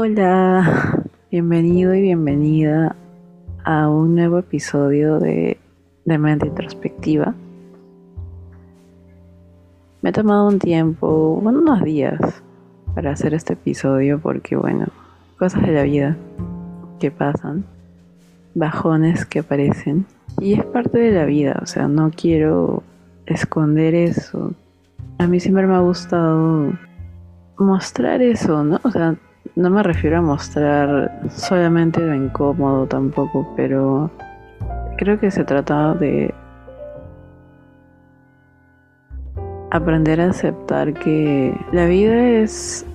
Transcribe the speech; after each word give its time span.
Hola, 0.00 1.02
bienvenido 1.28 1.92
y 1.92 2.00
bienvenida 2.00 2.94
a 3.64 3.88
un 3.88 4.14
nuevo 4.14 4.38
episodio 4.38 5.18
de, 5.18 5.58
de 6.04 6.18
Mente 6.18 6.46
Introspectiva. 6.46 7.34
Me 10.00 10.10
he 10.10 10.12
tomado 10.12 10.46
un 10.46 10.60
tiempo, 10.60 11.40
bueno, 11.42 11.58
unos 11.58 11.82
días 11.82 12.20
para 12.94 13.10
hacer 13.10 13.34
este 13.34 13.54
episodio 13.54 14.20
porque, 14.20 14.54
bueno, 14.54 14.86
cosas 15.36 15.62
de 15.62 15.72
la 15.72 15.82
vida 15.82 16.16
que 17.00 17.10
pasan, 17.10 17.64
bajones 18.54 19.26
que 19.26 19.40
aparecen 19.40 20.06
y 20.38 20.52
es 20.52 20.64
parte 20.64 20.96
de 20.96 21.10
la 21.10 21.24
vida, 21.24 21.58
o 21.60 21.66
sea, 21.66 21.88
no 21.88 22.12
quiero 22.12 22.84
esconder 23.26 23.96
eso. 23.96 24.52
A 25.18 25.26
mí 25.26 25.40
siempre 25.40 25.66
me 25.66 25.74
ha 25.74 25.80
gustado 25.80 26.72
mostrar 27.58 28.22
eso, 28.22 28.62
¿no? 28.62 28.78
O 28.84 28.92
sea, 28.92 29.16
no 29.56 29.70
me 29.70 29.82
refiero 29.82 30.18
a 30.18 30.22
mostrar 30.22 31.22
solamente 31.30 32.00
lo 32.00 32.14
incómodo 32.14 32.86
tampoco, 32.86 33.52
pero 33.56 34.10
creo 34.96 35.18
que 35.18 35.30
se 35.30 35.44
trata 35.44 35.94
de 35.94 36.34
aprender 39.70 40.20
a 40.20 40.30
aceptar 40.30 40.94
que 40.94 41.54
la 41.72 41.86
vida 41.86 42.28
es 42.40 42.86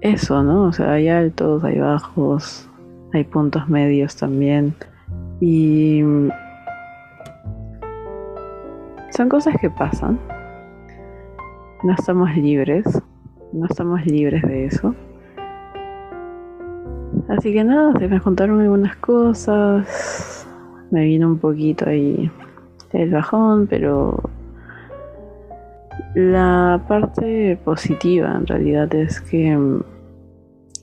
eso, 0.00 0.42
¿no? 0.42 0.64
O 0.64 0.72
sea, 0.72 0.92
hay 0.92 1.08
altos, 1.08 1.64
hay 1.64 1.78
bajos, 1.78 2.68
hay 3.12 3.24
puntos 3.24 3.68
medios 3.68 4.16
también. 4.16 4.74
Y 5.40 6.02
son 9.10 9.28
cosas 9.28 9.54
que 9.60 9.70
pasan. 9.70 10.18
No 11.82 11.92
estamos 11.92 12.34
libres, 12.36 12.84
no 13.52 13.66
estamos 13.66 14.04
libres 14.06 14.42
de 14.42 14.66
eso. 14.66 14.94
Así 17.28 17.52
que 17.54 17.64
nada, 17.64 17.98
se 17.98 18.06
me 18.06 18.18
juntaron 18.18 18.60
algunas 18.60 18.96
cosas. 18.96 20.46
Me 20.90 21.04
vino 21.04 21.28
un 21.28 21.38
poquito 21.38 21.88
ahí 21.88 22.30
el 22.92 23.10
bajón, 23.10 23.66
pero 23.66 24.20
la 26.14 26.80
parte 26.86 27.58
positiva 27.64 28.34
en 28.36 28.46
realidad 28.46 28.94
es 28.94 29.20
que 29.20 29.58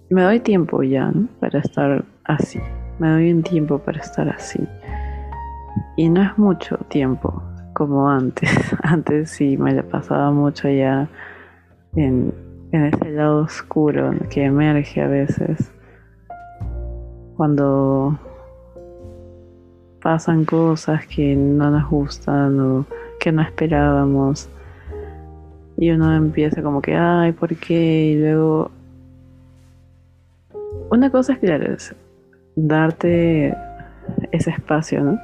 me 0.09 0.23
doy 0.23 0.39
tiempo 0.39 0.84
ya 0.84 1.12
para 1.39 1.59
estar 1.59 2.03
así. 2.25 2.59
Me 3.00 3.09
doy 3.12 3.31
un 3.31 3.44
tiempo 3.44 3.80
para 3.80 4.00
estar 4.00 4.28
así. 4.28 4.59
Y 5.95 6.09
no 6.09 6.23
es 6.23 6.38
mucho 6.38 6.78
tiempo 6.89 7.44
como 7.73 8.09
antes. 8.09 8.50
Antes 8.84 9.30
sí 9.30 9.58
me 9.58 9.73
la 9.73 9.84
pasaba 9.84 10.31
mucho 10.31 10.69
ya 10.69 11.08
en, 11.95 12.34
en 12.72 12.86
ese 12.86 13.12
lado 13.12 13.44
oscuro 13.44 14.12
que 14.30 14.45
emerge 14.45 15.02
a 15.02 15.08
veces 15.08 15.72
cuando 17.42 18.20
pasan 20.00 20.45
cosas 20.45 21.08
que 21.08 21.36
no 21.36 21.72
nos 21.72 21.89
gustan 21.89 22.59
o 22.59 22.86
que 23.20 23.31
no 23.31 23.42
esperábamos 23.42 24.47
y 25.75 25.89
uno 25.89 26.16
empieza 26.16 26.62
como 26.62 26.84
que, 26.84 26.95
ay, 26.95 27.31
¿por 27.31 27.56
qué? 27.56 28.12
Y 28.12 28.19
luego... 28.19 28.69
Una 30.92 31.09
cosa 31.09 31.34
es, 31.34 31.39
claro, 31.39 31.75
darte 32.56 33.58
ese 34.31 34.52
espacio, 34.52 35.03
¿no? 35.03 35.19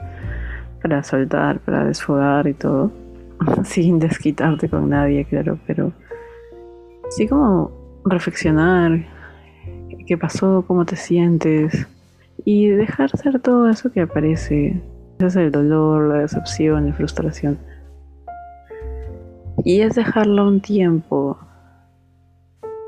Para 0.81 1.03
soltar, 1.03 1.59
para 1.59 1.85
desfogar 1.85 2.47
y 2.47 2.55
todo, 2.55 2.91
sin 3.63 3.99
desquitarte 3.99 4.69
con 4.69 4.89
nadie, 4.89 5.23
claro, 5.25 5.59
pero 5.67 5.91
sí 7.11 7.27
como 7.27 7.69
reflexionar 8.05 9.05
qué 10.07 10.17
pasó, 10.17 10.63
cómo 10.65 10.83
te 10.83 10.95
sientes, 10.95 11.87
y 12.45 12.67
dejar 12.67 13.09
ser 13.11 13.39
todo 13.39 13.69
eso 13.69 13.91
que 13.91 14.01
aparece. 14.01 14.81
Es 15.19 15.35
el 15.35 15.51
dolor, 15.51 16.09
la 16.09 16.19
decepción, 16.19 16.87
la 16.87 16.93
frustración. 16.93 17.57
Y 19.63 19.81
es 19.81 19.95
dejarlo 19.95 20.47
un 20.47 20.61
tiempo. 20.61 21.37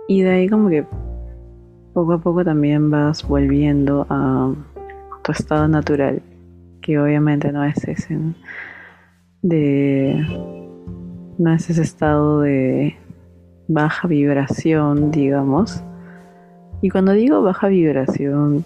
Y 0.08 0.22
de 0.22 0.30
ahí 0.32 0.50
como 0.50 0.70
que 0.70 0.86
poco 1.94 2.14
a 2.14 2.22
poco 2.22 2.46
también 2.46 2.90
vas 2.92 3.28
volviendo 3.28 4.06
a 4.10 4.54
tu 5.24 5.32
estado 5.32 5.68
natural, 5.68 6.22
que 6.82 7.00
obviamente 7.00 7.52
no 7.52 7.64
es 7.64 7.84
ese, 7.88 8.18
de 9.42 10.16
no 11.38 11.54
es 11.54 11.70
ese 11.70 11.82
estado 11.82 12.42
de 12.42 12.96
baja 13.68 14.08
vibración, 14.08 15.12
digamos. 15.12 15.84
Y 16.82 16.90
cuando 16.90 17.14
digo 17.14 17.42
baja 17.42 17.68
vibración, 17.68 18.66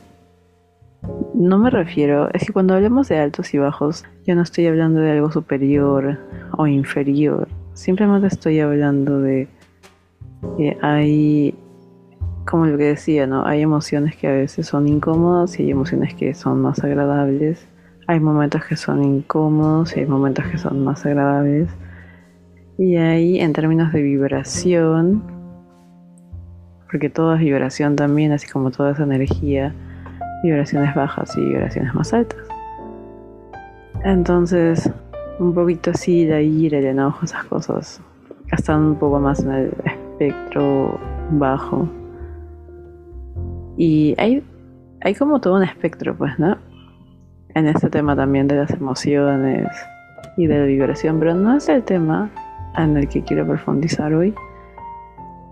no 1.34 1.58
me 1.58 1.69
refiero, 1.69 2.30
es 2.34 2.46
que 2.46 2.53
cuando 2.53 2.75
hablamos 2.75 3.09
de 3.09 3.19
altos 3.19 3.53
y 3.53 3.58
bajos, 3.58 4.06
yo 4.25 4.36
no 4.36 4.41
estoy 4.41 4.68
hablando 4.68 5.02
de 5.02 5.12
algo 5.12 5.31
superior 5.31 6.19
o 6.58 6.68
inferior. 6.68 7.47
Simplemente 7.74 8.28
estoy 8.28 8.59
hablando 8.59 9.19
de 9.19 9.47
que 10.58 10.78
hay, 10.81 11.56
como 12.50 12.66
lo 12.68 12.78
que 12.78 12.86
decía, 12.86 13.28
¿no? 13.28 13.46
Hay 13.46 13.62
emociones 13.62 14.16
que 14.16 14.28
a 14.28 14.31
veces 14.31 14.68
son 14.68 14.88
incómodas 14.88 15.59
y 15.59 15.64
hay 15.64 15.72
emociones 15.72 16.14
que 16.14 16.34
son 16.34 16.62
más 16.62 16.84
agradables. 16.84 17.68
Hay 18.08 18.20
momentos 18.20 18.64
que 18.66 18.75
son 18.75 19.03
incómodos 19.03 19.96
y 19.97 20.02
hay 20.02 20.06
momentos 20.06 20.46
que 20.46 20.58
son 20.58 20.84
más 20.84 21.06
agradables. 21.06 21.70
Y 22.78 22.96
ahí, 22.97 23.40
en 23.40 23.53
términos 23.53 23.91
de 23.91 24.02
vibración, 24.02 25.24
porque 26.90 27.09
todo 27.09 27.34
es 27.35 27.41
vibración 27.41 27.96
también, 27.96 28.31
así 28.31 28.47
como 28.47 28.72
toda 28.72 28.91
esa 28.91 29.03
energía, 29.03 29.74
vibraciones 30.44 30.94
bajas 30.94 31.36
y 31.38 31.42
vibraciones 31.42 31.96
más 31.96 32.14
altas. 32.14 32.40
Entonces, 34.04 34.92
un 35.40 35.54
poquito 35.54 35.92
así 35.92 36.28
la 36.28 36.42
ira, 36.42 36.78
el 36.78 36.86
enojo, 36.86 37.26
esas 37.26 37.46
cosas 37.46 38.02
están 38.52 38.82
un 38.82 38.96
poco 38.96 39.20
más 39.20 39.42
en 39.44 39.52
el 39.52 39.74
espectro 39.86 41.00
bajo. 41.32 41.88
Y 43.78 44.14
hay, 44.18 44.44
hay 45.02 45.16
como 45.16 45.40
todo 45.40 45.56
un 45.56 45.64
espectro, 45.64 46.16
pues, 46.16 46.38
¿no? 46.38 46.58
En 47.56 47.68
este 47.68 47.90
tema 47.90 48.16
también 48.16 48.48
de 48.48 48.58
las 48.58 48.72
emociones 48.72 49.70
y 50.36 50.48
de 50.48 50.59
la 50.59 50.66
vibración, 50.66 51.20
pero 51.20 51.34
no 51.34 51.56
es 51.56 51.70
el 51.70 51.84
tema 51.84 52.30
en 52.78 52.98
el 52.98 53.08
que 53.08 53.24
quiero 53.24 53.48
profundizar 53.48 54.14
hoy. 54.14 54.34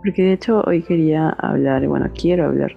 Porque 0.03 0.24
de 0.24 0.34
hecho 0.34 0.63
hoy 0.66 0.81
quería 0.81 1.30
hablar, 1.30 1.88
bueno, 1.88 2.09
quiero 2.13 2.46
hablar 2.46 2.75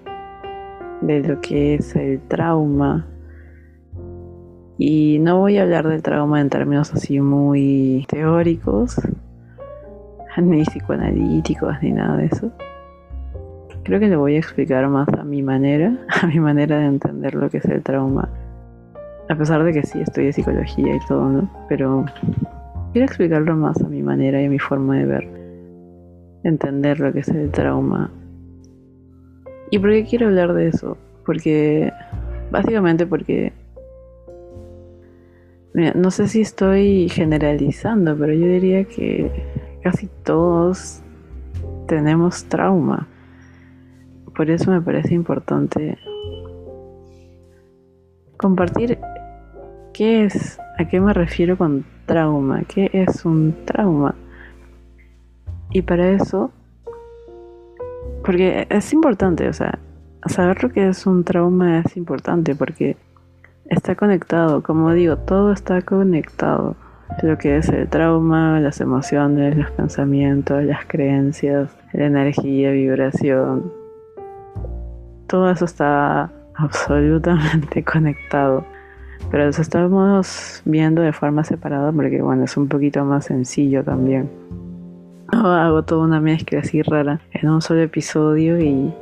de 1.01 1.21
lo 1.21 1.41
que 1.41 1.75
es 1.75 1.95
el 1.97 2.21
trauma. 2.29 3.07
Y 4.77 5.19
no 5.21 5.39
voy 5.39 5.59
a 5.59 5.63
hablar 5.63 5.89
del 5.89 6.03
trauma 6.03 6.41
en 6.41 6.51
términos 6.51 6.93
así 6.93 7.21
muy 7.21 8.07
teóricos, 8.09 9.01
ni 10.37 10.65
psicoanalíticos, 10.65 11.77
ni 11.83 11.93
nada 11.93 12.17
de 12.17 12.27
eso. 12.27 12.51
Creo 13.85 14.01
que 14.01 14.09
le 14.09 14.17
voy 14.17 14.35
a 14.35 14.39
explicar 14.39 14.89
más 14.89 15.09
a 15.09 15.25
mi 15.25 15.43
manera, 15.43 15.97
a 16.23 16.27
mi 16.27 16.41
manera 16.41 16.79
de 16.79 16.87
entender 16.87 17.35
lo 17.35 17.51
que 17.51 17.59
es 17.59 17.65
el 17.67 17.83
trauma. 17.83 18.29
A 19.29 19.37
pesar 19.37 19.63
de 19.63 19.73
que 19.73 19.83
sí 19.85 20.01
estudié 20.01 20.33
psicología 20.33 20.97
y 20.97 21.01
todo. 21.07 21.49
Pero 21.69 22.05
quiero 22.93 23.07
explicarlo 23.07 23.57
más 23.57 23.81
a 23.83 23.89
mi 23.89 24.03
manera 24.03 24.41
y 24.43 24.47
a 24.47 24.51
mi 24.51 24.59
forma 24.59 24.97
de 24.97 25.07
ver, 25.07 25.29
entender 26.43 27.01
lo 27.01 27.13
que 27.13 27.21
es 27.21 27.29
el 27.29 27.51
trauma 27.51 28.11
¿Y 29.71 29.79
por 29.79 29.91
qué 29.91 30.05
quiero 30.05 30.27
hablar 30.27 30.55
de 30.55 30.69
eso? 30.69 30.97
Porque, 31.25 31.93
básicamente 32.51 33.07
porque, 33.07 33.53
no 35.95 36.11
sé 36.11 36.29
si 36.29 36.41
estoy 36.41 37.09
generalizando, 37.09 38.17
pero 38.17 38.33
yo 38.33 38.47
diría 38.47 38.85
que 38.85 39.31
casi 39.83 40.09
todos 40.23 41.03
tenemos 41.87 42.45
trauma. 42.45 43.09
Por 44.37 44.51
eso 44.51 44.71
me 44.71 44.81
parece 44.81 45.15
importante 45.15 45.99
compartir 48.37 48.99
qué 49.93 50.25
es, 50.25 50.59
a 50.79 50.87
qué 50.89 51.01
me 51.01 51.13
refiero 51.13 51.57
con 51.57 51.85
trauma, 52.07 52.63
qué 52.65 52.91
es 52.93 53.25
un 53.25 53.55
trauma. 53.65 54.15
Y 55.71 55.83
para 55.83 56.11
eso 56.11 56.53
porque 58.25 58.67
es 58.71 58.93
importante, 58.93 59.49
o 59.49 59.53
sea, 59.53 59.79
saber 60.27 60.63
lo 60.63 60.71
que 60.71 60.89
es 60.89 61.07
un 61.07 61.25
trauma 61.25 61.81
es 61.81 61.97
importante 61.97 62.55
porque 62.55 62.97
está 63.67 63.95
conectado, 63.95 64.63
como 64.63 64.93
digo, 64.93 65.19
todo 65.19 65.53
está 65.53 65.83
conectado. 65.83 66.77
Lo 67.23 67.37
que 67.39 67.59
es 67.59 67.69
el 67.69 67.87
trauma, 67.89 68.59
las 68.61 68.81
emociones, 68.81 69.57
los 69.57 69.71
pensamientos, 69.73 70.65
las 70.65 70.87
creencias, 70.87 71.71
la 71.93 72.07
energía, 72.07 72.71
vibración, 72.71 73.71
todo 75.27 75.51
eso 75.51 75.67
está 75.67 76.33
absolutamente 76.55 77.85
conectado. 77.93 78.65
Pero 79.31 79.47
los 79.47 79.59
estamos 79.59 80.63
viendo 80.65 81.03
de 81.03 81.13
forma 81.13 81.45
separada 81.45 81.93
porque, 81.93 82.23
bueno, 82.23 82.45
es 82.45 82.57
un 82.57 82.69
poquito 82.69 83.05
más 83.05 83.27
sencillo 83.27 83.85
también 83.85 84.29
hago 85.35 85.83
toda 85.85 86.05
una 86.05 86.21
mezcla 86.21 86.61
así 86.61 86.83
rara 86.83 87.21
en 87.33 87.49
un 87.49 87.61
solo 87.61 87.81
episodio 87.83 88.61
y, 88.61 88.93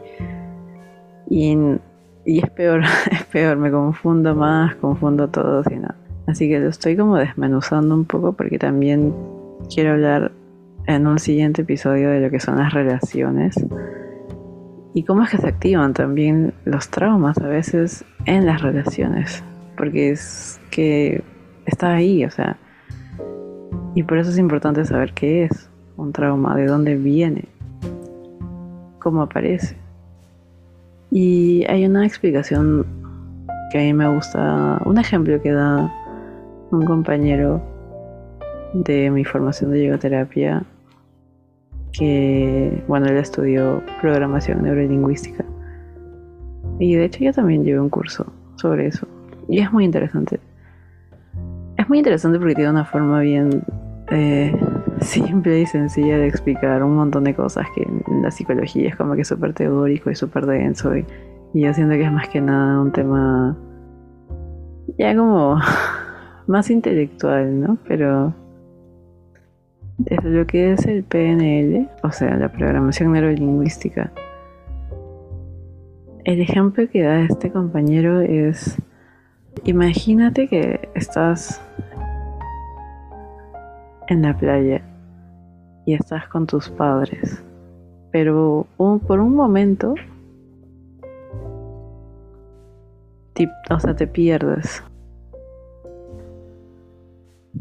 Y, 1.29 2.39
es 2.39 2.51
peor, 2.51 2.83
es 3.11 3.25
peor, 3.25 3.57
me 3.57 3.71
confundo 3.71 4.35
más, 4.35 4.75
confundo 4.77 5.29
todo 5.29 5.63
y 5.71 5.77
nada. 5.77 5.97
Así 6.27 6.49
que 6.49 6.61
lo 6.61 6.69
estoy 6.69 6.97
como 6.97 7.17
desmenuzando 7.17 7.95
un 7.95 8.05
poco 8.05 8.33
porque 8.33 8.59
también 8.59 9.15
quiero 9.73 9.93
hablar 9.93 10.33
en 10.87 11.07
un 11.07 11.19
siguiente 11.19 11.63
episodio 11.63 12.11
de 12.11 12.21
lo 12.21 12.31
que 12.31 12.41
son 12.41 12.59
las 12.59 12.73
relaciones 12.73 13.57
y 14.95 15.05
cómo 15.05 15.23
es 15.23 15.31
que 15.31 15.39
se 15.39 15.49
activan 15.49 15.95
también 15.95 16.53
los 16.65 16.89
traumas 16.89 17.39
a 17.39 17.49
veces 17.49 18.05
en 18.27 18.47
las 18.47 18.61
relaciones, 18.61 19.43
porque 19.77 20.11
es 20.11 20.61
que 20.71 21.23
está 21.67 21.95
ahí, 21.95 22.25
o 22.25 22.31
sea, 22.31 22.59
y 23.95 24.03
por 24.03 24.19
eso 24.19 24.31
es 24.31 24.39
importante 24.39 24.85
saber 24.85 25.13
qué 25.13 25.45
es 25.45 25.71
un 26.03 26.13
trauma, 26.13 26.55
de 26.57 26.67
dónde 26.67 26.97
viene, 26.97 27.45
cómo 28.99 29.23
aparece. 29.23 29.77
Y 31.11 31.65
hay 31.69 31.87
una 31.87 32.07
explicación 32.07 32.87
que 33.71 33.79
a 33.79 33.83
mí 33.83 33.93
me 33.93 34.09
gusta, 34.15 34.81
un 34.85 34.99
ejemplo 34.99 35.41
que 35.41 35.53
da 35.53 35.93
un 36.71 36.85
compañero 36.85 37.63
de 38.73 39.11
mi 39.11 39.25
formación 39.25 39.71
de 39.71 39.85
yogoterapia 39.87 40.65
que, 41.93 42.83
bueno, 42.89 43.07
él 43.07 43.19
estudió 43.19 43.83
programación 44.01 44.63
neurolingüística. 44.63 45.45
Y 46.79 46.95
de 46.95 47.05
hecho 47.05 47.23
yo 47.23 47.33
también 47.33 47.65
llevé 47.65 47.81
un 47.81 47.91
curso 47.91 48.27
sobre 48.57 48.87
eso. 48.87 49.07
Y 49.49 49.61
es 49.61 49.71
muy 49.73 49.85
interesante. 49.85 50.41
Es 51.77 51.89
muy 51.89 51.99
interesante 51.99 52.39
porque 52.39 52.55
tiene 52.55 52.71
una 52.71 52.85
forma 52.85 53.21
bien 53.21 53.63
eh, 54.11 54.55
simple 55.01 55.61
y 55.61 55.67
sencilla 55.67 56.19
de 56.19 56.29
explicar 56.29 56.83
un 56.83 56.97
montón 56.97 57.25
de 57.25 57.35
cosas 57.35 57.67
que 57.75 57.83
en 57.83 58.23
la 58.23 58.31
psicología 58.31 58.89
es 58.89 58.97
como 58.97 59.15
que 59.15 59.25
súper 59.25 59.55
teórico 59.55 60.11
y 60.11 60.15
súper 60.15 60.47
denso. 60.47 60.97
Y, 60.97 61.05
y 61.55 61.63
yo 61.63 61.75
siento 61.75 61.95
que 61.95 62.05
es 62.05 62.13
más 62.13 62.29
que 62.29 62.41
nada 62.41 62.81
un 62.81 62.93
tema 62.93 63.57
ya 64.99 65.17
como 65.17 65.59
más 66.47 66.71
intelectual, 66.71 67.61
¿no? 67.61 67.79
Pero 67.87 68.35
desde 69.99 70.31
lo 70.31 70.47
que 70.47 70.73
es 70.73 70.87
el 70.87 71.05
PNL, 71.05 71.89
o 72.03 72.11
sea, 72.13 72.37
la 72.37 72.51
programación 72.51 73.13
neurolingüística, 73.13 74.13
el 76.25 76.41
ejemplo 76.41 76.89
que 76.89 77.03
da 77.03 77.21
este 77.21 77.51
compañero 77.51 78.21
es, 78.21 78.77
imagínate 79.65 80.49
que 80.49 80.89
estás 80.95 81.61
en 84.09 84.23
la 84.23 84.37
playa 84.37 84.83
y 85.85 85.95
estás 85.95 86.29
con 86.29 86.47
tus 86.47 86.69
padres, 86.71 87.43
pero 88.11 88.67
por 88.77 89.21
un 89.21 89.35
momento, 89.35 89.95
o 93.71 93.81
sea, 93.81 93.95
te 93.97 94.07
pierdes. 94.07 94.83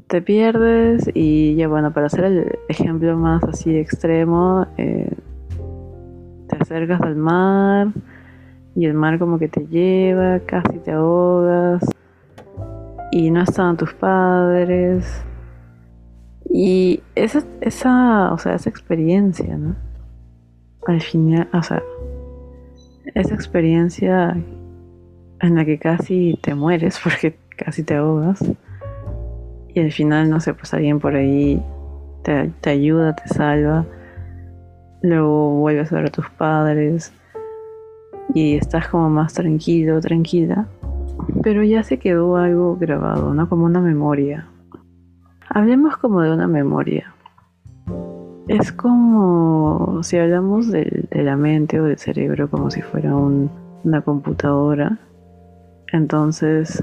Te 0.08 0.22
pierdes 0.22 1.10
y 1.14 1.56
ya 1.56 1.68
bueno, 1.68 1.94
para 1.94 2.08
hacer 2.08 2.26
el 2.26 2.60
ejemplo 2.68 3.18
más 3.18 3.44
así 3.44 3.76
extremo, 3.78 4.68
eh, 4.78 5.14
te 6.48 6.58
acercas 6.58 7.02
al 7.02 7.16
mar 7.16 7.88
y 8.76 8.86
el 8.86 8.94
mar 8.94 9.20
como 9.20 9.40
que 9.40 9.48
te 9.48 9.66
lleva, 9.68 10.40
casi 10.40 10.80
te 10.80 10.92
ahogas 10.92 11.84
y 13.12 13.32
no 13.32 13.42
estaban 13.42 13.78
tus 13.78 13.94
padres 13.94 15.26
y 16.53 17.01
esa, 17.15 17.44
esa, 17.62 18.33
o 18.33 18.38
sea, 18.38 18.56
esa 18.56 18.69
experiencia, 18.69 19.57
¿no? 19.57 19.75
Al 20.86 21.01
final, 21.01 21.48
o 21.53 21.63
sea, 21.63 21.81
esa 23.15 23.33
experiencia 23.33 24.38
en 25.39 25.56
la 25.56 25.65
que 25.65 25.77
casi 25.80 26.38
te 26.42 26.53
mueres 26.53 27.00
porque 27.03 27.38
casi 27.56 27.83
te 27.83 27.95
ahogas 27.95 28.44
y 29.74 29.80
al 29.80 29.92
final, 29.92 30.30
no 30.30 30.39
sé, 30.42 30.53
pues 30.53 30.74
alguien 30.74 31.00
por 31.00 31.15
ahí 31.15 31.63
te, 32.24 32.51
te 32.59 32.69
ayuda, 32.69 33.15
te 33.15 33.27
salva, 33.30 33.86
luego 35.01 35.51
vuelves 35.59 35.92
a 35.92 35.95
ver 35.95 36.06
a 36.07 36.12
tus 36.12 36.30
padres 36.31 37.13
y 38.33 38.56
estás 38.56 38.89
como 38.89 39.09
más 39.09 39.33
tranquilo, 39.33 40.01
tranquila, 40.01 40.68
pero 41.42 41.63
ya 41.63 41.83
se 41.83 41.98
quedó 41.98 42.36
algo 42.36 42.75
grabado, 42.75 43.33
¿no? 43.33 43.48
Como 43.48 43.65
una 43.65 43.80
memoria. 43.80 44.50
Hablemos 45.53 45.98
como 45.98 46.21
de 46.21 46.31
una 46.31 46.48
memoria. 46.48 47.13
Es 48.48 48.71
como 48.71 50.01
si 50.01 50.18
hablamos 50.18 50.71
de, 50.71 51.09
la 51.12 51.36
mente 51.36 51.81
o 51.81 51.83
del 51.83 51.98
cerebro 51.98 52.50
como 52.50 52.71
si 52.71 52.81
fuera 52.81 53.13
una 53.18 54.01
computadora. 54.01 54.98
Entonces, 55.92 56.81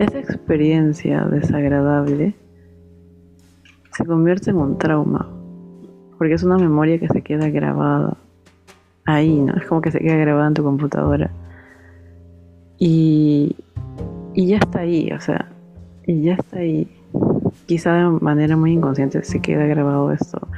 esa 0.00 0.18
experiencia 0.18 1.24
desagradable 1.26 2.34
se 3.92 4.04
convierte 4.04 4.50
en 4.50 4.56
un 4.56 4.76
trauma, 4.76 5.28
porque 6.18 6.34
es 6.34 6.42
una 6.42 6.58
memoria 6.58 6.98
que 6.98 7.06
se 7.06 7.22
queda 7.22 7.48
grabada 7.48 8.16
ahí, 9.04 9.40
¿no? 9.40 9.54
Es 9.54 9.66
como 9.66 9.80
que 9.80 9.92
se 9.92 10.00
queda 10.00 10.16
grabada 10.16 10.48
en 10.48 10.54
tu 10.54 10.64
computadora. 10.64 11.30
Y, 12.76 13.54
y 14.34 14.48
ya 14.48 14.56
está 14.56 14.80
ahí, 14.80 15.12
o 15.12 15.20
sea, 15.20 15.48
y 16.08 16.22
ya 16.22 16.34
está 16.34 16.58
ahí. 16.58 16.99
Quizá 17.70 17.94
de 17.94 18.18
manera 18.20 18.56
muy 18.56 18.72
inconsciente 18.72 19.22
se 19.22 19.40
queda 19.40 19.64
grabado 19.64 20.10
esto. 20.10 20.48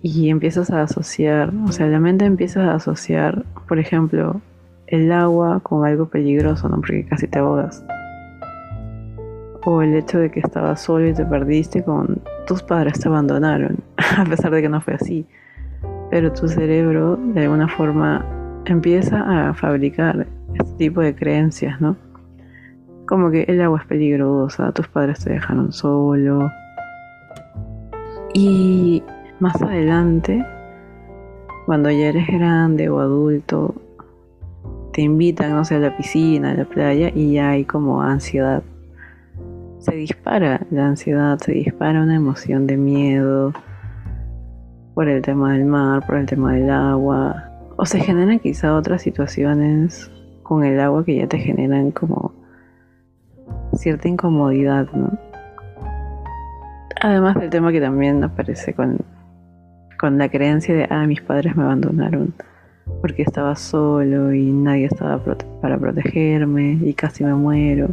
Y 0.00 0.30
empiezas 0.30 0.70
a 0.70 0.82
asociar, 0.82 1.52
o 1.66 1.72
sea, 1.72 1.88
la 1.88 1.98
mente 1.98 2.24
empieza 2.24 2.70
a 2.70 2.76
asociar, 2.76 3.44
por 3.66 3.80
ejemplo, 3.80 4.40
el 4.86 5.10
agua 5.10 5.58
con 5.58 5.84
algo 5.84 6.06
peligroso, 6.06 6.68
¿no? 6.68 6.76
Porque 6.76 7.04
casi 7.04 7.26
te 7.26 7.40
ahogas 7.40 7.82
o 9.64 9.82
el 9.82 9.92
hecho 9.96 10.20
de 10.20 10.30
que 10.30 10.38
estabas 10.38 10.80
solo 10.80 11.08
y 11.08 11.14
te 11.14 11.26
perdiste 11.26 11.82
con 11.82 12.22
tus 12.46 12.62
padres 12.62 13.00
te 13.00 13.08
abandonaron, 13.08 13.78
a 14.16 14.24
pesar 14.24 14.52
de 14.52 14.62
que 14.62 14.68
no 14.68 14.80
fue 14.80 14.94
así. 14.94 15.26
Pero 16.12 16.32
tu 16.32 16.46
cerebro 16.46 17.16
de 17.16 17.42
alguna 17.42 17.66
forma 17.66 18.24
empieza 18.66 19.48
a 19.48 19.52
fabricar 19.52 20.28
este 20.54 20.74
tipo 20.76 21.00
de 21.00 21.16
creencias, 21.16 21.80
¿no? 21.80 21.96
Como 23.08 23.30
que 23.30 23.42
el 23.44 23.60
agua 23.60 23.80
es 23.80 23.86
peligrosa, 23.86 24.70
tus 24.72 24.86
padres 24.88 25.24
te 25.24 25.32
dejaron 25.32 25.72
solo. 25.72 26.52
Y 28.34 29.02
más 29.40 29.60
adelante, 29.62 30.44
cuando 31.66 31.90
ya 31.90 32.08
eres 32.08 32.26
grande 32.26 32.88
o 32.88 33.00
adulto, 33.00 33.74
te 34.92 35.02
invitan, 35.02 35.52
no 35.52 35.64
sé, 35.64 35.76
a 35.76 35.78
la 35.78 35.96
piscina, 35.96 36.50
a 36.50 36.54
la 36.54 36.64
playa 36.64 37.10
y 37.14 37.32
ya 37.32 37.50
hay 37.50 37.64
como 37.64 38.02
ansiedad 38.02 38.62
se 39.78 39.94
dispara 39.94 40.66
la 40.70 40.88
ansiedad, 40.88 41.38
se 41.38 41.52
dispara 41.52 42.02
una 42.02 42.16
emoción 42.16 42.66
de 42.66 42.76
miedo 42.76 43.52
por 44.94 45.08
el 45.08 45.22
tema 45.22 45.52
del 45.52 45.64
mar, 45.64 46.04
por 46.06 46.16
el 46.16 46.26
tema 46.26 46.52
del 46.54 46.70
agua, 46.70 47.50
o 47.76 47.86
se 47.86 48.00
generan 48.00 48.40
quizá 48.40 48.74
otras 48.74 49.02
situaciones 49.02 50.10
con 50.42 50.64
el 50.64 50.80
agua 50.80 51.04
que 51.04 51.16
ya 51.16 51.28
te 51.28 51.38
generan 51.38 51.92
como 51.92 52.32
cierta 53.78 54.08
incomodidad, 54.08 54.88
¿no? 54.92 55.18
Además 57.00 57.36
del 57.36 57.50
tema 57.50 57.70
que 57.70 57.80
también 57.80 58.22
aparece 58.24 58.74
con, 58.74 58.98
con 59.98 60.18
la 60.18 60.28
creencia 60.28 60.74
de, 60.74 60.86
ah, 60.90 61.06
mis 61.06 61.20
padres 61.20 61.56
me 61.56 61.62
abandonaron 61.62 62.34
porque 63.00 63.22
estaba 63.22 63.54
solo 63.54 64.32
y 64.32 64.50
nadie 64.50 64.86
estaba 64.86 65.22
para 65.60 65.78
protegerme 65.78 66.78
y 66.82 66.94
casi 66.94 67.24
me 67.24 67.34
muero. 67.34 67.90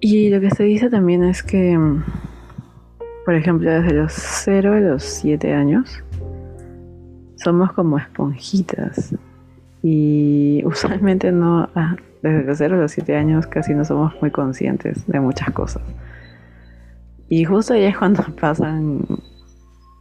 Y 0.00 0.28
lo 0.28 0.40
que 0.40 0.50
se 0.50 0.64
dice 0.64 0.90
también 0.90 1.24
es 1.24 1.42
que, 1.42 1.78
por 3.24 3.34
ejemplo, 3.34 3.70
desde 3.70 3.94
los 3.94 4.12
0 4.12 4.74
a 4.74 4.80
los 4.80 5.02
7 5.02 5.52
años, 5.52 6.04
somos 7.36 7.72
como 7.72 7.98
esponjitas. 7.98 9.14
Y 9.82 10.62
usualmente 10.64 11.32
no, 11.32 11.68
ah, 11.74 11.96
desde 12.24 12.44
los 12.44 12.58
0 12.58 12.76
a 12.76 12.78
los 12.78 12.92
7 12.92 13.16
años 13.16 13.46
casi 13.46 13.74
no 13.74 13.84
somos 13.84 14.14
muy 14.22 14.30
conscientes 14.30 15.06
de 15.06 15.20
muchas 15.20 15.50
cosas. 15.50 15.82
Y 17.28 17.44
justo 17.44 17.74
ahí 17.74 17.84
es 17.84 17.98
cuando 17.98 18.22
pasan 18.40 19.06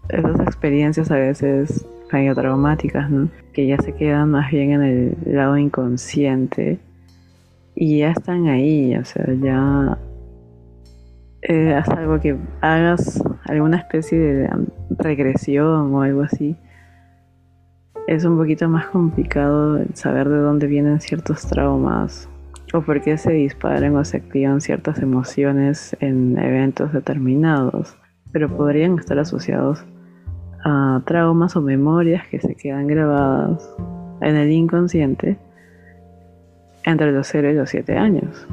esas 0.08 0.40
experiencias 0.40 1.12
a 1.12 1.16
veces 1.16 1.86
medio 2.14 2.34
traumáticas, 2.34 3.10
¿no? 3.10 3.30
Que 3.52 3.68
ya 3.68 3.78
se 3.78 3.94
quedan 3.94 4.32
más 4.32 4.52
bien 4.52 4.72
en 4.72 4.82
el 4.84 5.18
lado 5.26 5.58
inconsciente 5.58 6.80
y 7.76 8.00
ya 8.00 8.12
están 8.12 8.48
ahí, 8.48 8.96
o 8.96 9.04
sea, 9.04 9.26
ya 9.42 9.98
eh, 11.42 11.74
haz 11.74 11.90
algo 11.90 12.22
que 12.22 12.38
hagas 12.62 13.22
alguna 13.46 13.78
especie 13.78 14.18
de 14.18 14.50
regresión 14.92 15.94
o 15.94 16.02
algo 16.04 16.22
así. 16.22 16.56
Es 18.08 18.26
un 18.26 18.38
poquito 18.38 18.68
más 18.68 18.88
complicado 18.88 19.80
saber 19.94 20.28
de 20.28 20.38
dónde 20.38 20.68
vienen 20.68 21.00
ciertos 21.00 21.48
traumas 21.48 22.28
o 22.74 22.82
por 22.82 23.02
qué 23.02 23.18
se 23.18 23.32
disparan 23.32 23.96
o 23.96 24.04
se 24.04 24.18
activan 24.18 24.60
ciertas 24.60 25.00
emociones 25.00 25.96
en 26.02 26.38
eventos 26.38 26.92
determinados, 26.92 27.96
pero 28.34 28.50
podrían 28.50 29.00
estar 29.00 29.18
asociados 29.20 29.86
a 30.66 31.02
traumas 31.06 31.56
o 31.56 31.62
memorias 31.62 32.28
que 32.28 32.40
se 32.40 32.56
quedan 32.56 32.88
grabadas 32.88 33.74
en 34.22 34.36
el 34.36 34.52
inconsciente 34.52 35.38
entre 36.84 37.14
los 37.14 37.28
0 37.28 37.52
y 37.52 37.54
los 37.54 37.70
7 37.70 37.98
años, 37.98 38.48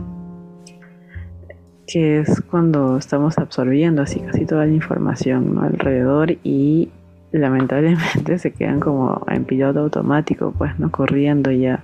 que 1.88 2.20
es 2.20 2.40
cuando 2.42 2.98
estamos 2.98 3.36
absorbiendo 3.38 4.02
así 4.02 4.20
casi 4.20 4.46
toda 4.46 4.66
la 4.66 4.72
información 4.72 5.58
alrededor 5.58 6.36
y 6.44 6.90
lamentablemente 7.32 8.38
se 8.38 8.52
quedan 8.52 8.80
como 8.80 9.24
en 9.28 9.44
piloto 9.44 9.80
automático, 9.80 10.52
pues 10.56 10.78
no 10.78 10.90
corriendo 10.90 11.50
ya 11.50 11.82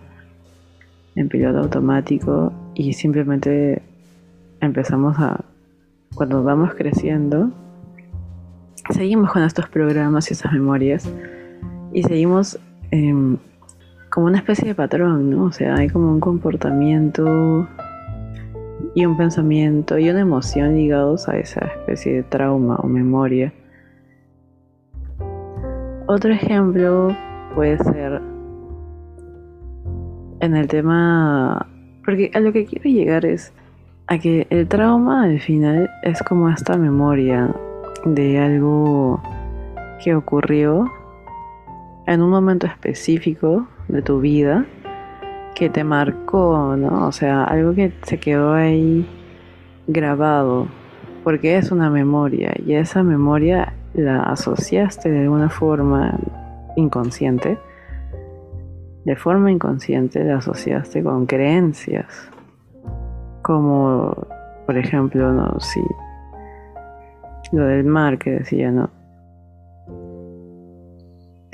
en 1.14 1.28
piloto 1.28 1.60
automático 1.60 2.52
y 2.74 2.92
simplemente 2.92 3.82
empezamos 4.60 5.18
a, 5.18 5.44
cuando 6.14 6.42
vamos 6.42 6.74
creciendo, 6.74 7.50
seguimos 8.90 9.32
con 9.32 9.42
estos 9.42 9.68
programas 9.68 10.30
y 10.30 10.34
esas 10.34 10.52
memorias 10.52 11.10
y 11.92 12.02
seguimos 12.02 12.58
em, 12.90 13.38
como 14.10 14.26
una 14.26 14.38
especie 14.38 14.68
de 14.68 14.74
patrón, 14.74 15.30
¿no? 15.30 15.44
O 15.44 15.52
sea, 15.52 15.76
hay 15.76 15.88
como 15.88 16.10
un 16.10 16.20
comportamiento 16.20 17.68
y 18.94 19.04
un 19.04 19.16
pensamiento 19.16 19.98
y 19.98 20.08
una 20.10 20.20
emoción 20.20 20.74
ligados 20.74 21.28
a 21.28 21.38
esa 21.38 21.60
especie 21.60 22.14
de 22.14 22.22
trauma 22.22 22.76
o 22.76 22.86
memoria. 22.86 23.52
Otro 26.08 26.32
ejemplo 26.32 27.08
puede 27.56 27.78
ser 27.78 28.22
en 30.38 30.56
el 30.56 30.68
tema, 30.68 31.66
porque 32.04 32.30
a 32.32 32.38
lo 32.38 32.52
que 32.52 32.64
quiero 32.64 32.88
llegar 32.88 33.26
es 33.26 33.52
a 34.06 34.18
que 34.18 34.46
el 34.50 34.68
trauma 34.68 35.24
al 35.24 35.40
final 35.40 35.90
es 36.04 36.22
como 36.22 36.48
esta 36.48 36.76
memoria 36.76 37.52
de 38.04 38.38
algo 38.38 39.20
que 40.04 40.14
ocurrió 40.14 40.88
en 42.06 42.22
un 42.22 42.30
momento 42.30 42.68
específico 42.68 43.66
de 43.88 44.00
tu 44.00 44.20
vida 44.20 44.64
que 45.56 45.68
te 45.70 45.82
marcó, 45.82 46.76
¿no? 46.76 47.08
O 47.08 47.10
sea, 47.10 47.42
algo 47.42 47.74
que 47.74 47.92
se 48.04 48.20
quedó 48.20 48.52
ahí 48.52 49.04
grabado, 49.88 50.68
porque 51.24 51.56
es 51.56 51.72
una 51.72 51.90
memoria 51.90 52.54
y 52.64 52.74
esa 52.74 53.02
memoria 53.02 53.72
la 53.96 54.22
asociaste 54.22 55.10
de 55.10 55.22
alguna 55.22 55.48
forma 55.48 56.18
inconsciente. 56.76 57.58
De 59.04 59.16
forma 59.16 59.50
inconsciente 59.50 60.22
la 60.24 60.38
asociaste 60.38 61.02
con 61.02 61.26
creencias, 61.26 62.06
como 63.42 64.14
por 64.66 64.76
ejemplo, 64.76 65.32
no, 65.32 65.60
si 65.60 65.80
lo 67.52 67.64
del 67.66 67.84
mar 67.84 68.18
que 68.18 68.30
decía, 68.30 68.70
¿no? 68.72 68.90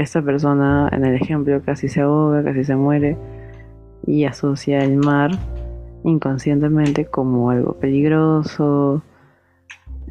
esta 0.03 0.23
persona 0.23 0.89
en 0.93 1.05
el 1.05 1.15
ejemplo 1.15 1.63
casi 1.65 1.89
se 1.89 2.01
ahoga, 2.01 2.43
casi 2.43 2.65
se 2.65 2.77
muere 2.77 3.17
y 4.07 4.25
asocia 4.25 4.83
el 4.83 4.97
mar 4.97 5.31
inconscientemente 6.05 7.05
como 7.07 7.51
algo 7.51 7.75
peligroso. 7.75 9.03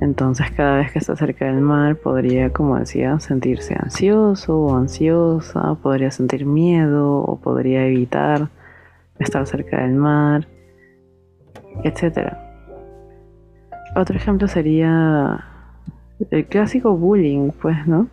Entonces 0.01 0.51
cada 0.51 0.77
vez 0.77 0.91
que 0.91 0.99
está 0.99 1.15
cerca 1.15 1.45
del 1.45 1.61
mar 1.61 1.95
podría, 1.95 2.51
como 2.51 2.77
decía, 2.77 3.19
sentirse 3.19 3.75
ansioso 3.79 4.59
o 4.59 4.75
ansiosa, 4.75 5.75
podría 5.75 6.11
sentir 6.11 6.45
miedo 6.45 7.19
o 7.19 7.39
podría 7.39 7.85
evitar 7.85 8.49
estar 9.19 9.45
cerca 9.47 9.81
del 9.81 9.93
mar, 9.93 10.47
etc. 11.83 12.33
Otro 13.95 14.17
ejemplo 14.17 14.47
sería 14.47 15.45
el 16.31 16.45
clásico 16.47 16.97
bullying, 16.97 17.51
pues, 17.61 17.87
¿no? 17.87 18.07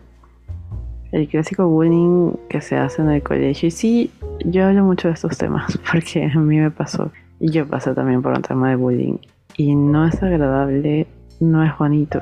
el 1.11 1.27
clásico 1.27 1.67
bullying 1.67 2.33
que 2.49 2.61
se 2.61 2.77
hace 2.77 3.01
en 3.01 3.09
el 3.09 3.23
colegio. 3.23 3.67
Y 3.67 3.71
sí, 3.71 4.11
yo 4.45 4.67
hablo 4.67 4.83
mucho 4.83 5.07
de 5.07 5.15
estos 5.15 5.37
temas 5.37 5.79
porque 5.91 6.25
a 6.25 6.39
mí 6.39 6.59
me 6.59 6.71
pasó. 6.71 7.11
Y 7.39 7.51
yo 7.51 7.67
pasé 7.67 7.93
también 7.93 8.21
por 8.21 8.33
un 8.33 8.41
tema 8.41 8.69
de 8.69 8.75
bullying. 8.75 9.17
Y 9.57 9.75
no 9.75 10.05
es 10.05 10.21
agradable, 10.21 11.07
no 11.39 11.63
es 11.63 11.77
bonito. 11.77 12.21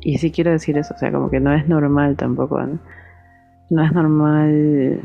Y 0.00 0.18
sí 0.18 0.30
quiero 0.30 0.50
decir 0.50 0.78
eso, 0.78 0.94
o 0.94 0.98
sea, 0.98 1.12
como 1.12 1.30
que 1.30 1.40
no 1.40 1.52
es 1.52 1.68
normal 1.68 2.16
tampoco. 2.16 2.60
No, 3.70 3.84
es 3.84 3.92
normal 3.92 5.00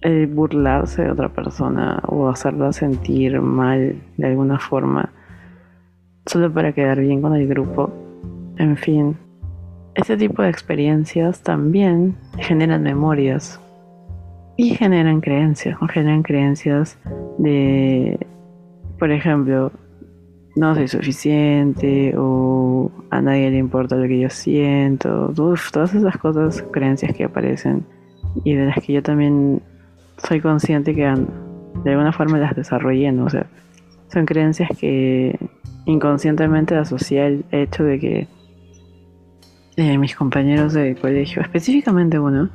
el 0.00 0.26
burlarse 0.28 1.04
de 1.04 1.10
otra 1.10 1.28
persona 1.28 2.00
o 2.06 2.28
hacerla 2.28 2.72
sentir 2.72 3.40
mal 3.40 3.96
de 4.16 4.26
alguna 4.26 4.58
forma 4.58 5.10
solo 6.26 6.52
para 6.52 6.72
quedar 6.72 7.00
bien 7.00 7.20
con 7.20 7.34
el 7.34 7.46
grupo. 7.46 7.92
En 8.56 8.76
fin, 8.76 9.16
este 9.94 10.16
tipo 10.16 10.42
de 10.42 10.48
experiencias 10.48 11.42
también 11.42 12.16
generan 12.38 12.82
memorias 12.82 13.60
y 14.56 14.74
generan 14.74 15.20
creencias, 15.20 15.78
generan 15.90 16.22
creencias 16.22 16.98
de, 17.38 18.26
por 18.98 19.10
ejemplo, 19.10 19.72
no 20.56 20.74
soy 20.74 20.88
suficiente 20.88 22.14
o 22.16 22.90
a 23.10 23.20
nadie 23.20 23.50
le 23.50 23.58
importa 23.58 23.96
lo 23.96 24.06
que 24.08 24.20
yo 24.20 24.30
siento, 24.30 25.32
todas 25.34 25.94
esas 25.94 26.16
cosas, 26.18 26.62
creencias 26.72 27.14
que 27.14 27.24
aparecen 27.24 27.84
y 28.44 28.54
de 28.54 28.66
las 28.66 28.76
que 28.84 28.92
yo 28.94 29.02
también 29.02 29.62
soy 30.28 30.40
consciente 30.40 30.94
que 30.94 31.02
de 31.02 31.90
alguna 31.90 32.12
forma 32.12 32.38
las 32.38 32.54
desarrollé, 32.54 33.12
¿no? 33.12 33.24
o 33.24 33.30
sea, 33.30 33.46
son 34.08 34.26
creencias 34.26 34.70
que 34.78 35.38
inconscientemente 35.86 36.74
asocié 36.76 37.26
el 37.26 37.44
hecho 37.52 37.84
de 37.84 37.98
que 37.98 38.28
mis 39.98 40.14
compañeros 40.14 40.74
de 40.74 40.94
colegio, 40.94 41.42
específicamente 41.42 42.18
uno, 42.18 42.50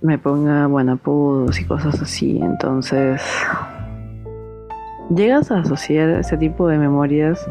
me 0.00 0.18
ponga 0.18 0.66
bueno, 0.66 0.92
apodos 0.92 1.60
y 1.60 1.64
cosas 1.64 2.00
así. 2.00 2.38
Entonces, 2.40 3.20
llegas 5.14 5.50
a 5.50 5.60
asociar 5.60 6.08
ese 6.10 6.36
tipo 6.36 6.68
de 6.68 6.78
memorias 6.78 7.48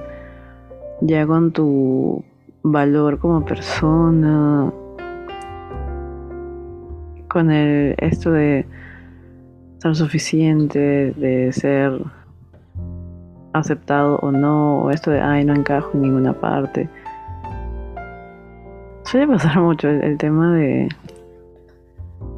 ya 1.01 1.25
con 1.25 1.51
tu 1.51 2.23
valor 2.63 3.19
como 3.19 3.45
persona, 3.45 4.71
con 7.29 7.51
el 7.51 7.95
esto 7.99 8.31
de 8.31 8.65
ser 9.79 9.95
suficiente, 9.95 11.13
de 11.13 11.51
ser 11.53 12.01
aceptado 13.53 14.17
o 14.21 14.31
no, 14.31 14.81
o 14.83 14.91
esto 14.91 15.11
de 15.11 15.21
ay 15.21 15.45
no 15.45 15.53
encajo 15.53 15.91
en 15.93 16.01
ninguna 16.01 16.33
parte. 16.33 16.89
Suele 19.03 19.27
pasar 19.27 19.59
mucho 19.61 19.87
el, 19.87 20.17
tema 20.17 20.53
de. 20.53 20.89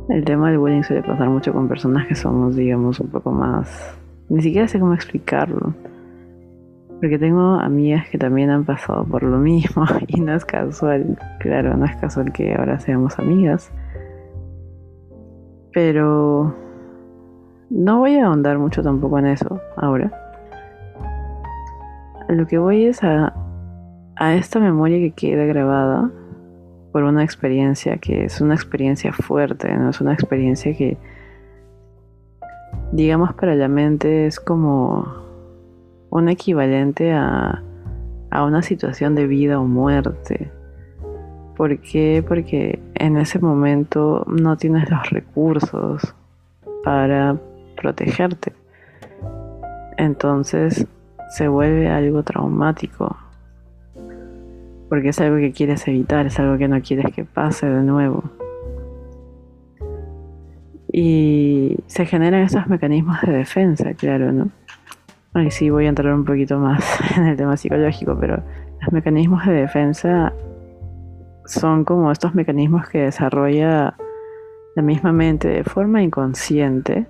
El 0.10 0.26
tema 0.26 0.50
del 0.50 0.60
bullying 0.60 0.84
suele 0.84 1.04
pasar 1.04 1.30
mucho 1.30 1.54
con 1.54 1.68
personas 1.68 2.08
que 2.08 2.16
somos, 2.16 2.56
digamos, 2.56 3.00
un 3.00 3.08
poco 3.08 3.32
más. 3.32 3.99
Ni 4.30 4.42
siquiera 4.42 4.68
sé 4.68 4.80
cómo 4.80 4.94
explicarlo. 4.94 5.74
Porque 7.00 7.18
tengo 7.18 7.56
amigas 7.56 8.08
que 8.10 8.18
también 8.18 8.50
han 8.50 8.66
pasado 8.66 9.06
por 9.06 9.24
lo 9.24 9.38
mismo 9.38 9.86
y 10.08 10.22
no 10.22 10.36
es 10.36 10.46
casual. 10.46 11.18
Claro, 11.40 11.76
no 11.76 11.86
es 11.86 11.96
casual 11.98 12.32
que 12.32 12.54
ahora 12.54 12.80
seamos 12.80 13.18
amigas. 13.20 13.72
Pero 15.74 16.56
no 17.70 18.00
voy 18.00 18.16
a 18.16 18.26
ahondar 18.26 18.60
mucho 18.60 18.84
tampoco 18.84 19.20
en 19.20 19.28
eso 19.28 19.60
ahora. 19.78 20.12
Lo 22.28 22.46
que 22.46 22.58
voy 22.58 22.86
es 22.86 23.04
a, 23.04 23.34
a 24.16 24.36
esta 24.36 24.60
memoria 24.60 24.98
que 24.98 25.12
queda 25.12 25.46
grabada 25.46 26.12
por 26.92 27.04
una 27.04 27.24
experiencia 27.24 27.98
que 27.98 28.26
es 28.26 28.42
una 28.42 28.56
experiencia 28.56 29.14
fuerte, 29.14 29.74
no 29.76 29.90
es 29.90 30.02
una 30.02 30.14
experiencia 30.14 30.76
que, 30.76 30.98
digamos, 32.92 33.34
para 33.34 33.56
la 33.56 33.68
mente 33.68 34.26
es 34.26 34.40
como 34.40 35.08
un 36.10 36.30
equivalente 36.30 37.14
a, 37.14 37.64
a 38.32 38.44
una 38.44 38.62
situación 38.62 39.16
de 39.16 39.28
vida 39.28 39.60
o 39.60 39.66
muerte. 39.66 40.52
¿Por 41.56 41.78
qué? 41.80 42.24
Porque 42.28 42.80
en 42.96 43.18
ese 43.18 43.40
momento 43.40 44.26
no 44.28 44.58
tienes 44.58 44.90
los 44.90 45.10
recursos 45.10 46.16
para 46.84 47.38
protegerte. 47.76 48.54
Entonces 49.98 50.88
se 51.30 51.48
vuelve 51.48 51.90
algo 51.90 52.24
traumático 52.24 53.16
porque 54.90 55.10
es 55.10 55.22
algo 55.22 55.38
que 55.38 55.52
quieres 55.52 55.88
evitar, 55.88 56.26
es 56.26 56.40
algo 56.40 56.58
que 56.58 56.68
no 56.68 56.82
quieres 56.82 57.14
que 57.14 57.24
pase 57.24 57.68
de 57.68 57.84
nuevo. 57.84 58.24
Y 60.92 61.78
se 61.88 62.06
generan 62.06 62.42
estos 62.42 62.68
mecanismos 62.68 63.22
de 63.22 63.32
defensa, 63.34 63.94
claro, 63.94 64.32
¿no? 64.32 64.50
Ahí 65.34 65.52
sí 65.52 65.70
voy 65.70 65.86
a 65.86 65.90
entrar 65.90 66.14
un 66.14 66.26
poquito 66.26 66.58
más 66.58 66.84
en 67.18 67.28
el 67.28 67.38
tema 67.38 67.56
psicológico, 67.58 68.18
pero 68.20 68.42
los 68.82 68.92
mecanismos 68.92 69.46
de 69.46 69.54
defensa 69.54 70.34
son 71.46 71.84
como 71.86 72.12
estos 72.12 72.34
mecanismos 72.34 72.88
que 72.90 73.00
desarrolla 73.00 73.96
la 74.76 74.82
misma 74.82 75.12
mente 75.12 75.48
de 75.48 75.64
forma 75.64 76.02
inconsciente 76.02 77.06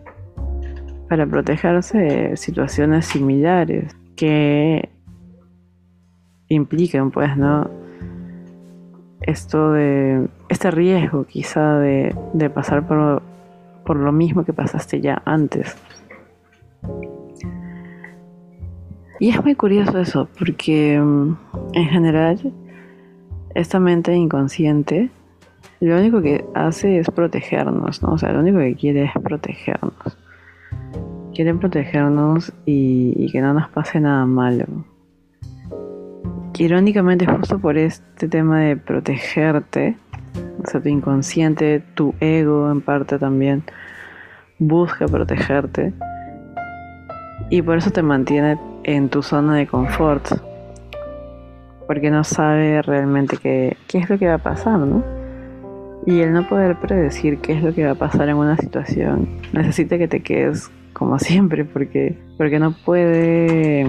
para 1.08 1.26
protegerse 1.26 1.98
de 1.98 2.38
situaciones 2.38 3.06
similares 3.06 3.96
que 4.16 4.90
implican, 6.50 7.12
pues, 7.12 7.36
¿no? 7.38 7.70
esto 9.22 9.74
de 9.74 10.28
este 10.48 10.72
riesgo 10.72 11.26
quizá 11.26 11.78
de 11.78 12.50
pasar 12.54 12.88
por, 12.88 13.22
por 13.90 13.98
lo 13.98 14.12
mismo 14.12 14.46
que 14.46 14.54
pasaste 14.54 15.02
ya 15.02 15.20
antes. 15.26 15.76
Y 19.20 19.30
es 19.30 19.44
muy 19.44 19.56
curioso 19.56 19.98
eso, 19.98 20.30
porque 20.38 21.02
mm, 21.02 21.36
en 21.74 21.86
general 21.88 22.54
esta 23.56 23.80
mente 23.80 24.14
inconsciente 24.14 25.10
lo 25.80 25.98
único 25.98 26.22
que 26.22 26.46
hace 26.54 27.00
es 27.00 27.10
protegernos, 27.10 28.04
¿no? 28.04 28.12
O 28.12 28.18
sea, 28.20 28.32
lo 28.32 28.42
único 28.42 28.60
que 28.60 28.76
quiere 28.76 29.06
es 29.06 29.12
protegernos. 29.24 30.20
Quiere 31.34 31.56
protegernos 31.56 32.54
y, 32.68 33.32
que 33.32 33.42
no 33.42 33.56
nos 33.56 33.70
pase 33.70 34.00
nada 34.00 34.24
malo. 34.28 34.66
irónicamente, 36.60 37.26
justo 37.26 37.58
por 37.58 37.76
este 37.76 38.28
tema 38.28 38.60
de 38.60 38.78
protegerte, 38.78 39.98
o 40.64 40.70
sea, 40.70 40.82
tu 40.82 40.90
inconsciente, 40.90 41.82
tu 41.96 42.14
ego 42.20 42.72
en 42.72 42.82
parte 42.82 43.18
también, 43.18 43.64
busca 44.58 45.08
protegerte. 45.08 45.94
Y 47.50 47.62
por 47.62 47.78
eso 47.78 47.92
te 47.92 48.02
mantiene 48.02 48.60
en 48.84 49.10
tu 49.10 49.24
zona 49.24 49.56
de 49.56 49.68
confort. 49.68 50.26
Porque 51.88 52.12
no 52.12 52.24
sabe 52.24 52.82
realmente 52.82 53.38
qué, 53.38 53.78
qué 53.88 53.98
es 54.00 54.10
lo 54.10 54.20
que 54.20 54.28
va 54.28 54.36
a 54.36 54.44
pasar, 54.44 54.80
¿no? 54.80 55.04
Y 56.06 56.22
el 56.22 56.34
no 56.34 56.48
poder 56.48 56.76
predecir 56.78 57.40
qué 57.40 57.54
es 57.54 57.64
lo 57.64 57.74
que 57.74 57.86
va 57.86 57.92
a 57.92 57.96
pasar 57.96 58.30
en 58.30 58.38
una 58.38 58.56
situación 58.58 59.28
necesita 59.54 59.98
que 59.98 60.08
te 60.08 60.22
quedes 60.22 60.72
como 60.94 61.20
siempre 61.20 61.66
porque, 61.66 62.18
porque 62.38 62.58
no 62.58 62.74
puede 62.86 63.86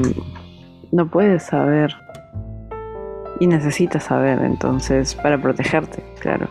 no 0.92 1.08
puedes 1.08 1.44
saber 1.44 1.94
y 3.40 3.48
necesitas 3.48 4.04
saber 4.04 4.40
entonces 4.42 5.16
para 5.16 5.42
protegerte, 5.42 6.04
claro. 6.20 6.48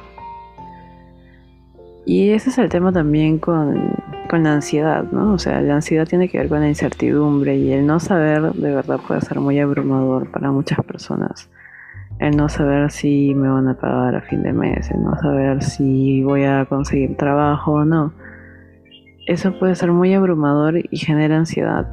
Y 2.05 2.31
ese 2.31 2.49
es 2.49 2.57
el 2.57 2.67
tema 2.67 2.91
también 2.91 3.37
con, 3.37 3.93
con 4.29 4.43
la 4.43 4.53
ansiedad, 4.53 5.03
¿no? 5.11 5.33
O 5.33 5.37
sea, 5.37 5.61
la 5.61 5.75
ansiedad 5.75 6.07
tiene 6.07 6.27
que 6.27 6.39
ver 6.39 6.49
con 6.49 6.59
la 6.59 6.67
incertidumbre 6.67 7.55
y 7.55 7.71
el 7.71 7.85
no 7.85 7.99
saber 8.01 8.41
de 8.53 8.75
verdad 8.75 8.99
puede 9.07 9.21
ser 9.21 9.39
muy 9.39 9.59
abrumador 9.59 10.29
para 10.31 10.51
muchas 10.51 10.83
personas 10.83 11.49
el 12.19 12.35
no 12.35 12.49
saber 12.49 12.91
si 12.91 13.33
me 13.33 13.49
van 13.49 13.67
a 13.69 13.75
pagar 13.75 14.15
a 14.15 14.21
fin 14.21 14.43
de 14.43 14.51
mes, 14.51 14.91
el 14.91 15.01
no 15.01 15.17
saber 15.19 15.63
si 15.63 16.21
voy 16.23 16.43
a 16.43 16.65
conseguir 16.65 17.15
trabajo 17.15 17.73
o 17.73 17.85
no. 17.85 18.13
Eso 19.25 19.57
puede 19.57 19.75
ser 19.75 19.91
muy 19.91 20.13
abrumador 20.13 20.77
y 20.77 20.97
genera 20.97 21.37
ansiedad, 21.37 21.87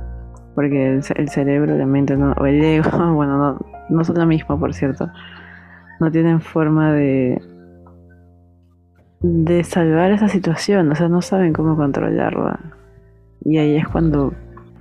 porque 0.55 0.95
el, 0.95 1.29
cerebro, 1.29 1.77
la 1.77 1.87
mente, 1.87 2.17
no, 2.17 2.33
o 2.33 2.47
el 2.47 2.63
ego, 2.63 2.91
bueno, 3.15 3.39
no, 3.39 3.67
no 3.89 4.05
son 4.05 4.17
lo 4.17 4.27
mismo, 4.27 4.59
por 4.59 4.75
cierto, 4.75 5.11
no 6.01 6.11
tienen 6.11 6.41
forma 6.41 6.93
de, 6.93 7.41
de 9.21 9.65
salvar 9.65 10.11
esa 10.13 10.29
situación, 10.29 10.91
o 10.91 10.95
sea, 10.95 11.09
no 11.09 11.23
saben 11.23 11.53
cómo 11.53 11.77
controlarla. 11.77 12.61
Y 13.45 13.59
ahí 13.59 13.77
es 13.77 13.89
cuando 13.89 14.35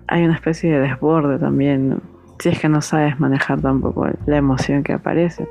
hay 0.07 0.23
una 0.23 0.35
especie 0.35 0.71
de 0.71 0.79
desborde 0.79 1.39
también, 1.39 2.01
si 2.39 2.49
es 2.49 2.59
que 2.59 2.69
no 2.69 2.81
sabes 2.81 3.19
manejar 3.19 3.61
tampoco 3.61 4.07
la 4.25 4.37
emoción 4.37 4.83
que 4.83 4.93
aparece. 4.93 5.47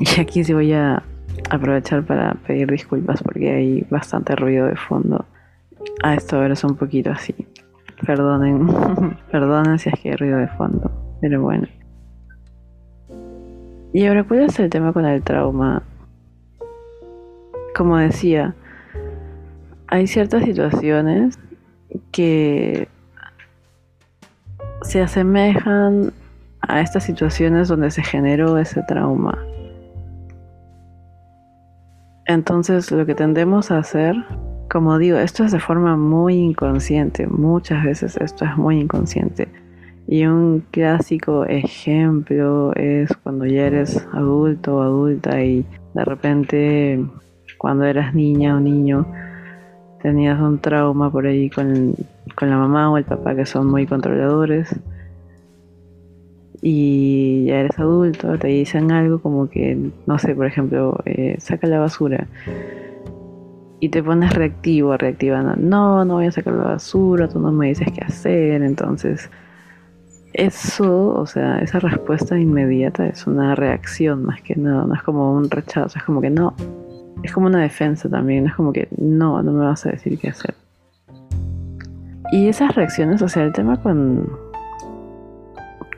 Y 0.00 0.20
aquí 0.20 0.44
sí 0.44 0.52
voy 0.54 0.72
a 0.72 1.02
aprovechar 1.50 2.04
para 2.04 2.34
pedir 2.46 2.70
disculpas 2.70 3.22
porque 3.22 3.50
hay 3.50 3.86
bastante 3.90 4.34
ruido 4.36 4.66
de 4.66 4.76
fondo. 4.76 5.24
A 6.02 6.14
esto 6.14 6.36
ahora 6.36 6.54
es 6.54 6.64
un 6.64 6.76
poquito 6.76 7.10
así. 7.10 7.34
Perdonen, 8.04 8.66
perdonen 9.30 9.78
si 9.78 9.90
es 9.90 10.00
que 10.00 10.10
hay 10.10 10.16
ruido 10.16 10.38
de 10.38 10.48
fondo, 10.48 10.90
pero 11.24 11.40
bueno. 11.40 11.66
Y 13.94 14.04
ahora, 14.04 14.24
¿cuál 14.24 14.40
es 14.40 14.58
el 14.58 14.68
tema 14.68 14.92
con 14.92 15.06
el 15.06 15.22
trauma? 15.22 15.82
Como 17.74 17.96
decía, 17.96 18.54
hay 19.86 20.06
ciertas 20.06 20.44
situaciones 20.44 21.38
que 22.12 22.88
se 24.82 25.00
asemejan 25.00 26.12
a 26.60 26.82
estas 26.82 27.04
situaciones 27.04 27.68
donde 27.68 27.90
se 27.90 28.02
generó 28.02 28.58
ese 28.58 28.82
trauma. 28.82 29.38
Entonces 32.26 32.92
lo 32.92 33.06
que 33.06 33.14
tendemos 33.14 33.70
a 33.70 33.78
hacer, 33.78 34.14
como 34.70 34.98
digo, 34.98 35.16
esto 35.16 35.42
es 35.42 35.52
de 35.52 35.60
forma 35.60 35.96
muy 35.96 36.34
inconsciente, 36.34 37.26
muchas 37.26 37.82
veces 37.82 38.18
esto 38.18 38.44
es 38.44 38.54
muy 38.58 38.78
inconsciente. 38.78 39.63
Y 40.06 40.26
un 40.26 40.64
clásico 40.70 41.46
ejemplo 41.46 42.74
es 42.74 43.10
cuando 43.22 43.46
ya 43.46 43.66
eres 43.66 44.06
adulto 44.12 44.76
o 44.76 44.82
adulta 44.82 45.42
y 45.42 45.64
de 45.94 46.04
repente 46.04 47.04
cuando 47.56 47.84
eras 47.84 48.14
niña 48.14 48.56
o 48.56 48.60
niño 48.60 49.06
tenías 50.02 50.38
un 50.38 50.58
trauma 50.58 51.10
por 51.10 51.26
ahí 51.26 51.48
con, 51.48 51.94
la 52.42 52.58
mamá 52.58 52.90
o 52.90 52.98
el 52.98 53.04
papá 53.04 53.34
que 53.34 53.46
son 53.46 53.68
muy 53.68 53.86
controladores 53.86 54.68
y 56.60 57.46
ya 57.46 57.60
eres 57.60 57.78
adulto, 57.78 58.38
te 58.38 58.48
dicen 58.48 58.92
algo 58.92 59.18
como 59.20 59.48
que, 59.48 59.78
no 60.06 60.18
sé, 60.18 60.34
por 60.34 60.46
ejemplo, 60.46 60.98
eh, 61.04 61.36
saca 61.38 61.66
la 61.66 61.78
basura 61.78 62.26
y 63.80 63.88
te 63.88 64.02
pones 64.02 64.34
reactivo, 64.34 64.96
reactiva, 64.96 65.42
no, 65.42 66.04
no 66.04 66.14
voy 66.14 66.26
a 66.26 66.32
sacar 66.32 66.54
la 66.54 66.64
basura, 66.64 67.28
tú 67.28 67.38
no 67.38 67.52
me 67.52 67.68
dices 67.68 67.88
qué 67.94 68.04
hacer, 68.04 68.62
entonces 68.62 69.30
eso, 70.34 71.14
o 71.14 71.26
sea, 71.26 71.58
esa 71.60 71.78
respuesta 71.78 72.36
inmediata 72.36 73.06
es 73.06 73.26
una 73.26 73.54
reacción 73.54 74.24
más 74.24 74.42
que 74.42 74.56
nada, 74.56 74.84
no 74.84 74.94
es 74.94 75.02
como 75.02 75.32
un 75.32 75.48
rechazo, 75.48 75.96
es 75.96 76.04
como 76.04 76.20
que 76.20 76.30
no, 76.30 76.54
es 77.22 77.32
como 77.32 77.46
una 77.46 77.62
defensa 77.62 78.08
también, 78.08 78.46
es 78.48 78.54
como 78.54 78.72
que 78.72 78.88
no, 78.98 79.40
no 79.42 79.52
me 79.52 79.64
vas 79.64 79.86
a 79.86 79.90
decir 79.90 80.18
qué 80.18 80.30
hacer. 80.30 80.54
Y 82.32 82.48
esas 82.48 82.74
reacciones, 82.74 83.22
o 83.22 83.28
sea, 83.28 83.44
el 83.44 83.52
tema 83.52 83.80
con, 83.80 84.28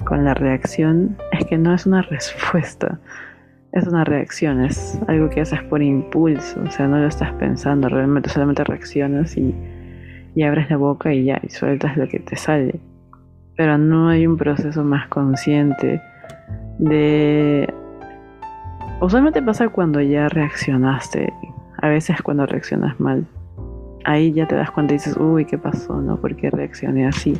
con 0.04 0.22
la 0.24 0.34
reacción 0.34 1.16
es 1.32 1.46
que 1.46 1.56
no 1.56 1.72
es 1.72 1.86
una 1.86 2.02
respuesta, 2.02 2.98
es 3.72 3.86
una 3.86 4.04
reacción, 4.04 4.62
es 4.62 5.00
algo 5.08 5.30
que 5.30 5.40
haces 5.40 5.62
por 5.62 5.82
impulso, 5.82 6.60
o 6.62 6.70
sea, 6.70 6.86
no 6.88 6.98
lo 6.98 7.08
estás 7.08 7.32
pensando, 7.34 7.88
realmente 7.88 8.28
solamente 8.28 8.64
reaccionas 8.64 9.34
y, 9.38 9.54
y 10.34 10.42
abres 10.42 10.68
la 10.68 10.76
boca 10.76 11.14
y 11.14 11.24
ya, 11.24 11.40
y 11.42 11.48
sueltas 11.48 11.96
lo 11.96 12.06
que 12.06 12.18
te 12.18 12.36
sale. 12.36 12.78
Pero 13.56 13.78
no 13.78 14.08
hay 14.08 14.26
un 14.26 14.36
proceso 14.36 14.84
más 14.84 15.08
consciente 15.08 16.00
de 16.78 17.72
Usualmente 18.98 19.42
pasa 19.42 19.68
cuando 19.68 20.00
ya 20.00 20.28
reaccionaste, 20.28 21.30
a 21.82 21.88
veces 21.88 22.22
cuando 22.22 22.46
reaccionas 22.46 22.98
mal. 22.98 23.26
Ahí 24.04 24.32
ya 24.32 24.46
te 24.46 24.54
das 24.54 24.70
cuenta 24.70 24.94
y 24.94 24.96
dices, 24.96 25.16
uy, 25.18 25.44
¿qué 25.44 25.58
pasó? 25.58 26.00
¿No? 26.00 26.16
¿Por 26.16 26.34
qué 26.34 26.48
reaccioné 26.48 27.06
así? 27.06 27.36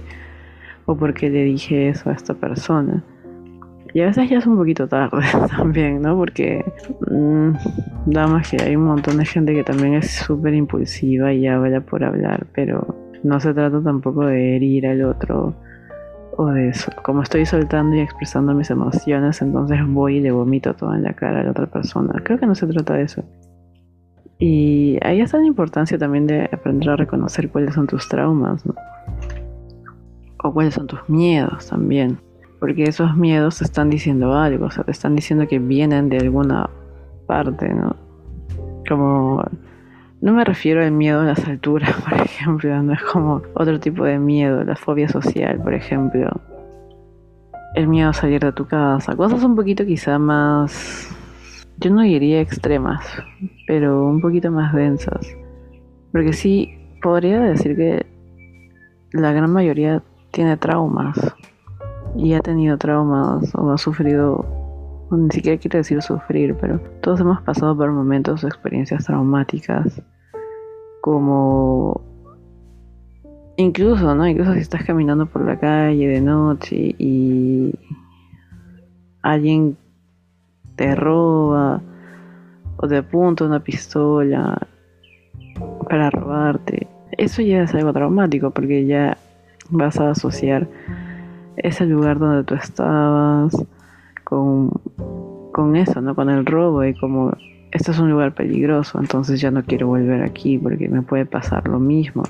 ¿O 0.84 0.96
por 0.96 1.14
qué 1.14 1.30
le 1.30 1.44
dije 1.44 1.88
eso 1.88 2.10
a 2.10 2.12
esta 2.12 2.34
persona? 2.34 3.02
Y 3.94 4.02
a 4.02 4.06
veces 4.06 4.28
ya 4.28 4.36
es 4.38 4.46
un 4.46 4.58
poquito 4.58 4.86
tarde 4.86 5.24
también, 5.56 6.02
¿no? 6.02 6.14
Porque 6.14 6.62
mmm, 7.10 7.52
más 8.14 8.50
que 8.50 8.62
hay 8.62 8.76
un 8.76 8.84
montón 8.84 9.16
de 9.16 9.24
gente 9.24 9.54
que 9.54 9.64
también 9.64 9.94
es 9.94 10.10
súper 10.10 10.52
impulsiva 10.52 11.32
y 11.32 11.46
habla 11.46 11.80
por 11.80 12.04
hablar, 12.04 12.46
pero 12.52 12.94
no 13.22 13.40
se 13.40 13.54
trata 13.54 13.80
tampoco 13.80 14.26
de 14.26 14.56
herir 14.56 14.86
al 14.86 15.02
otro 15.04 15.54
o 16.36 16.46
de 16.46 16.68
eso. 16.68 16.90
Como 17.02 17.22
estoy 17.22 17.46
soltando 17.46 17.96
y 17.96 18.00
expresando 18.00 18.54
mis 18.54 18.70
emociones, 18.70 19.40
entonces 19.42 19.78
voy 19.86 20.18
y 20.18 20.20
le 20.20 20.30
vomito 20.30 20.74
todo 20.74 20.94
en 20.94 21.02
la 21.02 21.14
cara 21.14 21.40
a 21.40 21.44
la 21.44 21.50
otra 21.50 21.66
persona. 21.66 22.20
Creo 22.22 22.38
que 22.38 22.46
no 22.46 22.54
se 22.54 22.66
trata 22.66 22.94
de 22.94 23.02
eso. 23.02 23.24
Y 24.38 24.98
ahí 25.02 25.20
está 25.20 25.38
la 25.38 25.46
importancia 25.46 25.98
también 25.98 26.26
de 26.26 26.48
aprender 26.52 26.90
a 26.90 26.96
reconocer 26.96 27.48
cuáles 27.48 27.74
son 27.74 27.86
tus 27.86 28.08
traumas, 28.08 28.66
¿no? 28.66 28.74
O 30.44 30.52
cuáles 30.52 30.74
son 30.74 30.86
tus 30.86 31.08
miedos 31.08 31.68
también. 31.68 32.18
Porque 32.60 32.84
esos 32.84 33.16
miedos 33.16 33.58
te 33.58 33.64
están 33.64 33.88
diciendo 33.88 34.34
algo, 34.34 34.66
o 34.66 34.70
sea, 34.70 34.84
te 34.84 34.90
están 34.90 35.16
diciendo 35.16 35.46
que 35.48 35.58
vienen 35.58 36.08
de 36.10 36.18
alguna 36.18 36.68
parte, 37.26 37.72
¿no? 37.72 37.96
Como 38.88 39.42
no 40.20 40.32
me 40.32 40.44
refiero 40.44 40.82
al 40.82 40.92
miedo 40.92 41.20
a 41.20 41.24
las 41.24 41.46
alturas, 41.46 41.94
por 42.08 42.20
ejemplo, 42.20 42.82
no 42.82 42.92
es 42.92 43.02
como 43.02 43.42
otro 43.54 43.78
tipo 43.78 44.04
de 44.04 44.18
miedo, 44.18 44.64
la 44.64 44.76
fobia 44.76 45.08
social, 45.08 45.60
por 45.62 45.74
ejemplo. 45.74 46.30
El 47.74 47.88
miedo 47.88 48.10
a 48.10 48.14
salir 48.14 48.40
de 48.40 48.52
tu 48.52 48.66
casa, 48.66 49.14
cosas 49.16 49.42
un 49.44 49.54
poquito 49.54 49.84
quizá 49.84 50.18
más, 50.18 51.14
yo 51.78 51.90
no 51.90 52.02
diría 52.02 52.40
extremas, 52.40 53.04
pero 53.66 54.06
un 54.06 54.20
poquito 54.20 54.50
más 54.50 54.74
densas. 54.74 55.28
Porque 56.10 56.32
sí, 56.32 56.72
podría 57.02 57.40
decir 57.40 57.76
que 57.76 58.06
la 59.12 59.32
gran 59.32 59.50
mayoría 59.50 60.02
tiene 60.30 60.56
traumas 60.56 61.18
y 62.16 62.32
ha 62.32 62.40
tenido 62.40 62.78
traumas 62.78 63.54
o 63.54 63.70
ha 63.70 63.78
sufrido 63.78 64.65
ni 65.10 65.30
siquiera 65.30 65.58
quiero 65.58 65.78
decir 65.78 66.02
sufrir, 66.02 66.56
pero 66.60 66.80
todos 67.00 67.20
hemos 67.20 67.40
pasado 67.42 67.76
por 67.76 67.92
momentos 67.92 68.42
o 68.42 68.48
experiencias 68.48 69.04
traumáticas, 69.04 70.02
como 71.00 72.00
incluso, 73.56 74.14
¿no? 74.14 74.26
Incluso 74.26 74.54
si 74.54 74.60
estás 74.60 74.84
caminando 74.84 75.26
por 75.26 75.44
la 75.44 75.58
calle 75.58 76.08
de 76.08 76.20
noche 76.20 76.94
y 76.98 77.72
alguien 79.22 79.76
te 80.76 80.94
roba 80.94 81.80
o 82.76 82.88
te 82.88 82.98
apunta 82.98 83.44
una 83.44 83.60
pistola 83.60 84.58
para 85.88 86.10
robarte. 86.10 86.86
Eso 87.12 87.42
ya 87.42 87.62
es 87.62 87.74
algo 87.74 87.92
traumático 87.92 88.50
porque 88.50 88.86
ya 88.86 89.16
vas 89.70 89.98
a 89.98 90.10
asociar 90.10 90.68
ese 91.56 91.86
lugar 91.86 92.18
donde 92.18 92.44
tú 92.44 92.54
estabas 92.54 93.56
con, 94.26 94.70
con 95.52 95.76
eso, 95.76 96.00
¿no? 96.00 96.16
Con 96.16 96.28
el 96.28 96.44
robo 96.44 96.84
y 96.84 96.94
como 96.94 97.32
esto 97.70 97.92
es 97.92 97.98
un 98.00 98.10
lugar 98.10 98.34
peligroso, 98.34 98.98
entonces 98.98 99.40
ya 99.40 99.50
no 99.50 99.62
quiero 99.64 99.86
volver 99.86 100.22
aquí 100.22 100.58
porque 100.58 100.88
me 100.88 101.02
puede 101.02 101.26
pasar 101.26 101.68
lo 101.68 101.78
mismo. 101.78 102.24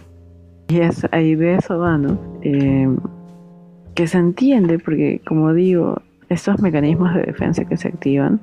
Y 0.69 0.81
es 0.81 1.07
ahí 1.13 1.35
de 1.35 1.55
eso 1.55 1.79
va, 1.79 1.97
¿no? 1.97 2.19
Eh, 2.43 2.89
que 3.95 4.07
se 4.07 4.19
entiende 4.19 4.79
porque, 4.79 5.23
como 5.27 5.55
digo, 5.55 6.03
estos 6.29 6.61
mecanismos 6.61 7.15
de 7.15 7.23
defensa 7.23 7.65
que 7.65 7.77
se 7.77 7.89
activan, 7.89 8.41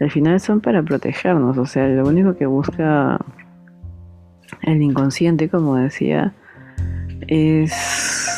al 0.00 0.10
final 0.10 0.40
son 0.40 0.60
para 0.60 0.82
protegernos, 0.82 1.56
o 1.56 1.64
sea, 1.64 1.88
lo 1.88 2.06
único 2.06 2.36
que 2.36 2.44
busca 2.44 3.18
el 4.62 4.82
inconsciente, 4.82 5.48
como 5.48 5.76
decía, 5.76 6.34
es 7.28 8.31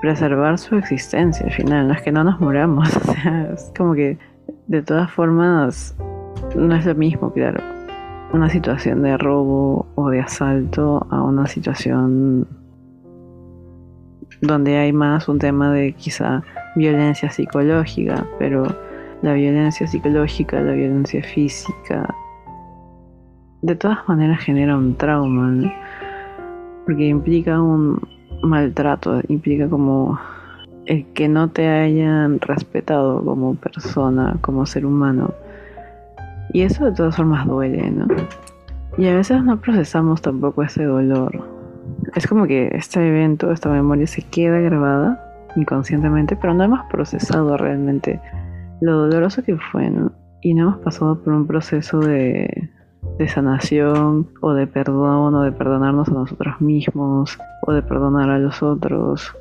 preservar 0.00 0.58
su 0.58 0.76
existencia 0.76 1.46
al 1.46 1.52
final, 1.52 1.88
no 1.88 1.94
es 1.94 2.02
que 2.02 2.12
no 2.12 2.24
nos 2.24 2.40
muramos, 2.40 2.94
o 3.08 3.12
sea, 3.12 3.50
es 3.52 3.72
como 3.76 3.94
que 3.94 4.18
de 4.66 4.82
todas 4.82 5.10
formas 5.10 5.96
no 6.56 6.74
es 6.74 6.86
lo 6.86 6.94
mismo, 6.94 7.32
claro, 7.32 7.62
una 8.32 8.48
situación 8.48 9.02
de 9.02 9.16
robo 9.16 9.86
o 9.94 10.08
de 10.08 10.20
asalto 10.20 11.06
a 11.10 11.22
una 11.22 11.46
situación 11.46 12.46
donde 14.40 14.78
hay 14.78 14.92
más 14.92 15.28
un 15.28 15.38
tema 15.38 15.72
de 15.72 15.92
quizá 15.92 16.42
violencia 16.76 17.30
psicológica, 17.30 18.26
pero 18.38 18.64
la 19.22 19.34
violencia 19.34 19.86
psicológica, 19.86 20.60
la 20.60 20.72
violencia 20.72 21.22
física, 21.22 22.14
de 23.62 23.74
todas 23.74 23.98
maneras 24.08 24.40
genera 24.40 24.76
un 24.76 24.94
trauma, 24.94 25.70
porque 26.86 27.06
implica 27.06 27.60
un 27.60 28.00
maltrato, 28.42 29.20
implica 29.28 29.68
como 29.68 30.18
el 30.86 31.06
que 31.12 31.28
no 31.28 31.48
te 31.50 31.68
hayan 31.68 32.40
respetado 32.40 33.24
como 33.24 33.54
persona, 33.54 34.36
como 34.40 34.66
ser 34.66 34.86
humano. 34.86 35.32
Y 36.52 36.62
eso 36.62 36.84
de 36.84 36.92
todas 36.92 37.16
formas 37.16 37.46
duele, 37.46 37.90
¿no? 37.90 38.06
Y 38.98 39.06
a 39.06 39.14
veces 39.14 39.42
no 39.44 39.60
procesamos 39.60 40.20
tampoco 40.20 40.62
ese 40.62 40.84
dolor. 40.84 41.44
Es 42.14 42.26
como 42.26 42.46
que 42.46 42.70
este 42.74 43.06
evento, 43.06 43.52
esta 43.52 43.68
memoria 43.68 44.06
se 44.06 44.22
queda 44.22 44.58
grabada 44.58 45.26
inconscientemente, 45.56 46.36
pero 46.36 46.54
no 46.54 46.64
hemos 46.64 46.80
procesado 46.90 47.56
realmente 47.56 48.20
lo 48.80 48.98
doloroso 48.98 49.42
que 49.42 49.56
fue, 49.56 49.90
¿no? 49.90 50.12
Y 50.42 50.54
no 50.54 50.68
hemos 50.68 50.78
pasado 50.78 51.22
por 51.22 51.34
un 51.34 51.46
proceso 51.46 52.00
de, 52.00 52.70
de 53.18 53.28
sanación 53.28 54.28
o 54.40 54.52
de 54.52 54.66
perdón 54.66 55.34
o 55.34 55.42
de 55.42 55.52
perdonarnos 55.52 56.08
a 56.08 56.12
nosotros 56.12 56.60
mismos 56.60 57.38
o 57.62 57.72
de 57.72 57.82
perdonar 57.82 58.30
a 58.30 58.38
los 58.38 58.62
otros, 58.62 59.34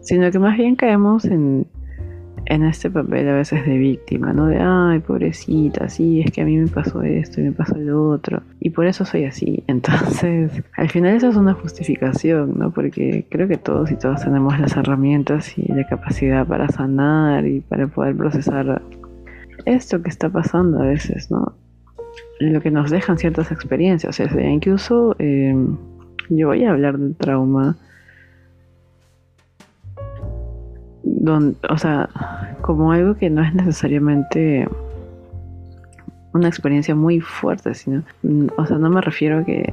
sino 0.00 0.30
que 0.30 0.38
más 0.38 0.56
bien 0.56 0.76
caemos 0.76 1.24
en, 1.24 1.66
en 2.46 2.64
este 2.64 2.90
papel 2.90 3.28
a 3.28 3.34
veces 3.34 3.64
de 3.64 3.78
víctima, 3.78 4.32
¿no? 4.32 4.46
De, 4.46 4.58
ay, 4.60 4.98
pobrecita, 5.00 5.88
sí, 5.88 6.20
es 6.20 6.30
que 6.30 6.42
a 6.42 6.44
mí 6.44 6.56
me 6.56 6.66
pasó 6.66 7.02
esto 7.02 7.40
y 7.40 7.44
me 7.44 7.52
pasó 7.52 7.76
lo 7.76 8.10
otro, 8.10 8.42
y 8.60 8.70
por 8.70 8.86
eso 8.86 9.04
soy 9.04 9.24
así. 9.24 9.64
Entonces, 9.68 10.62
al 10.76 10.90
final 10.90 11.14
eso 11.14 11.28
es 11.28 11.36
una 11.36 11.54
justificación, 11.54 12.58
¿no? 12.58 12.70
Porque 12.70 13.26
creo 13.30 13.48
que 13.48 13.56
todos 13.56 13.90
y 13.90 13.96
todas 13.96 14.24
tenemos 14.24 14.58
las 14.58 14.76
herramientas 14.76 15.56
y 15.58 15.72
la 15.72 15.86
capacidad 15.86 16.46
para 16.46 16.68
sanar 16.68 17.46
y 17.46 17.60
para 17.60 17.86
poder 17.86 18.16
procesar 18.16 18.82
esto 19.64 20.02
que 20.02 20.10
está 20.10 20.28
pasando 20.28 20.82
a 20.82 20.86
veces, 20.86 21.30
¿no? 21.30 21.54
Lo 22.40 22.60
que 22.60 22.70
nos 22.70 22.90
dejan 22.90 23.18
ciertas 23.18 23.52
experiencias, 23.52 24.20
o 24.20 24.28
sea, 24.28 24.50
incluso 24.50 25.14
eh, 25.18 25.54
yo 26.30 26.48
voy 26.48 26.64
a 26.64 26.70
hablar 26.70 26.98
del 26.98 27.14
trauma 27.14 27.76
o 31.68 31.78
sea, 31.78 32.08
como 32.60 32.92
algo 32.92 33.14
que 33.14 33.30
no 33.30 33.42
es 33.42 33.54
necesariamente 33.54 34.68
una 36.32 36.48
experiencia 36.48 36.94
muy 36.94 37.20
fuerte, 37.20 37.74
sino, 37.74 38.02
o 38.56 38.66
sea, 38.66 38.78
no 38.78 38.90
me 38.90 39.00
refiero 39.00 39.38
a 39.38 39.44
que 39.44 39.72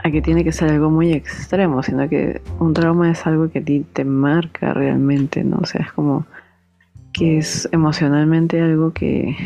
a 0.00 0.10
que 0.12 0.22
tiene 0.22 0.44
que 0.44 0.52
ser 0.52 0.70
algo 0.70 0.90
muy 0.90 1.12
extremo, 1.12 1.82
sino 1.82 2.08
que 2.08 2.40
un 2.60 2.72
trauma 2.72 3.10
es 3.10 3.26
algo 3.26 3.50
que 3.50 3.58
a 3.58 3.64
ti 3.64 3.84
te 3.92 4.04
marca 4.04 4.72
realmente, 4.72 5.42
¿no? 5.42 5.58
O 5.60 5.66
sea, 5.66 5.82
es 5.82 5.92
como 5.92 6.24
que 7.12 7.38
es 7.38 7.68
emocionalmente 7.72 8.60
algo 8.60 8.92
que 8.92 9.36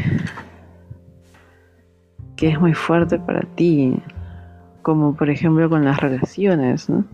que 2.37 2.49
es 2.49 2.61
muy 2.61 2.75
fuerte 2.75 3.18
para 3.18 3.42
ti, 3.55 3.95
como 4.83 5.14
por 5.14 5.31
ejemplo 5.31 5.68
con 5.68 5.85
las 5.85 6.01
relaciones, 6.01 6.88
¿no? 6.88 7.05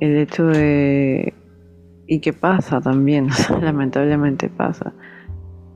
El 0.00 0.16
hecho 0.16 0.46
de 0.46 1.34
y 2.10 2.18
qué 2.18 2.32
pasa 2.32 2.80
también, 2.80 3.28
lamentablemente 3.62 4.48
pasa, 4.48 4.92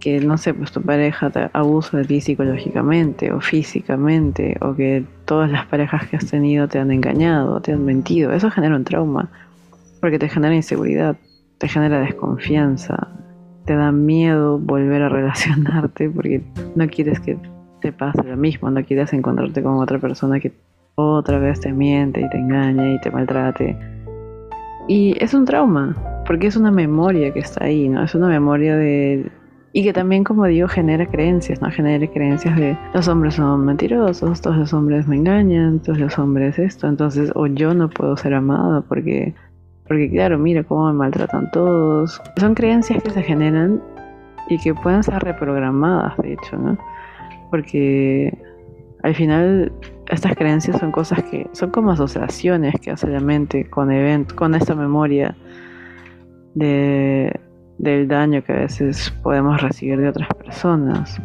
que 0.01 0.19
no 0.19 0.37
sé, 0.37 0.53
pues 0.53 0.73
tu 0.73 0.83
pareja 0.83 1.31
te 1.31 1.49
abusa 1.53 1.99
de 1.99 2.05
ti 2.05 2.21
psicológicamente 2.21 3.33
o 3.33 3.41
físicamente, 3.41 4.57
o 4.61 4.75
que 4.75 5.05
todas 5.27 5.51
las 5.51 5.65
parejas 5.67 6.09
que 6.09 6.17
has 6.17 6.27
tenido 6.27 6.67
te 6.67 6.81
han 6.81 6.91
engañado, 6.91 7.61
te 7.61 7.73
han 7.73 7.85
mentido, 7.85 8.33
eso 8.33 8.51
genera 8.51 8.75
un 8.75 8.83
trauma, 8.83 9.31
porque 10.01 10.19
te 10.19 10.29
genera 10.29 10.57
inseguridad, 10.57 11.17
te 11.59 11.69
genera 11.69 12.01
desconfianza, 12.01 13.09
te 13.65 13.77
da 13.77 13.93
miedo 13.93 14.59
volver 14.59 15.03
a 15.03 15.09
relacionarte 15.21 16.11
porque 16.11 16.43
no 16.75 16.89
quieres 16.89 17.21
que 17.21 17.39
te 17.85 17.93
pase 17.93 18.23
lo 18.23 18.35
mismo, 18.39 18.71
no 18.71 18.83
quieres 18.83 19.13
encontrarte 19.13 19.63
con 19.63 19.75
otra 19.75 19.99
persona 19.99 20.41
que 20.41 20.53
otra 20.95 21.39
vez 21.39 21.61
te 21.61 21.71
miente 21.71 22.23
y 22.23 22.29
te 22.31 22.39
engaña 22.39 22.95
y 22.95 23.01
te 23.03 23.11
maltrate. 23.11 23.77
Y 24.89 25.15
es 25.23 25.35
un 25.35 25.45
trauma, 25.45 25.95
porque 26.27 26.47
es 26.47 26.57
una 26.57 26.71
memoria 26.71 27.31
que 27.35 27.41
está 27.41 27.67
ahí, 27.67 27.91
¿no? 27.91 28.03
Es 28.03 28.15
una 28.15 28.29
memoria 28.29 28.75
de... 28.75 29.31
Y 29.75 29.83
que 29.83 29.93
también, 29.93 30.25
como 30.25 30.47
digo, 30.47 30.67
genera 30.67 31.05
creencias, 31.05 31.61
¿no? 31.61 31.71
Genera 31.71 32.07
creencias 32.07 32.57
de 32.57 32.75
los 32.95 33.07
hombres 33.07 33.35
son 33.35 33.67
mentirosos, 33.67 34.41
todos 34.41 34.57
los 34.57 34.73
hombres 34.73 35.07
me 35.07 35.17
engañan, 35.17 35.81
todos 35.81 35.99
los 35.99 36.19
hombres 36.19 36.59
esto, 36.59 36.89
entonces, 36.89 37.33
o 37.35 37.47
yo 37.49 37.75
no 37.75 37.91
puedo 37.91 38.17
ser 38.17 38.33
amada 38.33 38.81
porque, 38.81 39.35
porque 39.87 40.09
claro, 40.11 40.39
mira 40.39 40.65
cómo 40.65 40.87
me 40.87 40.95
maltratan 40.95 41.51
todos. 41.51 42.23
Son 42.39 42.55
creencias 42.55 43.03
que 43.03 43.11
se 43.11 43.23
generan 43.23 43.83
y 44.49 44.59
que 44.59 44.73
pueden 44.73 45.03
ser 45.03 45.23
reprogramadas, 45.23 46.17
de 46.17 46.33
hecho, 46.33 46.57
¿no? 46.57 46.79
Porque 47.55 48.37
al 49.05 49.15
final 49.15 49.71
estas 50.09 50.35
creencias 50.35 50.77
son 50.81 50.91
cosas 50.91 51.23
que 51.23 51.47
son 51.53 51.71
como 51.71 51.93
asociaciones 51.93 52.75
que 52.81 52.91
hace 52.91 53.07
la 53.07 53.21
mente 53.21 53.71
con 53.71 53.93
event, 53.93 54.35
con 54.35 54.57
esta 54.57 54.75
memoria 54.75 55.37
de, 56.57 57.33
del 57.79 58.09
daño 58.09 58.43
que 58.43 58.55
a 58.55 58.57
veces 58.57 59.15
podemos 59.23 59.63
recibir 59.63 60.01
de 60.01 60.09
otras 60.09 60.29
personas. 60.31 61.23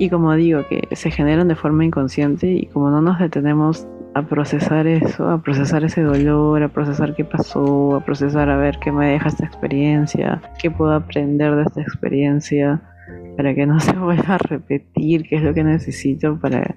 Y 0.00 0.10
como 0.10 0.34
digo, 0.34 0.66
que 0.68 0.88
se 0.96 1.12
generan 1.12 1.46
de 1.46 1.54
forma 1.54 1.84
inconsciente 1.84 2.48
y 2.48 2.66
como 2.66 2.90
no 2.90 3.00
nos 3.00 3.20
detenemos 3.20 3.86
a 4.14 4.22
procesar 4.22 4.88
eso, 4.88 5.30
a 5.30 5.40
procesar 5.40 5.84
ese 5.84 6.02
dolor, 6.02 6.64
a 6.64 6.68
procesar 6.68 7.14
qué 7.14 7.24
pasó, 7.24 7.94
a 7.94 8.04
procesar 8.04 8.50
a 8.50 8.56
ver 8.56 8.76
qué 8.80 8.90
me 8.90 9.06
deja 9.06 9.28
esta 9.28 9.44
experiencia, 9.44 10.42
qué 10.60 10.68
puedo 10.68 10.92
aprender 10.94 11.54
de 11.54 11.62
esta 11.62 11.80
experiencia 11.80 12.82
para 13.36 13.54
que 13.54 13.66
no 13.66 13.80
se 13.80 13.92
vuelva 13.92 14.34
a 14.34 14.38
repetir, 14.38 15.24
qué 15.28 15.36
es 15.36 15.42
lo 15.42 15.54
que 15.54 15.64
necesito 15.64 16.38
para, 16.38 16.76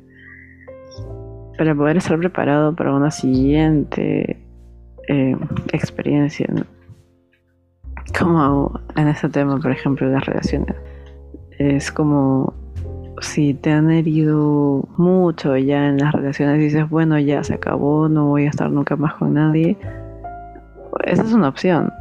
para 1.58 1.76
poder 1.76 1.98
estar 1.98 2.18
preparado 2.18 2.76
para 2.76 2.94
una 2.94 3.12
siguiente 3.12 4.38
eh, 5.08 5.36
experiencia 5.74 6.48
como 8.18 8.80
en 8.96 9.08
este 9.08 9.30
tema, 9.30 9.60
por 9.60 9.72
ejemplo, 9.72 10.10
las 10.10 10.26
relaciones. 10.26 10.76
Es 11.58 11.92
como 11.92 12.54
si 13.22 13.54
te 13.54 13.72
han 13.72 13.92
herido 13.92 14.88
mucho 14.98 15.56
ya 15.58 15.88
en 15.88 15.98
las 15.98 16.14
relaciones, 16.14 16.60
dices, 16.60 16.90
bueno, 16.90 17.18
ya 17.20 17.44
se 17.44 17.54
acabó, 17.54 18.10
no 18.10 18.28
voy 18.28 18.46
a 18.46 18.50
estar 18.50 18.70
nunca 18.70 18.96
más 18.96 19.16
con 19.16 19.34
nadie. 19.34 19.78
Esa 21.06 21.24
es 21.24 21.34
una 21.34 21.50
opción. 21.50 21.92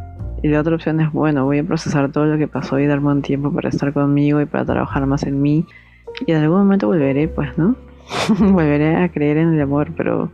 Y 0.45 0.49
la 0.49 0.61
otra 0.61 0.75
opción 0.75 1.01
es, 1.01 1.11
bueno, 1.11 1.47
voy 1.47 1.61
a 1.61 1.65
procesar 1.65 2.13
todo 2.13 2.27
lo 2.27 2.37
que 2.37 2.47
pasó 2.47 2.79
y 2.79 2.87
darme 2.87 3.11
un 3.11 3.23
tiempo 3.23 3.51
para 3.51 3.71
estar 3.71 3.95
conmigo 3.95 4.43
y 4.43 4.45
para 4.45 4.67
trabajar 4.67 5.07
más 5.07 5.23
en 5.23 5.41
mí. 5.41 5.65
Y 6.27 6.33
en 6.33 6.43
algún 6.43 6.59
momento 6.59 6.87
volveré, 6.87 7.29
pues, 7.29 7.57
¿no? 7.57 7.77
volveré 8.53 8.95
a 8.95 9.09
creer 9.11 9.39
en 9.39 9.55
el 9.55 9.61
amor, 9.63 9.93
pero 9.97 10.31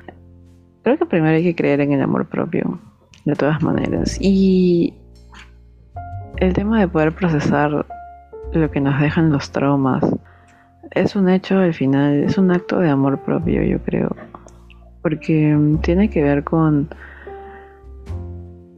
creo 0.82 0.98
que 0.98 1.06
primero 1.06 1.36
hay 1.36 1.44
que 1.44 1.54
creer 1.54 1.80
en 1.80 1.92
el 1.92 2.02
amor 2.02 2.26
propio, 2.26 2.80
de 3.24 3.36
todas 3.36 3.62
maneras. 3.62 4.18
Y 4.20 4.94
el 6.38 6.54
tema 6.54 6.80
de 6.80 6.88
poder 6.88 7.12
procesar 7.12 7.86
lo 8.52 8.70
que 8.72 8.80
nos 8.80 9.00
dejan 9.00 9.30
los 9.30 9.52
traumas 9.52 10.02
es 10.90 11.14
un 11.14 11.28
hecho 11.28 11.58
al 11.58 11.72
final, 11.72 12.24
es 12.24 12.36
un 12.36 12.50
acto 12.50 12.80
de 12.80 12.90
amor 12.90 13.20
propio, 13.20 13.62
yo 13.62 13.78
creo. 13.84 14.16
Porque 15.02 15.56
tiene 15.82 16.10
que 16.10 16.24
ver 16.24 16.42
con, 16.42 16.88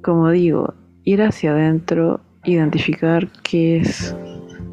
como 0.02 0.28
digo, 0.28 0.74
ir 1.04 1.22
hacia 1.22 1.52
adentro 1.52 2.20
identificar 2.44 3.28
qué 3.42 3.78
es, 3.78 4.16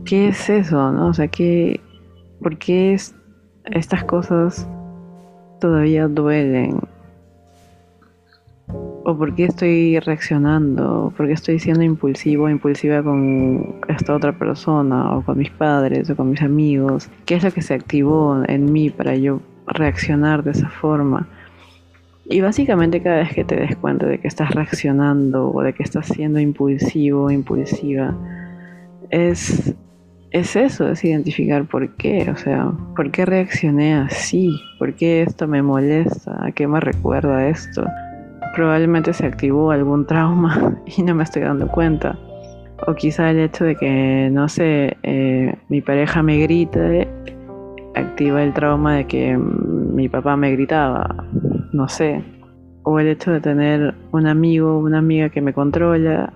qué 0.06 0.30
es 0.30 0.50
eso, 0.50 0.92
¿no? 0.92 1.08
O 1.08 1.14
sea, 1.14 1.28
qué, 1.28 1.80
por 2.42 2.58
qué 2.58 2.94
es, 2.94 3.16
estas 3.66 4.04
cosas 4.04 4.68
todavía 5.60 6.08
duelen. 6.08 6.80
O 9.06 9.18
por 9.18 9.34
qué 9.34 9.46
estoy 9.46 10.00
reaccionando, 10.00 11.12
por 11.18 11.28
qué 11.28 11.34
estoy 11.34 11.58
siendo 11.58 11.84
impulsivo 11.84 12.46
o 12.46 12.50
impulsiva 12.50 13.02
con 13.02 13.82
esta 13.88 14.16
otra 14.16 14.38
persona, 14.38 15.16
o 15.16 15.24
con 15.24 15.38
mis 15.38 15.50
padres, 15.50 16.10
o 16.10 16.16
con 16.16 16.30
mis 16.30 16.42
amigos. 16.42 17.10
¿Qué 17.26 17.36
es 17.36 17.44
lo 17.44 17.52
que 17.52 17.62
se 17.62 17.74
activó 17.74 18.44
en 18.48 18.72
mí 18.72 18.90
para 18.90 19.16
yo 19.16 19.42
reaccionar 19.68 20.44
de 20.44 20.52
esa 20.52 20.70
forma? 20.70 21.28
Y 22.32 22.42
básicamente 22.42 23.02
cada 23.02 23.18
vez 23.18 23.34
que 23.34 23.44
te 23.44 23.56
des 23.56 23.76
cuenta 23.76 24.06
de 24.06 24.20
que 24.20 24.28
estás 24.28 24.52
reaccionando 24.52 25.52
o 25.52 25.64
de 25.64 25.74
que 25.74 25.82
estás 25.82 26.06
siendo 26.06 26.40
impulsivo 26.40 27.32
impulsiva, 27.32 28.16
es, 29.10 29.76
es 30.30 30.56
eso, 30.56 30.88
es 30.90 31.04
identificar 31.04 31.68
por 31.68 31.96
qué, 31.96 32.30
o 32.30 32.38
sea, 32.38 32.72
por 32.96 33.10
qué 33.10 33.26
reaccioné 33.26 33.96
así, 33.96 34.62
por 34.78 34.94
qué 34.94 35.24
esto 35.24 35.48
me 35.48 35.64
molesta, 35.64 36.46
a 36.46 36.52
qué 36.52 36.68
me 36.68 36.80
recuerda 36.80 37.48
esto. 37.48 37.84
Probablemente 38.56 39.12
se 39.12 39.26
activó 39.26 39.72
algún 39.72 40.06
trauma 40.06 40.80
y 40.98 41.02
no 41.02 41.16
me 41.16 41.24
estoy 41.24 41.42
dando 41.42 41.68
cuenta. 41.68 42.16
O 42.86 42.94
quizá 42.94 43.32
el 43.32 43.40
hecho 43.40 43.66
de 43.66 43.76
que, 43.76 44.30
no 44.32 44.48
sé, 44.50 44.98
eh, 45.02 45.56
mi 45.68 45.82
pareja 45.82 46.22
me 46.22 46.38
grite 46.38 47.08
activa 47.96 48.44
el 48.44 48.54
trauma 48.54 48.98
de 48.98 49.08
que 49.08 49.36
mi 49.36 50.08
papá 50.08 50.38
me 50.38 50.52
gritaba 50.52 51.26
no 51.72 51.88
sé, 51.88 52.24
o 52.84 53.00
el 53.00 53.08
hecho 53.08 53.32
de 53.32 53.42
tener 53.42 53.94
un 54.12 54.28
amigo 54.28 54.76
o 54.76 54.80
una 54.80 55.00
amiga 55.00 55.30
que 55.30 55.42
me 55.42 55.54
controla, 55.54 56.34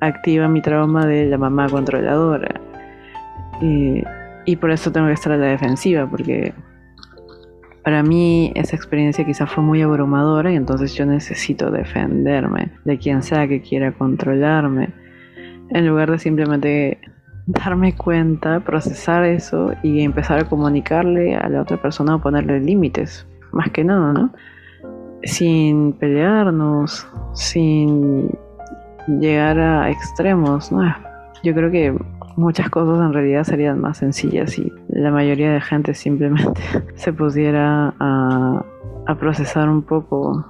activa 0.00 0.48
mi 0.48 0.60
trauma 0.60 1.06
de 1.06 1.26
la 1.26 1.38
mamá 1.38 1.68
controladora. 1.68 2.60
Y, 3.60 4.02
y 4.44 4.56
por 4.56 4.70
eso 4.70 4.90
tengo 4.90 5.06
que 5.06 5.12
estar 5.12 5.32
a 5.32 5.36
la 5.36 5.46
defensiva, 5.46 6.08
porque 6.08 6.52
para 7.84 8.02
mí 8.02 8.52
esa 8.54 8.76
experiencia 8.76 9.24
quizás 9.24 9.50
fue 9.50 9.62
muy 9.62 9.82
abrumadora 9.82 10.52
y 10.52 10.56
entonces 10.56 10.94
yo 10.94 11.04
necesito 11.04 11.70
defenderme 11.70 12.70
de 12.84 12.98
quien 12.98 13.22
sea 13.22 13.48
que 13.48 13.60
quiera 13.60 13.92
controlarme, 13.92 14.90
en 15.70 15.86
lugar 15.86 16.10
de 16.10 16.18
simplemente 16.18 16.98
darme 17.46 17.94
cuenta, 17.96 18.60
procesar 18.60 19.24
eso 19.24 19.72
y 19.82 20.02
empezar 20.02 20.38
a 20.38 20.48
comunicarle 20.48 21.34
a 21.34 21.48
la 21.48 21.62
otra 21.62 21.76
persona 21.76 22.14
o 22.14 22.20
ponerle 22.20 22.60
límites, 22.60 23.26
más 23.52 23.70
que 23.70 23.82
nada, 23.82 24.12
¿no? 24.12 24.32
Sin 25.24 25.92
pelearnos, 25.94 27.06
sin 27.34 28.30
llegar 29.20 29.58
a 29.58 29.90
extremos, 29.90 30.72
¿no? 30.72 30.94
Yo 31.42 31.54
creo 31.54 31.70
que 31.70 31.94
muchas 32.36 32.70
cosas 32.70 33.04
en 33.04 33.12
realidad 33.12 33.44
serían 33.44 33.80
más 33.80 33.98
sencillas 33.98 34.52
si 34.52 34.72
la 34.88 35.10
mayoría 35.10 35.52
de 35.52 35.60
gente 35.60 35.94
simplemente 35.94 36.60
se 36.94 37.12
pusiera 37.12 37.94
a, 37.98 38.64
a 39.06 39.14
procesar 39.16 39.68
un 39.68 39.82
poco 39.82 40.44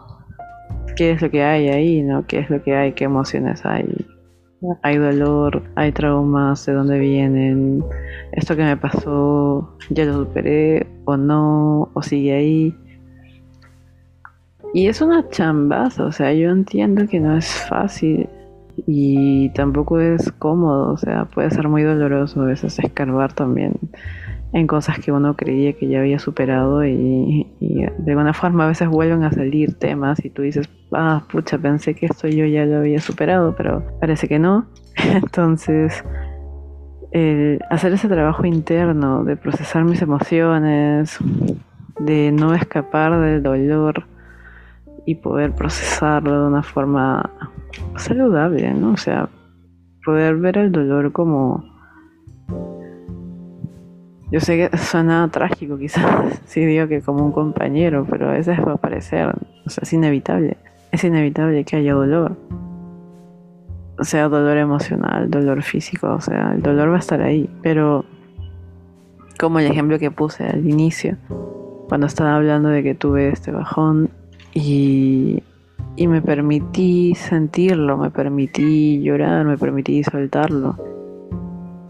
qué 0.97 1.13
es 1.13 1.23
lo 1.23 1.31
que 1.31 1.43
hay 1.43 1.69
ahí, 1.69 2.03
¿no? 2.03 2.27
¿Qué 2.27 2.41
es 2.41 2.51
lo 2.51 2.63
que 2.63 2.75
hay? 2.75 2.93
¿Qué 2.93 3.05
emociones 3.05 3.65
hay? 3.65 4.07
Hay 4.83 4.97
dolor, 4.97 5.63
hay 5.75 5.91
traumas, 5.91 6.65
de 6.67 6.73
dónde 6.73 6.99
vienen, 6.99 7.83
esto 8.33 8.55
que 8.55 8.63
me 8.63 8.77
pasó, 8.77 9.77
ya 9.91 10.05
lo 10.05 10.25
superé 10.25 10.87
o 11.05 11.17
no, 11.17 11.91
o 11.95 12.03
sigue 12.03 12.33
ahí. 12.33 12.77
Y 14.75 14.87
es 14.87 15.03
una 15.03 15.29
chambaza, 15.29 16.05
o 16.05 16.13
sea, 16.13 16.33
yo 16.33 16.51
entiendo 16.51 17.07
que 17.07 17.21
no 17.21 17.37
es 17.37 17.47
fácil 17.69 18.29
y 18.87 19.51
tampoco 19.51 20.01
es 20.01 20.33
cómodo, 20.33 20.93
o 20.93 20.97
sea, 20.97 21.27
puede 21.27 21.51
ser 21.51 21.69
muy 21.69 21.83
doloroso 21.83 22.41
a 22.41 22.47
veces 22.47 22.79
escarbar 22.79 23.35
también 23.35 23.75
en 24.53 24.67
cosas 24.67 24.99
que 24.99 25.13
uno 25.13 25.35
creía 25.35 25.73
que 25.73 25.89
ya 25.89 26.01
había 26.01 26.19
superado 26.19 26.85
y, 26.85 27.47
de 27.61 28.11
alguna 28.13 28.35
forma 28.35 28.65
a 28.65 28.69
veces 28.69 28.89
vuelven 28.89 29.25
a 29.25 29.33
salir 29.33 29.75
temas 29.79 30.23
y 30.25 30.31
tú 30.31 30.43
dices, 30.43 30.69
ah, 30.93 31.25
pucha, 31.31 31.59
pensé 31.59 31.95
que 31.95 32.07
esto 32.07 32.29
yo 32.29 32.45
ya 32.45 32.65
lo 32.67 32.79
había 32.79 33.01
superado, 33.01 33.55
pero 33.57 33.83
parece 34.01 34.29
que 34.29 34.39
no. 34.39 34.67
Entonces, 34.97 36.05
el 37.13 37.61
hacer 37.71 37.93
ese 37.95 38.09
trabajo 38.09 38.45
interno 38.45 39.25
de 39.25 39.37
procesar 39.37 39.85
mis 39.85 40.03
emociones, 40.03 41.19
de 41.99 42.31
no 42.33 42.55
escapar 42.55 43.21
del 43.21 43.43
dolor, 43.43 44.05
y 45.05 45.17
poder 45.17 45.53
procesarlo 45.53 46.43
de 46.43 46.49
una 46.49 46.63
forma 46.63 47.31
saludable, 47.97 48.73
¿no? 48.75 48.93
O 48.93 48.97
sea, 48.97 49.29
poder 50.05 50.37
ver 50.37 50.59
el 50.59 50.73
dolor 50.73 51.13
como... 51.13 51.65
Yo 54.31 54.41
sé 54.41 54.57
que 54.57 54.77
suena 54.79 55.29
trágico 55.29 55.77
quizás 55.77 56.41
si 56.47 56.65
digo 56.65 56.89
que 56.89 57.03
como 57.03 57.25
un 57.25 57.33
compañero, 57.33 58.07
pero 58.09 58.31
a 58.31 58.33
veces 58.33 58.59
va 58.67 58.73
a 58.73 58.77
parecer, 58.77 59.29
o 59.67 59.71
sea, 59.71 59.83
es 59.83 59.93
inevitable. 59.93 60.57
Es 60.91 61.05
inevitable 61.05 61.65
que 61.65 61.77
haya 61.77 61.95
dolor. 61.95 62.37
O 63.99 64.05
sea, 64.05 64.29
dolor 64.29 64.57
emocional, 64.57 65.31
dolor 65.31 65.63
físico, 65.63 66.15
o 66.15 66.21
sea, 66.21 66.53
el 66.55 66.63
dolor 66.63 66.91
va 66.91 66.97
a 66.97 66.99
estar 66.99 67.21
ahí, 67.21 67.49
pero 67.63 68.05
como 69.39 69.59
el 69.59 69.67
ejemplo 69.67 69.99
que 69.99 70.11
puse 70.11 70.45
al 70.45 70.67
inicio, 70.67 71.17
cuando 71.89 72.07
estaba 72.07 72.37
hablando 72.37 72.69
de 72.69 72.83
que 72.83 72.95
tuve 72.95 73.29
este 73.29 73.53
bajón, 73.53 74.11
y, 74.55 75.43
me 75.99 76.23
permití 76.23 77.15
sentirlo, 77.15 77.97
me 77.97 78.11
permití 78.11 79.01
llorar, 79.03 79.45
me 79.45 79.57
permití 79.57 80.03
soltarlo. 80.05 80.77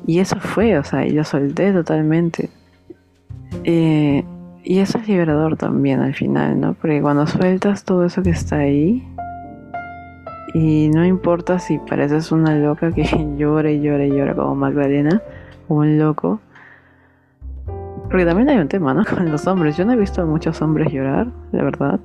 Y 0.06 0.18
eso 0.18 0.38
fue, 0.40 0.78
o 0.78 0.84
sea, 0.84 1.06
y 1.06 1.10
lo 1.10 1.24
solté 1.24 1.72
totalmente. 1.72 2.50
Eh, 3.64 4.24
y 4.64 4.78
eso 4.78 4.98
es 4.98 5.08
liberador 5.08 5.56
también 5.56 6.00
al 6.00 6.14
final, 6.14 6.60
¿no? 6.60 6.74
Porque 6.74 7.00
cuando 7.00 7.26
sueltas 7.26 7.84
todo 7.84 8.04
eso 8.04 8.22
que 8.22 8.30
está 8.30 8.58
ahí, 8.58 9.06
y 10.54 10.90
no 10.90 11.04
importa 11.04 11.58
si 11.58 11.78
pareces 11.78 12.30
una 12.30 12.54
loca 12.56 12.92
que 12.92 13.04
llora 13.36 13.70
y 13.70 13.80
llora 13.80 14.04
y 14.04 14.10
llora 14.10 14.34
como 14.34 14.54
Magdalena, 14.54 15.22
o 15.68 15.76
un 15.76 15.98
loco, 15.98 16.40
porque 18.12 18.26
también 18.26 18.50
hay 18.50 18.58
un 18.58 18.68
tema, 18.68 18.92
¿no? 18.92 19.04
Con 19.08 19.30
los 19.32 19.46
hombres. 19.46 19.76
Yo 19.76 19.86
no 19.86 19.92
he 19.92 19.96
visto 19.96 20.20
a 20.22 20.26
muchos 20.26 20.60
hombres 20.60 20.92
llorar, 20.92 21.28
la 21.50 21.64
verdad. 21.64 21.98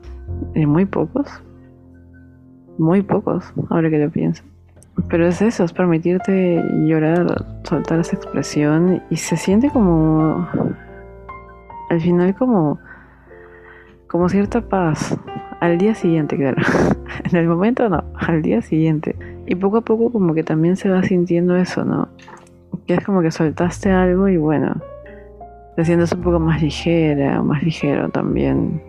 Y 0.56 0.66
muy 0.66 0.86
pocos. 0.86 1.28
Muy 2.78 3.02
pocos, 3.02 3.54
ahora 3.70 3.90
que 3.90 3.98
lo 3.98 4.10
pienso. 4.10 4.44
Pero 5.10 5.28
es 5.28 5.42
eso, 5.42 5.64
es 5.64 5.74
permitirte 5.74 6.64
llorar, 6.86 7.46
soltar 7.64 8.00
esa 8.00 8.16
expresión 8.16 9.02
y 9.10 9.18
se 9.18 9.38
siente 9.38 9.70
como... 9.70 10.48
Al 11.90 12.02
final 12.02 12.36
como... 12.36 12.80
Como 14.08 14.30
cierta 14.30 14.62
paz. 14.62 15.18
Al 15.60 15.78
día 15.78 15.94
siguiente, 15.96 16.36
claro. 16.38 16.62
en 17.24 17.36
el 17.36 17.48
momento 17.48 17.90
no, 17.90 18.04
al 18.16 18.42
día 18.42 18.62
siguiente. 18.62 19.16
Y 19.46 19.56
poco 19.56 19.78
a 19.78 19.82
poco 19.82 20.12
como 20.12 20.34
que 20.34 20.44
también 20.44 20.76
se 20.76 20.90
va 20.90 21.04
sintiendo 21.04 21.56
eso, 21.56 21.86
¿no? 21.86 22.10
Que 22.86 22.96
es 22.96 23.04
como 23.04 23.22
que 23.22 23.32
soltaste 23.32 23.92
algo 23.92 24.28
y 24.28 24.38
bueno, 24.38 24.82
te 25.76 25.86
sientes 25.86 26.12
un 26.12 26.22
poco 26.22 26.40
más 26.40 26.62
ligera, 26.62 27.42
más 27.44 27.64
ligero 27.64 28.10
también. 28.10 28.82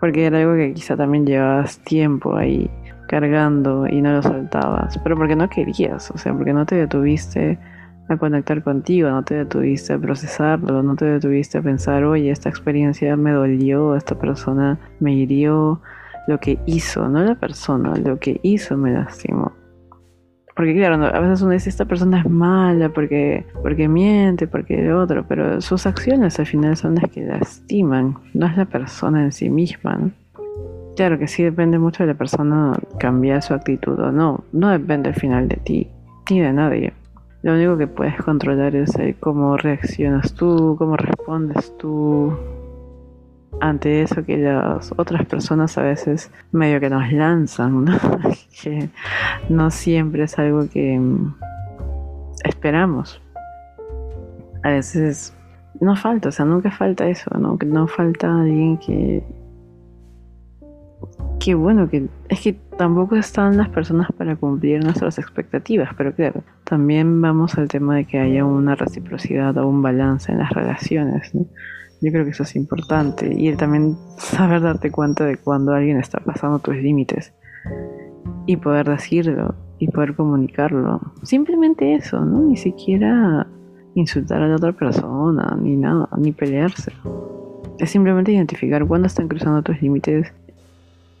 Porque 0.00 0.26
era 0.26 0.38
algo 0.38 0.54
que 0.54 0.72
quizá 0.74 0.96
también 0.96 1.26
llevabas 1.26 1.78
tiempo 1.78 2.36
ahí 2.36 2.70
cargando 3.08 3.86
y 3.86 4.00
no 4.00 4.12
lo 4.12 4.22
soltabas. 4.22 4.98
Pero 4.98 5.16
porque 5.16 5.36
no 5.36 5.48
querías, 5.48 6.10
o 6.10 6.18
sea, 6.18 6.32
porque 6.32 6.52
no 6.52 6.66
te 6.66 6.76
detuviste 6.76 7.58
a 8.08 8.16
conectar 8.16 8.62
contigo, 8.62 9.10
no 9.10 9.22
te 9.22 9.34
detuviste 9.34 9.92
a 9.92 9.98
procesarlo, 9.98 10.82
no 10.82 10.96
te 10.96 11.04
detuviste 11.04 11.58
a 11.58 11.62
pensar, 11.62 12.04
oye, 12.04 12.30
esta 12.30 12.48
experiencia 12.48 13.16
me 13.16 13.32
dolió, 13.32 13.96
esta 13.96 14.18
persona 14.18 14.78
me 15.00 15.12
hirió, 15.12 15.80
lo 16.26 16.38
que 16.38 16.58
hizo, 16.66 17.08
no 17.08 17.22
la 17.22 17.34
persona, 17.34 17.94
lo 17.96 18.18
que 18.18 18.38
hizo 18.42 18.76
me 18.76 18.92
lastimó. 18.92 19.57
Porque 20.58 20.74
claro, 20.74 21.06
a 21.06 21.20
veces 21.20 21.40
uno 21.42 21.52
dice, 21.52 21.70
esta 21.70 21.84
persona 21.84 22.18
es 22.18 22.28
mala 22.28 22.88
porque, 22.88 23.46
porque 23.62 23.86
miente, 23.86 24.48
porque 24.48 24.80
el 24.80 24.90
otro, 24.90 25.24
pero 25.28 25.60
sus 25.60 25.86
acciones 25.86 26.40
al 26.40 26.46
final 26.46 26.76
son 26.76 26.96
las 26.96 27.08
que 27.12 27.24
lastiman, 27.24 28.16
no 28.34 28.46
es 28.46 28.56
la 28.56 28.64
persona 28.64 29.22
en 29.22 29.30
sí 29.30 29.50
misma. 29.50 30.10
Claro 30.96 31.16
que 31.16 31.28
sí 31.28 31.44
depende 31.44 31.78
mucho 31.78 32.02
de 32.02 32.08
la 32.08 32.18
persona 32.18 32.72
cambiar 32.98 33.40
su 33.40 33.54
actitud 33.54 34.00
o 34.00 34.10
no, 34.10 34.42
no 34.50 34.70
depende 34.70 35.10
al 35.10 35.14
final 35.14 35.46
de 35.46 35.58
ti, 35.58 35.88
ni 36.28 36.40
de 36.40 36.52
nadie. 36.52 36.92
Lo 37.42 37.54
único 37.54 37.78
que 37.78 37.86
puedes 37.86 38.16
controlar 38.16 38.74
es 38.74 38.90
cómo 39.20 39.56
reaccionas 39.58 40.34
tú, 40.34 40.74
cómo 40.76 40.96
respondes 40.96 41.72
tú, 41.78 42.36
ante 43.60 44.02
eso 44.02 44.24
que 44.24 44.36
las 44.36 44.92
otras 44.96 45.26
personas 45.26 45.76
a 45.78 45.82
veces 45.82 46.30
medio 46.52 46.80
que 46.80 46.90
nos 46.90 47.12
lanzan, 47.12 47.84
¿no? 47.84 47.98
que 48.62 48.88
no 49.48 49.70
siempre 49.70 50.24
es 50.24 50.38
algo 50.38 50.68
que 50.68 50.98
mm, 50.98 51.34
esperamos. 52.44 53.20
A 54.62 54.70
veces 54.70 55.34
no 55.80 55.96
falta, 55.96 56.28
o 56.28 56.32
sea, 56.32 56.44
nunca 56.44 56.70
falta 56.70 57.08
eso, 57.08 57.30
¿no? 57.38 57.58
No 57.64 57.86
falta 57.86 58.40
alguien 58.40 58.78
que 58.78 59.24
que 61.38 61.54
bueno, 61.54 61.88
que 61.88 62.08
es 62.28 62.40
que 62.40 62.52
tampoco 62.76 63.16
están 63.16 63.56
las 63.56 63.68
personas 63.68 64.08
para 64.16 64.36
cumplir 64.36 64.82
nuestras 64.82 65.18
expectativas, 65.18 65.90
pero 65.96 66.12
claro, 66.12 66.42
también 66.64 67.20
vamos 67.20 67.56
al 67.56 67.68
tema 67.68 67.96
de 67.96 68.04
que 68.04 68.18
haya 68.18 68.44
una 68.44 68.74
reciprocidad 68.74 69.56
o 69.58 69.66
un 69.68 69.80
balance 69.80 70.32
en 70.32 70.38
las 70.38 70.50
relaciones, 70.50 71.34
¿no? 71.34 71.46
Yo 72.00 72.12
creo 72.12 72.24
que 72.24 72.30
eso 72.30 72.44
es 72.44 72.54
importante 72.54 73.32
y 73.34 73.54
también 73.56 73.96
saber 74.18 74.60
darte 74.60 74.90
cuenta 74.90 75.24
de 75.24 75.36
cuando 75.36 75.72
alguien 75.72 75.98
está 75.98 76.20
pasando 76.20 76.60
tus 76.60 76.76
límites 76.76 77.32
y 78.46 78.56
poder 78.56 78.88
decirlo 78.88 79.54
y 79.78 79.88
poder 79.88 80.14
comunicarlo. 80.14 81.00
Simplemente 81.22 81.94
eso, 81.94 82.24
¿no? 82.24 82.40
Ni 82.40 82.56
siquiera 82.56 83.46
insultar 83.94 84.42
a 84.42 84.48
la 84.48 84.56
otra 84.56 84.72
persona, 84.72 85.56
ni 85.60 85.76
nada, 85.76 86.08
ni 86.16 86.32
pelearse. 86.32 86.92
Es 87.78 87.90
simplemente 87.90 88.32
identificar 88.32 88.86
cuándo 88.86 89.06
están 89.06 89.28
cruzando 89.28 89.62
tus 89.62 89.80
límites 89.82 90.32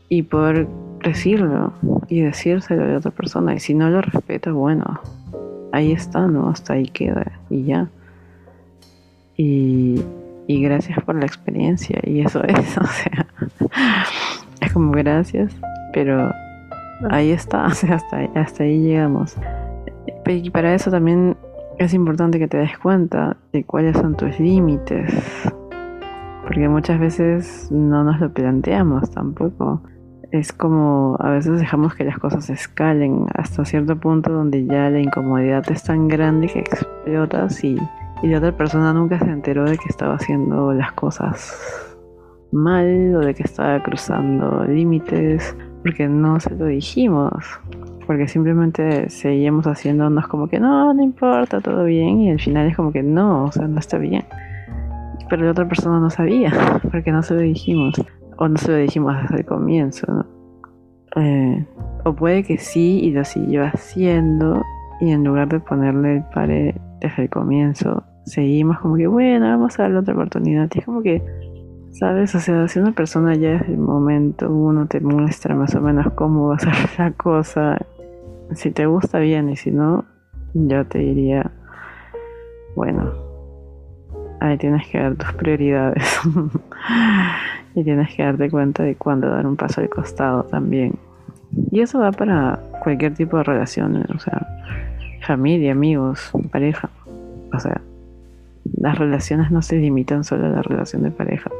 y 0.08 0.22
poder 0.22 0.68
decirlo 1.04 1.72
y 2.08 2.20
decírselo 2.22 2.84
a 2.84 2.86
la 2.86 2.98
otra 2.98 3.10
persona. 3.10 3.54
Y 3.54 3.60
si 3.60 3.74
no 3.74 3.90
lo 3.90 4.00
respeta, 4.00 4.52
bueno, 4.52 5.00
ahí 5.72 5.92
está, 5.92 6.26
¿no? 6.26 6.48
Hasta 6.48 6.74
ahí 6.74 6.86
queda 6.86 7.40
y 7.50 7.64
ya. 7.64 7.88
Y 9.36 10.02
y 10.48 10.62
gracias 10.62 10.98
por 11.04 11.14
la 11.14 11.26
experiencia 11.26 12.00
y 12.02 12.22
eso 12.22 12.42
es, 12.42 12.78
o 12.78 12.86
sea, 12.86 13.26
es 14.60 14.72
como 14.72 14.90
gracias, 14.92 15.54
pero 15.92 16.32
ahí 17.10 17.30
está, 17.30 17.66
hasta, 17.66 17.94
hasta 18.34 18.64
ahí 18.64 18.82
llegamos. 18.82 19.36
Y 20.26 20.50
para 20.50 20.74
eso 20.74 20.90
también 20.90 21.36
es 21.78 21.94
importante 21.94 22.38
que 22.38 22.48
te 22.48 22.56
des 22.56 22.76
cuenta 22.78 23.36
de 23.52 23.62
cuáles 23.64 23.96
son 23.96 24.16
tus 24.16 24.40
límites, 24.40 25.12
porque 26.42 26.68
muchas 26.68 26.98
veces 26.98 27.68
no 27.70 28.02
nos 28.02 28.18
lo 28.18 28.32
planteamos 28.32 29.10
tampoco. 29.10 29.82
Es 30.30 30.52
como 30.52 31.16
a 31.20 31.30
veces 31.30 31.60
dejamos 31.60 31.94
que 31.94 32.04
las 32.04 32.18
cosas 32.18 32.48
escalen 32.50 33.26
hasta 33.34 33.64
cierto 33.64 33.98
punto 33.98 34.32
donde 34.32 34.66
ya 34.66 34.90
la 34.90 35.00
incomodidad 35.00 35.70
es 35.70 35.82
tan 35.84 36.08
grande 36.08 36.48
que 36.48 36.60
explotas 36.60 37.64
y 37.64 37.78
y 38.22 38.28
la 38.28 38.38
otra 38.38 38.56
persona 38.56 38.92
nunca 38.92 39.18
se 39.18 39.30
enteró 39.30 39.64
de 39.64 39.78
que 39.78 39.88
estaba 39.88 40.14
haciendo 40.14 40.72
las 40.72 40.92
cosas 40.92 41.96
mal 42.52 43.14
o 43.16 43.20
de 43.20 43.34
que 43.34 43.42
estaba 43.42 43.82
cruzando 43.82 44.64
límites 44.64 45.56
porque 45.82 46.08
no 46.08 46.40
se 46.40 46.54
lo 46.54 46.66
dijimos 46.66 47.32
porque 48.08 48.26
simplemente 48.26 49.10
seguíamos 49.10 49.66
haciéndonos 49.66 50.28
como 50.28 50.48
que 50.48 50.58
no, 50.58 50.94
no 50.94 51.02
importa, 51.02 51.60
todo 51.60 51.84
bien 51.84 52.22
y 52.22 52.30
al 52.30 52.40
final 52.40 52.66
es 52.66 52.74
como 52.74 52.90
que 52.90 53.02
no, 53.02 53.44
o 53.44 53.52
sea, 53.52 53.68
no 53.68 53.78
está 53.78 53.98
bien. 53.98 54.24
Pero 55.28 55.44
la 55.44 55.50
otra 55.50 55.68
persona 55.68 56.00
no 56.00 56.08
sabía 56.08 56.50
porque 56.90 57.12
no 57.12 57.22
se 57.22 57.34
lo 57.34 57.40
dijimos 57.40 57.94
o 58.38 58.48
no 58.48 58.56
se 58.56 58.72
lo 58.72 58.78
dijimos 58.78 59.14
desde 59.20 59.40
el 59.40 59.44
comienzo, 59.44 60.06
¿no? 60.10 60.26
Eh, 61.16 61.66
o 62.06 62.14
puede 62.14 62.44
que 62.44 62.56
sí 62.56 63.00
y 63.02 63.10
lo 63.10 63.26
siguió 63.26 63.66
haciendo 63.66 64.62
y 65.02 65.10
en 65.10 65.22
lugar 65.22 65.50
de 65.50 65.60
ponerle 65.60 66.16
el 66.16 66.24
pare 66.32 66.80
desde 67.02 67.24
el 67.24 67.28
comienzo, 67.28 68.04
seguimos 68.28 68.78
como 68.78 68.96
que, 68.96 69.06
bueno, 69.06 69.46
vamos 69.46 69.78
a 69.78 69.84
darle 69.84 69.98
otra 69.98 70.14
oportunidad. 70.14 70.70
Y 70.74 70.78
es 70.78 70.84
como 70.84 71.02
que, 71.02 71.22
¿sabes? 71.92 72.34
O 72.34 72.40
sea, 72.40 72.68
si 72.68 72.78
una 72.78 72.92
persona 72.92 73.34
ya 73.34 73.52
desde 73.52 73.72
el 73.72 73.78
momento 73.78 74.50
uno 74.50 74.86
te 74.86 75.00
muestra 75.00 75.54
más 75.54 75.74
o 75.74 75.80
menos 75.80 76.12
cómo 76.12 76.48
va 76.48 76.56
a 76.56 76.58
ser 76.58 76.74
la 76.98 77.10
cosa, 77.12 77.78
si 78.52 78.70
te 78.70 78.86
gusta 78.86 79.18
bien 79.18 79.48
y 79.50 79.56
si 79.56 79.70
no, 79.70 80.04
yo 80.54 80.86
te 80.86 80.98
diría, 80.98 81.50
bueno, 82.76 83.12
ahí 84.40 84.56
tienes 84.58 84.86
que 84.88 84.98
ver 84.98 85.16
tus 85.16 85.32
prioridades. 85.32 86.20
y 87.74 87.84
tienes 87.84 88.14
que 88.14 88.22
darte 88.22 88.50
cuenta 88.50 88.82
de 88.82 88.96
cuándo 88.96 89.28
dar 89.28 89.46
un 89.46 89.56
paso 89.56 89.80
al 89.80 89.88
costado 89.88 90.44
también. 90.44 90.94
Y 91.70 91.80
eso 91.80 92.00
va 92.00 92.12
para 92.12 92.58
cualquier 92.82 93.14
tipo 93.14 93.36
de 93.38 93.44
relaciones, 93.44 94.08
o 94.10 94.18
sea, 94.18 94.46
familia, 95.26 95.72
amigos, 95.72 96.30
pareja. 96.50 96.90
O 97.52 97.58
sea, 97.58 97.80
las 98.76 98.98
relaciones 98.98 99.50
no 99.50 99.62
se 99.62 99.76
limitan 99.76 100.24
solo 100.24 100.46
a 100.46 100.50
la 100.50 100.62
relación 100.62 101.02
de 101.02 101.10
pareja, 101.10 101.50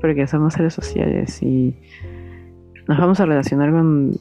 porque 0.00 0.26
somos 0.26 0.54
seres 0.54 0.74
sociales 0.74 1.42
y 1.42 1.76
nos 2.86 2.98
vamos 2.98 3.20
a 3.20 3.26
relacionar 3.26 3.70
con 3.70 4.18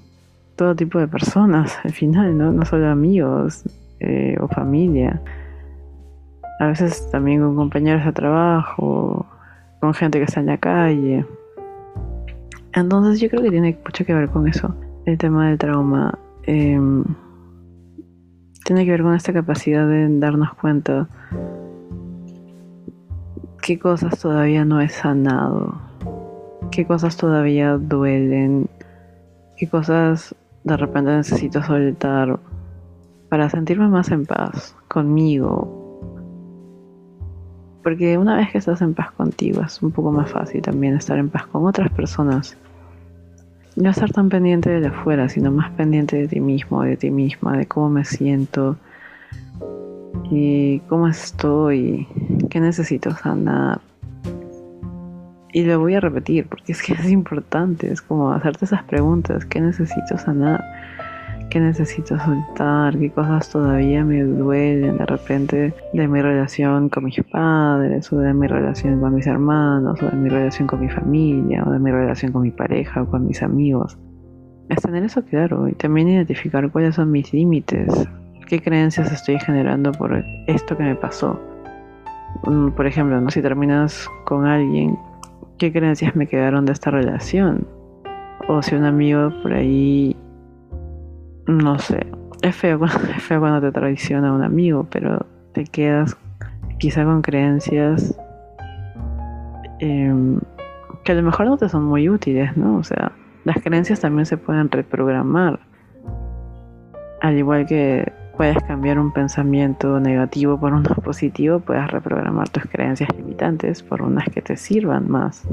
todo 0.56 0.76
tipo 0.76 1.00
de 1.00 1.08
personas 1.08 1.78
al 1.84 1.91
final, 1.91 2.38
¿no? 2.38 2.52
No 2.52 2.65
solo 2.65 2.88
amigos 2.88 3.63
eh, 4.00 4.36
o 4.41 4.47
familia. 4.47 5.21
A 6.60 6.67
veces 6.67 7.10
también 7.12 7.41
con 7.41 7.56
compañeros 7.56 8.04
de 8.04 8.12
trabajo, 8.12 9.26
con 9.80 9.93
gente 9.93 10.17
que 10.17 10.26
está 10.26 10.39
en 10.39 10.47
la 10.47 10.58
calle. 10.58 11.26
Entonces 12.73 13.19
yo 13.19 13.30
creo 13.30 13.43
que 13.43 13.52
tiene 13.52 13.78
mucho 13.84 14.06
que 14.06 14.13
ver 14.13 14.30
con 14.30 14.47
eso, 14.47 14.76
el 15.06 15.17
tema 15.17 15.47
del 15.47 15.58
trauma. 15.58 16.17
Em, 16.43 17.04
tiene 18.65 18.84
que 18.86 18.91
ver 18.91 19.04
con 19.04 19.15
esta 19.15 19.32
capacidad 19.32 19.88
de 19.88 20.19
darnos 20.19 20.54
cuenta 20.56 21.08
qué 23.67 23.77
cosas 23.77 24.17
todavía 24.17 24.63
no 24.63 24.80
he 24.80 24.88
sanado, 24.88 25.75
qué 26.71 26.86
cosas 26.86 27.17
todavía 27.17 27.77
duelen, 27.77 28.69
qué 29.58 29.67
cosas 29.67 30.34
de 30.63 30.77
repente 30.77 31.12
necesito 31.12 31.62
soltar 31.62 32.39
para 33.27 33.49
sentirme 33.49 33.89
más 33.89 34.10
en 34.12 34.25
paz 34.25 34.73
conmigo. 34.88 35.99
Porque 37.84 38.17
una 38.17 38.38
vez 38.38 38.51
que 38.51 38.60
estás 38.60 38.82
en 38.82 38.93
paz 38.93 39.12
contigo 39.12 39.62
es 39.62 39.84
un 39.84 39.91
poco 39.91 40.13
más 40.13 40.32
fácil 40.32 40.62
también 40.62 40.95
estar 40.95 41.17
en 41.17 41.27
paz 41.27 41.45
con 41.47 41.65
otras 41.65 41.91
personas. 41.91 42.56
No 43.75 43.89
estar 43.89 44.10
tan 44.13 44.30
pendiente 44.30 44.80
de 44.80 44.88
afuera, 44.88 45.27
sino 45.27 45.51
más 45.51 45.71
pendiente 45.71 46.15
de 46.15 46.30
ti 46.30 46.39
mismo, 46.39 46.84
de 46.84 46.95
ti 46.95 47.12
misma, 47.12 47.58
de 47.58 47.65
cómo 47.65 47.89
me 47.89 48.06
siento, 48.06 48.77
y 50.30 50.80
cómo 50.82 51.08
estoy, 51.08 52.08
qué 52.49 52.60
necesito 52.60 53.12
sanar. 53.12 53.79
Y 55.53 55.63
lo 55.63 55.79
voy 55.79 55.95
a 55.95 55.99
repetir 55.99 56.47
porque 56.47 56.71
es 56.71 56.81
que 56.81 56.93
es 56.99 57.10
importante, 57.10 57.91
es 57.91 58.01
como 58.01 58.31
hacerte 58.31 58.65
esas 58.65 58.83
preguntas, 58.83 59.45
¿qué 59.45 59.62
necesito 59.62 60.17
sanar? 60.17 60.63
¿Qué 61.49 61.62
necesito 61.62 62.19
soltar? 62.19 62.97
¿Qué 62.97 63.10
cosas 63.10 63.49
todavía 63.49 64.03
me 64.03 64.21
duelen 64.21 64.97
de 64.97 65.05
repente 65.05 65.73
de 65.93 66.07
mi 66.07 66.21
relación 66.21 66.89
con 66.89 67.05
mis 67.05 67.23
padres 67.31 68.12
o 68.12 68.19
de 68.19 68.33
mi 68.33 68.47
relación 68.47 68.99
con 68.99 69.15
mis 69.15 69.27
hermanos 69.27 70.03
o 70.03 70.07
de 70.07 70.17
mi 70.17 70.27
relación 70.27 70.67
con 70.67 70.81
mi 70.81 70.89
familia 70.89 71.63
o 71.65 71.71
de 71.71 71.79
mi 71.79 71.89
relación 71.89 72.33
con 72.33 72.41
mi 72.41 72.51
pareja 72.51 73.01
o 73.01 73.10
con 73.10 73.25
mis 73.25 73.41
amigos? 73.41 73.97
Es 74.67 74.81
tener 74.81 75.05
eso 75.05 75.23
claro 75.23 75.69
y 75.69 75.73
también 75.73 76.10
identificar 76.10 76.69
cuáles 76.69 76.95
son 76.95 77.12
mis 77.12 77.31
límites, 77.31 78.07
qué 78.47 78.62
creencias 78.62 79.10
estoy 79.12 79.39
generando 79.39 79.93
por 79.93 80.21
esto 80.47 80.75
que 80.75 80.83
me 80.83 80.95
pasó. 80.95 81.39
Mm, 82.43 82.69
por 82.71 82.88
ejemplo, 82.88 83.19
¿no? 83.19 83.30
si 83.30 83.41
terminas 83.41 84.10
con 84.26 84.45
alguien, 84.45 84.97
¿qué 85.58 85.71
creencias 85.71 86.15
me 86.15 86.28
quedaron 86.28 86.65
de 86.65 86.73
esta 86.73 86.91
relación? 86.91 87.67
O 88.47 88.62
si 88.62 88.76
un 88.76 88.86
amigo 88.86 89.32
por 89.41 89.54
ahí, 89.54 90.15
no 91.47 91.80
sé, 91.80 92.06
es 92.41 92.56
feo, 92.56 92.80
es 93.15 93.23
feo 93.23 93.39
cuando 93.39 93.62
te 93.62 93.71
traiciona 93.71 94.34
un 94.34 94.43
amigo, 94.43 94.88
pero 94.89 95.26
te 95.54 95.65
quedas 95.65 96.17
quizá 96.78 97.04
con 97.04 97.21
creencias 97.21 98.17
em, 99.80 100.39
que 101.04 101.12
a 101.12 101.15
lo 101.15 101.23
mejor 101.23 101.47
no 101.47 101.58
te 101.58 101.69
son 101.69 101.86
muy 101.86 102.10
útiles, 102.10 102.56
¿no? 102.56 102.78
O 102.78 102.84
sea, 102.84 103.12
las 103.43 103.62
creencias 103.62 104.00
también 104.00 104.26
se 104.26 104.38
pueden 104.38 104.69
reprogramar. 104.69 105.60
Al 107.21 107.38
igual 107.38 107.65
que 107.65 108.12
puedes 108.38 108.62
cambiar 108.63 109.00
un 109.00 109.12
pensamiento 109.12 110.00
negativo 110.00 110.60
por 110.60 110.71
uno 110.71 110.89
positivo, 111.04 111.60
puedes 111.60 111.89
reprogramar 111.89 112.47
tus 112.49 112.64
creencias 112.66 113.09
limitantes 113.18 113.82
por 113.82 114.03
unas 114.03 114.30
que 114.30 114.41
te 114.41 114.55
sirvan 114.55 115.09
más. 115.09 115.43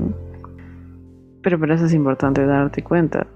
Pero 1.42 1.58
por 1.58 1.70
eso 1.70 1.86
es 1.86 1.94
importante 1.94 2.46
darte 2.46 2.82
cuenta 2.82 3.26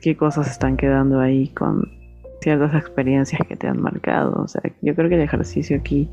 qué 0.00 0.16
cosas 0.16 0.50
están 0.50 0.76
quedando 0.76 1.20
ahí 1.20 1.48
con 1.48 1.90
ciertas 2.40 2.74
experiencias 2.74 3.40
que 3.46 3.56
te 3.56 3.66
han 3.66 3.80
marcado. 3.82 4.42
O 4.42 4.48
sea, 4.48 4.62
yo 4.82 4.94
creo 4.94 5.08
que 5.08 5.16
el 5.16 5.22
ejercicio 5.22 5.76
aquí, 5.76 6.08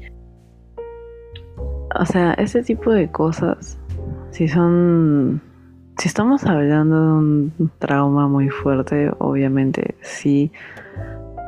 o 1.96 2.06
sea, 2.06 2.34
ese 2.34 2.64
tipo 2.64 2.92
de 2.92 3.12
cosas, 3.12 3.80
si 4.32 4.48
son, 4.48 5.42
si 5.98 6.08
estamos 6.08 6.44
hablando 6.46 6.96
de 6.96 7.12
un 7.12 7.72
trauma 7.78 8.28
muy 8.28 8.50
fuerte, 8.50 9.12
obviamente 9.20 9.96
sí 10.02 10.52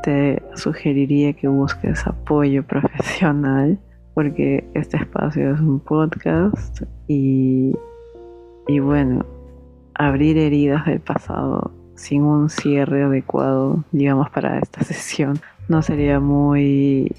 te 0.06 0.44
sugeriría 0.54 1.34
que 1.34 1.48
busques 1.48 2.06
apoyo 2.06 2.64
profesional 2.68 3.80
porque 4.14 4.70
este 4.76 4.98
espacio 4.98 5.56
es 5.56 5.60
un 5.60 5.80
podcast 5.80 6.84
y, 7.08 7.76
y 8.68 8.80
bueno, 8.80 9.26
abrir 9.96 10.38
heridas 10.38 10.86
del 10.86 11.00
pasado 11.00 11.72
sin 11.96 12.22
un 12.22 12.50
cierre 12.50 13.04
adecuado, 13.04 13.84
digamos, 13.92 14.30
para 14.30 14.60
esta 14.60 14.84
sesión 14.84 15.40
no 15.68 15.82
sería 15.82 16.20
muy 16.20 17.12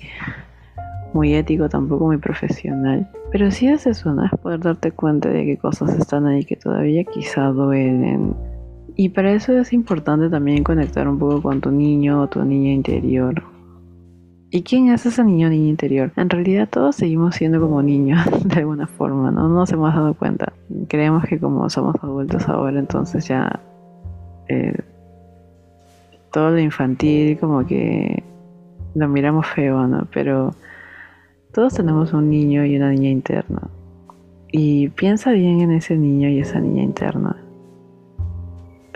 muy 1.13 1.35
ético, 1.35 1.69
tampoco 1.69 2.05
muy 2.05 2.19
profesional. 2.19 3.09
Pero 3.33 3.51
sí 3.51 3.67
es 3.69 3.87
eso, 3.87 4.13
¿no? 4.15 4.27
Es 4.27 4.31
poder 4.41 4.61
darte 4.61 4.93
cuenta 4.93 5.29
de 5.29 5.45
qué 5.45 5.57
cosas 5.57 5.99
están 5.99 6.27
ahí 6.27 6.45
que 6.45 6.57
todavía 6.57 7.03
quizá 7.05 7.47
duelen 7.47 8.37
Y 8.99 9.11
para 9.11 9.33
eso 9.33 9.53
es 9.59 9.75
importante 9.75 10.31
también 10.31 10.65
conectar 10.65 11.07
un 11.07 11.19
poco 11.19 11.43
con 11.43 11.61
tu 11.61 11.71
niño 11.71 12.23
o 12.23 12.29
tu 12.29 12.43
niña 12.43 12.73
interior. 12.73 13.43
¿Y 14.51 14.63
quién 14.63 14.89
es 14.89 15.05
ese 15.05 15.23
niño 15.23 15.49
o 15.49 15.51
niña 15.51 15.69
interior? 15.69 16.13
En 16.17 16.31
realidad 16.31 16.67
todos 16.71 16.97
seguimos 16.97 17.35
siendo 17.35 17.61
como 17.61 17.83
niños 17.83 18.21
de 18.45 18.61
alguna 18.61 18.87
forma, 18.87 19.31
¿no? 19.31 19.49
No 19.49 19.55
nos 19.55 19.71
hemos 19.71 19.95
dado 19.95 20.15
cuenta. 20.15 20.55
Creemos 20.89 21.25
que 21.25 21.39
como 21.39 21.69
somos 21.69 21.97
adultos 22.03 22.49
ahora, 22.49 22.79
entonces 22.79 23.29
ya 23.29 23.61
eh, 24.49 24.79
todo 26.33 26.53
lo 26.53 26.59
infantil 26.59 27.39
como 27.39 27.67
que 27.67 28.23
lo 28.95 29.09
miramos 29.09 29.47
feo, 29.47 29.87
¿no? 29.87 30.09
Pero 30.11 30.55
todos 31.53 31.75
tenemos 31.75 32.15
un 32.15 32.31
niño 32.31 32.65
y 32.65 32.77
una 32.77 32.93
niña 32.93 33.11
interna. 33.11 33.69
Y 34.53 34.89
piensa 34.89 35.33
bien 35.33 35.61
en 35.61 35.73
ese 35.73 35.99
niño 35.99 36.31
y 36.31 36.39
esa 36.39 36.61
niña 36.61 36.83
interna. 36.83 37.37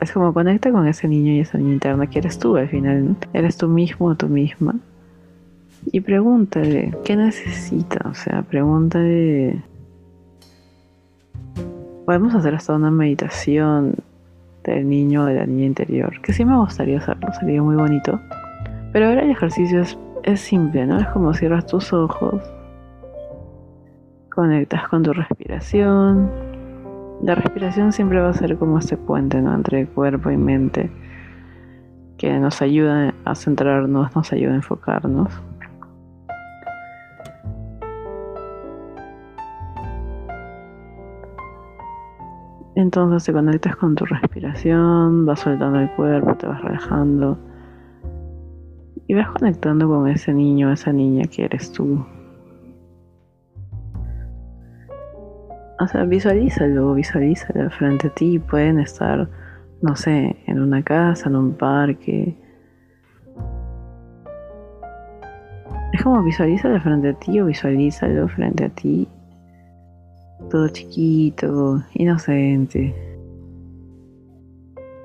Es 0.01 0.12
como 0.12 0.32
conecta 0.32 0.72
con 0.72 0.86
ese 0.86 1.09
niño 1.09 1.32
y 1.32 1.40
esa 1.40 1.59
niña 1.59 1.74
interna 1.74 2.07
que 2.07 2.20
eres 2.20 2.38
tú 2.38 2.57
al 2.57 2.68
final. 2.68 3.16
Eres 3.34 3.57
tú 3.57 3.68
mismo 3.68 4.07
o 4.07 4.14
tú 4.14 4.28
misma. 4.28 4.76
Y 5.92 6.01
pregúntale, 6.01 6.94
¿qué 7.05 7.16
necesita? 7.16 8.09
O 8.09 8.14
sea, 8.14 8.42
pregúntale. 8.42 9.62
Podemos 12.07 12.34
hacer 12.34 12.55
hasta 12.55 12.74
una 12.74 12.90
meditación 12.90 13.94
del 14.64 14.88
niño 14.88 15.22
o 15.22 15.26
de 15.26 15.34
la 15.34 15.46
niña 15.46 15.66
interior, 15.66 16.20
que 16.22 16.32
sí 16.32 16.44
me 16.44 16.57
gustaría 16.57 16.98
hacerlo, 16.98 17.28
sería 17.38 17.62
muy 17.62 17.76
bonito. 17.76 18.20
Pero 18.92 19.09
ahora 19.09 19.22
el 19.22 19.30
ejercicio 19.30 19.82
es, 19.82 19.98
es 20.22 20.40
simple, 20.40 20.86
¿no? 20.86 20.98
Es 20.98 21.07
como 21.09 21.32
cierras 21.34 21.66
tus 21.66 21.92
ojos, 21.92 22.42
conectas 24.30 24.88
con 24.88 25.03
tu 25.03 25.12
respiración. 25.12 26.49
La 27.23 27.35
respiración 27.35 27.93
siempre 27.93 28.21
va 28.21 28.31
a 28.31 28.35
ser 28.35 28.57
como 28.57 28.79
este 28.79 28.97
puente, 28.97 29.43
¿no? 29.43 29.55
Entre 29.55 29.87
cuerpo 29.87 30.31
y 30.31 30.39
mente, 30.39 30.91
que 32.16 32.33
nos 32.39 32.62
ayuda 32.62 33.14
a 33.25 33.35
centrarnos, 33.35 34.14
nos 34.16 34.33
ayuda 34.33 34.53
a 34.53 34.57
enfocarnos. 34.57 35.43
Entonces 42.75 43.25
te 43.25 43.33
conectas 43.35 43.77
con 43.77 43.95
tu 43.95 44.07
respiración, 44.07 45.27
vas 45.27 45.41
soltando 45.41 45.81
el 45.81 45.91
cuerpo, 45.91 46.35
te 46.37 46.47
vas 46.47 46.62
relajando 46.62 47.37
y 49.07 49.12
vas 49.12 49.29
conectando 49.33 49.87
con 49.89 50.09
ese 50.09 50.33
niño, 50.33 50.73
esa 50.73 50.91
niña 50.91 51.25
que 51.25 51.45
eres 51.45 51.71
tú. 51.73 52.07
O 55.81 55.89
sea, 55.89 56.05
visualízalo, 56.05 56.95
visualízalo 56.95 57.70
frente 57.70 58.09
a 58.09 58.11
ti. 58.11 58.39
Pueden 58.39 58.78
estar, 58.81 59.28
no 59.81 59.97
sé, 59.97 60.37
en 60.47 60.61
una 60.61 60.83
casa, 60.83 61.28
en 61.28 61.37
un 61.37 61.55
parque. 61.55 62.37
Es 65.93 66.03
como 66.03 66.22
visualízalo 66.22 66.81
frente 66.81 67.09
a 67.09 67.14
ti 67.14 67.41
o 67.41 67.47
visualízalo 67.47 68.28
frente 68.28 68.64
a 68.66 68.68
ti 68.68 69.09
todo 70.51 70.68
chiquito, 70.68 71.83
inocente. 71.95 72.95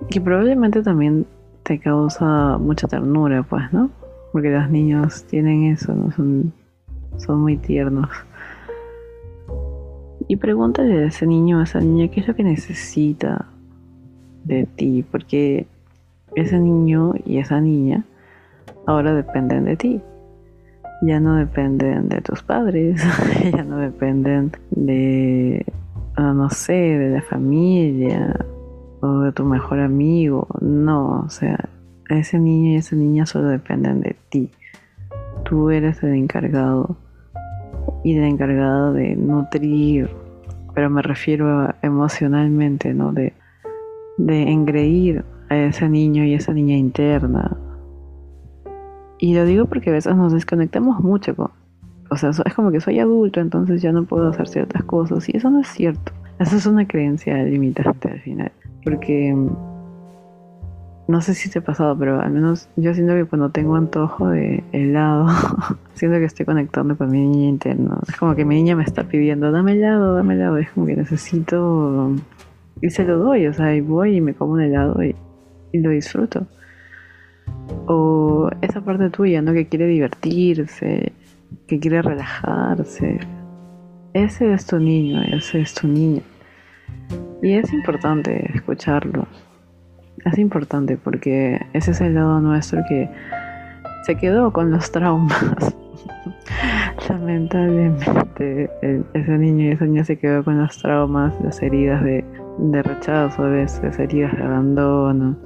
Que 0.09 0.21
probablemente 0.21 0.81
también 0.81 1.25
te 1.63 1.79
causa 1.79 2.57
mucha 2.57 2.87
ternura, 2.87 3.43
pues, 3.43 3.71
¿no? 3.71 3.89
Porque 4.31 4.49
los 4.49 4.69
niños 4.69 5.23
tienen 5.25 5.65
eso. 5.65 5.93
Son, 6.15 6.53
son 7.17 7.41
muy 7.41 7.57
tiernos. 7.57 8.09
Y 10.27 10.37
pregúntale 10.37 11.03
a 11.03 11.07
ese 11.07 11.27
niño 11.27 11.57
o 11.57 11.59
a 11.61 11.63
esa 11.63 11.79
niña 11.79 12.07
qué 12.09 12.21
es 12.21 12.27
lo 12.27 12.35
que 12.35 12.43
necesita 12.43 13.45
de 14.43 14.65
ti, 14.65 15.03
porque 15.11 15.67
ese 16.35 16.59
niño 16.59 17.13
y 17.25 17.37
esa 17.37 17.61
niña 17.61 18.05
ahora 18.85 19.13
dependen 19.13 19.65
de 19.65 19.77
ti 19.77 20.01
ya 21.01 21.19
no 21.19 21.35
dependen 21.35 22.09
de 22.09 22.21
tus 22.21 22.41
padres, 22.43 23.03
ya 23.55 23.63
no 23.63 23.77
dependen 23.77 24.51
de, 24.71 25.65
ah, 26.15 26.33
no 26.33 26.49
sé, 26.49 26.73
de 26.73 27.09
la 27.09 27.21
familia 27.21 28.45
o 29.01 29.19
de 29.19 29.31
tu 29.31 29.43
mejor 29.43 29.79
amigo. 29.79 30.47
No, 30.61 31.23
o 31.25 31.29
sea, 31.29 31.69
ese 32.09 32.39
niño 32.39 32.71
y 32.71 32.75
esa 32.75 32.95
niña 32.95 33.25
solo 33.25 33.49
dependen 33.49 34.01
de 34.01 34.15
ti. 34.29 34.51
Tú 35.43 35.69
eres 35.69 36.01
el 36.03 36.13
encargado 36.13 36.97
y 38.05 38.15
el 38.15 38.23
encargado 38.23 38.93
de 38.93 39.17
nutrir, 39.17 40.09
pero 40.73 40.89
me 40.89 41.01
refiero 41.01 41.73
emocionalmente, 41.81 42.93
¿no? 42.93 43.11
De, 43.11 43.33
de 44.17 44.43
engreír 44.43 45.25
a 45.49 45.57
ese 45.57 45.89
niño 45.89 46.23
y 46.23 46.35
esa 46.35 46.53
niña 46.53 46.77
interna, 46.77 47.57
y 49.17 49.33
lo 49.33 49.45
digo 49.45 49.65
porque 49.65 49.89
a 49.89 49.93
veces 49.93 50.15
nos 50.15 50.33
desconectamos 50.33 50.99
mucho. 50.99 51.35
Con, 51.35 51.49
o 52.09 52.17
sea, 52.17 52.29
es 52.29 52.53
como 52.53 52.71
que 52.71 52.81
soy 52.81 52.99
adulto, 52.99 53.39
entonces 53.39 53.81
ya 53.81 53.91
no 53.91 54.05
puedo 54.05 54.27
hacer 54.27 54.47
ciertas 54.47 54.83
cosas. 54.83 55.27
Y 55.29 55.37
eso 55.37 55.49
no 55.49 55.61
es 55.61 55.67
cierto. 55.67 56.11
Eso 56.39 56.57
es 56.57 56.65
una 56.65 56.87
creencia 56.87 57.35
limitante 57.43 58.09
al 58.11 58.19
final. 58.19 58.51
Porque 58.83 59.33
no 61.07 61.21
sé 61.21 61.33
si 61.33 61.49
te 61.49 61.59
ha 61.59 61.61
pasado, 61.61 61.97
pero 61.97 62.19
al 62.19 62.31
menos 62.31 62.69
yo 62.75 62.93
siento 62.93 63.13
que 63.13 63.25
cuando 63.25 63.49
tengo 63.49 63.75
antojo 63.75 64.29
de 64.29 64.63
helado, 64.71 65.27
siento 65.93 66.17
que 66.17 66.25
estoy 66.25 66.45
conectando 66.45 66.97
con 66.97 67.11
mi 67.11 67.21
niña 67.21 67.49
interna. 67.49 67.99
Es 68.07 68.15
como 68.17 68.35
que 68.35 68.45
mi 68.45 68.55
niña 68.55 68.75
me 68.75 68.83
está 68.83 69.03
pidiendo, 69.03 69.51
dame 69.51 69.73
helado, 69.73 70.15
dame 70.15 70.33
helado. 70.33 70.57
Es 70.57 70.69
como 70.71 70.85
que 70.85 70.95
necesito. 70.95 72.11
Y 72.81 72.89
se 72.89 73.03
lo 73.03 73.19
doy, 73.19 73.47
o 73.47 73.53
sea, 73.53 73.75
y 73.75 73.81
voy 73.81 74.17
y 74.17 74.21
me 74.21 74.33
como 74.33 74.53
un 74.53 74.61
helado 74.61 75.01
y 75.03 75.15
lo 75.73 75.89
disfruto 75.89 76.47
o 77.87 78.49
esa 78.61 78.81
parte 78.81 79.09
tuya, 79.09 79.41
¿no? 79.41 79.53
Que 79.53 79.67
quiere 79.67 79.87
divertirse, 79.87 81.11
que 81.67 81.79
quiere 81.79 82.01
relajarse. 82.01 83.19
Ese 84.13 84.53
es 84.53 84.65
tu 84.65 84.79
niño, 84.79 85.21
ese 85.23 85.61
es 85.61 85.73
tu 85.73 85.87
niña. 85.87 86.21
Y 87.41 87.53
es 87.53 87.71
importante 87.73 88.51
escucharlo. 88.53 89.27
Es 90.25 90.39
importante 90.39 90.97
porque 90.97 91.61
ese 91.73 91.91
es 91.91 92.01
el 92.01 92.15
lado 92.15 92.41
nuestro 92.41 92.81
que 92.89 93.09
se 94.05 94.15
quedó 94.15 94.51
con 94.51 94.71
los 94.71 94.91
traumas. 94.91 95.75
Lamentablemente, 97.09 98.69
ese 99.13 99.37
niño 99.37 99.65
y 99.65 99.71
esa 99.71 99.85
niña 99.85 100.03
se 100.03 100.17
quedó 100.17 100.43
con 100.43 100.57
los 100.57 100.77
traumas, 100.79 101.33
las 101.43 101.61
heridas 101.61 102.03
de, 102.03 102.23
rechazo 102.83 103.43
a 103.43 103.49
veces, 103.49 103.99
heridas 103.99 104.35
de 104.35 104.43
abandono. 104.43 105.37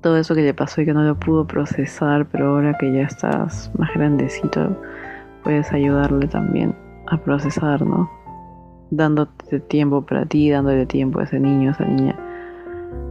Todo 0.00 0.16
eso 0.16 0.36
que 0.36 0.42
le 0.42 0.54
pasó 0.54 0.80
y 0.80 0.84
que 0.84 0.94
no 0.94 1.02
lo 1.02 1.18
pudo 1.18 1.44
procesar, 1.44 2.26
pero 2.30 2.50
ahora 2.50 2.78
que 2.78 2.92
ya 2.92 3.02
estás 3.02 3.72
más 3.76 3.92
grandecito, 3.94 4.80
puedes 5.42 5.72
ayudarle 5.72 6.28
también 6.28 6.72
a 7.08 7.18
procesar, 7.18 7.82
¿no? 7.82 8.08
Dándote 8.90 9.60
tiempo 9.60 10.02
para 10.02 10.24
ti, 10.26 10.50
dándole 10.50 10.86
tiempo 10.86 11.20
a 11.20 11.24
ese 11.24 11.38
niño, 11.40 11.70
a 11.70 11.72
esa 11.72 11.84
niña, 11.84 12.16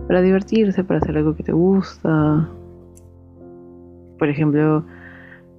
para 0.08 0.22
divertirse, 0.22 0.84
para 0.84 1.00
hacer 1.00 1.18
algo 1.18 1.36
que 1.36 1.44
te 1.44 1.52
gusta. 1.52 2.48
Por 4.18 4.30
ejemplo, 4.30 4.84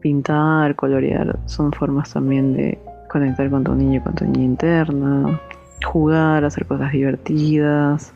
pintar, 0.01 0.75
colorear, 0.75 1.39
son 1.47 1.73
formas 1.73 2.13
también 2.13 2.53
de 2.53 2.79
conectar 3.11 3.49
con 3.51 3.65
tu 3.65 3.75
niño 3.75 3.99
y 3.99 4.01
con 4.01 4.15
tu 4.15 4.25
niña 4.25 4.45
interna, 4.45 5.41
jugar, 5.85 6.45
hacer 6.45 6.67
cosas 6.67 6.93
divertidas 6.93 8.13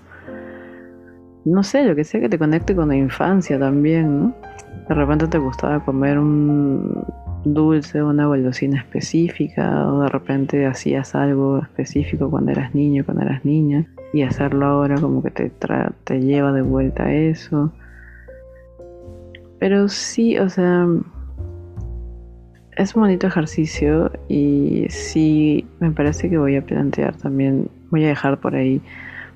no 1.45 1.63
sé, 1.63 1.85
lo 1.85 1.95
que 1.95 2.05
sea 2.05 2.21
que 2.21 2.29
te 2.29 2.39
conecte 2.39 2.75
con 2.75 2.89
la 2.89 2.97
infancia 2.97 3.59
también, 3.59 4.21
¿no? 4.21 4.35
De 4.89 4.95
repente 4.95 5.27
te 5.27 5.39
gustaba 5.39 5.85
comer 5.85 6.19
un 6.19 7.05
dulce, 7.45 8.03
una 8.03 8.27
golosina 8.27 8.79
específica, 8.79 9.93
o 9.93 10.03
de 10.03 10.09
repente 10.09 10.67
hacías 10.67 11.15
algo 11.15 11.59
específico 11.59 12.31
cuando 12.31 12.53
eras 12.53 12.75
niño, 12.75 13.05
cuando 13.05 13.25
eras 13.25 13.45
niña, 13.45 13.87
y 14.13 14.23
hacerlo 14.23 14.67
ahora 14.67 14.97
como 15.01 15.23
que 15.23 15.31
te, 15.31 15.51
te 16.05 16.21
lleva 16.21 16.53
de 16.53 16.63
vuelta 16.63 17.05
a 17.05 17.13
eso. 17.13 17.73
Pero 19.59 19.89
sí, 19.89 20.39
o 20.39 20.49
sea, 20.49 20.87
es 22.77 22.95
un 22.95 23.03
bonito 23.03 23.27
ejercicio 23.27 24.11
y 24.29 24.87
sí 24.89 25.67
me 25.81 25.91
parece 25.91 26.31
que 26.31 26.39
voy 26.39 26.57
a 26.57 26.65
plantear 26.65 27.17
también, 27.17 27.69
voy 27.91 28.05
a 28.05 28.09
dejar 28.09 28.39
por 28.39 28.55
ahí 28.55 28.81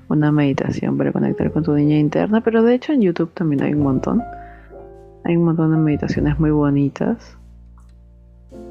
una 0.09 0.31
meditación 0.31 0.97
para 0.97 1.11
conectar 1.11 1.51
con 1.51 1.63
tu 1.63 1.73
niña 1.73 1.97
interna, 1.97 2.41
pero 2.41 2.63
de 2.63 2.75
hecho 2.75 2.93
en 2.93 3.01
YouTube 3.01 3.31
también 3.33 3.61
hay 3.63 3.73
un 3.73 3.83
montón. 3.83 4.23
Hay 5.25 5.35
un 5.35 5.43
montón 5.43 5.71
de 5.71 5.77
meditaciones 5.77 6.39
muy 6.39 6.51
bonitas 6.51 7.37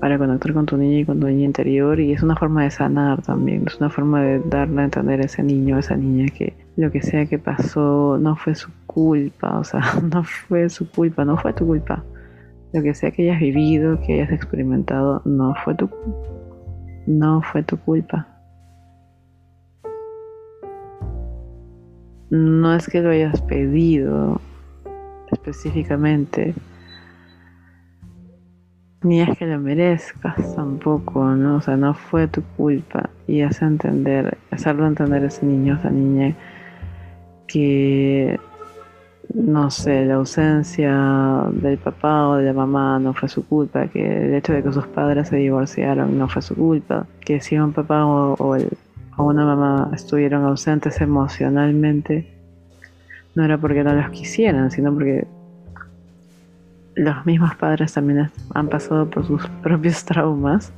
para 0.01 0.19
conectar 0.19 0.53
con 0.53 0.67
tu 0.67 0.77
niña 0.77 1.01
y 1.01 1.05
con 1.05 1.21
tu 1.21 1.27
niña 1.27 1.45
interior 1.45 2.01
y 2.01 2.13
es 2.13 2.23
una 2.23 2.37
forma 2.37 2.65
de 2.65 2.71
sanar 2.71 3.23
también, 3.23 3.65
es 3.67 3.77
una 3.79 3.91
forma 3.91 4.23
de 4.23 4.41
darle 4.41 4.83
a 4.83 4.85
entender 4.85 5.21
a 5.21 5.25
ese 5.25 5.43
niño, 5.43 5.77
a 5.77 5.81
esa 5.81 5.97
niña 5.97 6.27
que 6.29 6.55
lo 6.77 6.91
que 6.91 7.03
sea 7.03 7.27
que 7.27 7.39
pasó 7.39 8.19
no 8.21 8.37
fue 8.37 8.55
su 8.55 8.71
culpa, 8.87 9.59
o 9.59 9.65
sea, 9.65 9.81
no 10.13 10.25
fue 10.25 10.69
su 10.69 10.91
culpa, 10.91 11.25
no 11.25 11.37
fue 11.37 11.53
tu 11.53 11.67
culpa. 11.67 12.05
Lo 12.73 12.83
que 12.83 12.95
sea 12.95 13.11
que 13.11 13.23
hayas 13.23 13.41
vivido, 13.41 14.01
que 14.01 14.15
hayas 14.15 14.33
experimentado, 14.33 15.23
no 15.25 15.55
fue 15.65 15.75
tu 15.75 15.89
no 17.07 17.41
fue 17.41 17.63
tu 17.63 17.77
culpa 17.79 18.27
no 22.31 22.75
es 22.75 22.89
que 22.89 23.01
lo 23.01 23.11
hayas 23.11 23.41
pedido 23.43 24.41
específicamente, 25.31 26.55
ni 29.07 29.21
es 29.21 29.39
que 29.39 29.47
lo 29.47 29.59
merezcas 29.59 30.55
tampoco, 30.55 31.25
¿no? 31.25 31.57
O 31.57 31.61
sea, 31.61 31.77
no 31.77 31.95
fue 31.95 32.27
tu 32.29 32.43
culpa 32.57 33.11
y 33.27 33.43
hace 33.43 33.65
entender, 33.65 34.37
hacerlo 34.51 34.87
entender 34.87 35.23
a 35.23 35.27
ese 35.27 35.47
niño, 35.47 35.75
a 35.75 35.79
esa 35.79 35.91
niña 35.91 36.35
que 37.47 38.39
no 39.35 39.71
sé, 39.71 40.05
la 40.07 40.15
ausencia 40.15 41.45
del 41.53 41.79
papá 41.79 42.29
o 42.29 42.37
de 42.37 42.47
la 42.47 42.53
mamá 42.53 42.99
no 42.99 43.13
fue 43.13 43.29
su 43.29 43.47
culpa, 43.47 43.87
que 43.89 44.27
el 44.27 44.35
hecho 44.35 44.53
de 44.53 44.63
que 44.63 44.73
sus 44.73 44.87
padres 44.87 45.29
se 45.29 45.37
divorciaron 45.37 46.19
no 46.19 46.29
fue 46.29 46.43
su 46.43 46.55
culpa, 46.55 47.07
que 47.21 47.41
si 47.41 47.59
un 47.59 47.73
papá 47.73 48.07
o, 48.07 48.57
una 49.19 49.45
mamá 49.45 49.91
estuvieron 49.95 50.45
ausentes 50.45 51.01
emocionalmente, 51.01 52.33
no 53.35 53.45
era 53.45 53.59
porque 53.59 53.83
no 53.83 53.95
los 53.95 54.11
quisieran, 54.11 54.71
sino 54.71 54.93
porque 54.93 55.27
los 56.97 57.25
mismos 57.25 57.55
padres 57.55 57.93
también 57.93 58.31
han 58.55 58.69
pasado 58.69 59.09
por 59.09 59.25
sus 59.27 59.47
propios 59.63 60.05
traumas. 60.05 60.73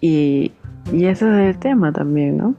Y, 0.00 0.52
y 0.92 1.06
ese 1.06 1.28
es 1.30 1.54
el 1.54 1.58
tema 1.58 1.92
también, 1.92 2.36
¿no? 2.36 2.54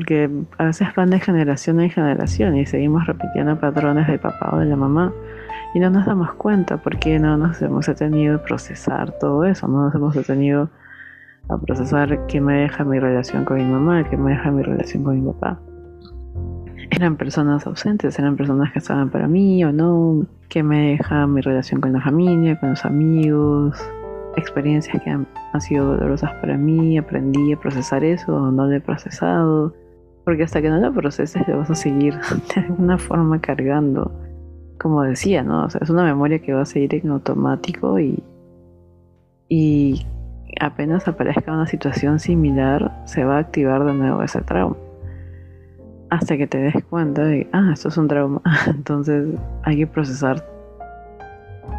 porque 0.00 0.30
a 0.56 0.64
veces 0.64 0.88
van 0.96 1.10
de 1.10 1.20
generación 1.20 1.80
en 1.80 1.90
generación 1.90 2.56
y 2.56 2.64
seguimos 2.64 3.06
repitiendo 3.06 3.58
patrones 3.58 4.06
del 4.06 4.18
papá 4.18 4.50
o 4.52 4.58
de 4.58 4.66
la 4.66 4.76
mamá 4.76 5.12
y 5.74 5.78
no 5.78 5.90
nos 5.90 6.06
damos 6.06 6.32
cuenta 6.34 6.78
porque 6.78 7.18
no 7.18 7.36
nos 7.36 7.60
hemos 7.60 7.86
detenido 7.86 8.36
a 8.36 8.42
procesar 8.42 9.12
todo 9.18 9.44
eso, 9.44 9.68
no 9.68 9.84
nos 9.84 9.94
hemos 9.94 10.14
detenido 10.14 10.70
a 11.48 11.58
procesar 11.58 12.26
qué 12.26 12.40
me 12.40 12.60
deja 12.60 12.84
mi 12.84 12.98
relación 12.98 13.44
con 13.44 13.58
mi 13.58 13.64
mamá, 13.64 14.08
qué 14.08 14.16
me 14.16 14.30
deja 14.30 14.50
mi 14.50 14.62
relación 14.62 15.04
con 15.04 15.22
mi 15.22 15.32
papá. 15.32 15.60
Eran 16.90 17.16
personas 17.16 17.66
ausentes, 17.66 18.18
eran 18.18 18.36
personas 18.36 18.72
que 18.72 18.80
estaban 18.80 19.10
para 19.10 19.28
mí 19.28 19.64
o 19.64 19.72
no, 19.72 20.26
qué 20.48 20.62
me 20.62 20.90
deja 20.90 21.26
mi 21.26 21.40
relación 21.40 21.80
con 21.80 21.92
la 21.92 22.00
familia, 22.00 22.58
con 22.58 22.70
los 22.70 22.84
amigos, 22.84 23.78
experiencias 24.36 25.00
que 25.02 25.10
han, 25.10 25.26
han, 25.52 25.60
sido 25.60 25.86
dolorosas 25.86 26.32
para 26.34 26.56
mí, 26.56 26.98
aprendí 26.98 27.52
a 27.52 27.60
procesar 27.60 28.02
eso 28.04 28.34
o 28.34 28.50
no 28.50 28.66
lo 28.66 28.72
he 28.72 28.80
procesado, 28.80 29.72
porque 30.24 30.42
hasta 30.42 30.60
que 30.60 30.68
no 30.68 30.78
lo 30.78 30.92
proceses 30.92 31.46
lo 31.48 31.58
vas 31.58 31.70
a 31.70 31.74
seguir 31.74 32.14
de 32.54 32.60
alguna 32.60 32.98
forma 32.98 33.40
cargando. 33.40 34.12
Como 34.78 35.02
decía, 35.02 35.42
¿no? 35.42 35.66
O 35.66 35.70
sea, 35.70 35.80
es 35.82 35.90
una 35.90 36.04
memoria 36.04 36.40
que 36.40 36.54
va 36.54 36.62
a 36.62 36.66
seguir 36.66 36.94
en 36.94 37.10
automático 37.10 38.00
y, 38.00 38.22
y 39.48 40.06
apenas 40.58 41.06
aparezca 41.06 41.52
una 41.52 41.66
situación 41.66 42.18
similar, 42.18 43.02
se 43.04 43.24
va 43.24 43.36
a 43.36 43.40
activar 43.40 43.84
de 43.84 43.92
nuevo 43.92 44.22
ese 44.22 44.40
trauma. 44.40 44.76
Hasta 46.10 46.36
que 46.36 46.46
te 46.46 46.58
des 46.58 46.84
cuenta 46.84 47.24
de, 47.24 47.48
ah, 47.52 47.70
esto 47.72 47.88
es 47.88 47.96
un 47.96 48.08
trauma. 48.08 48.42
Entonces 48.66 49.28
hay 49.62 49.76
que 49.76 49.86
procesar 49.86 50.44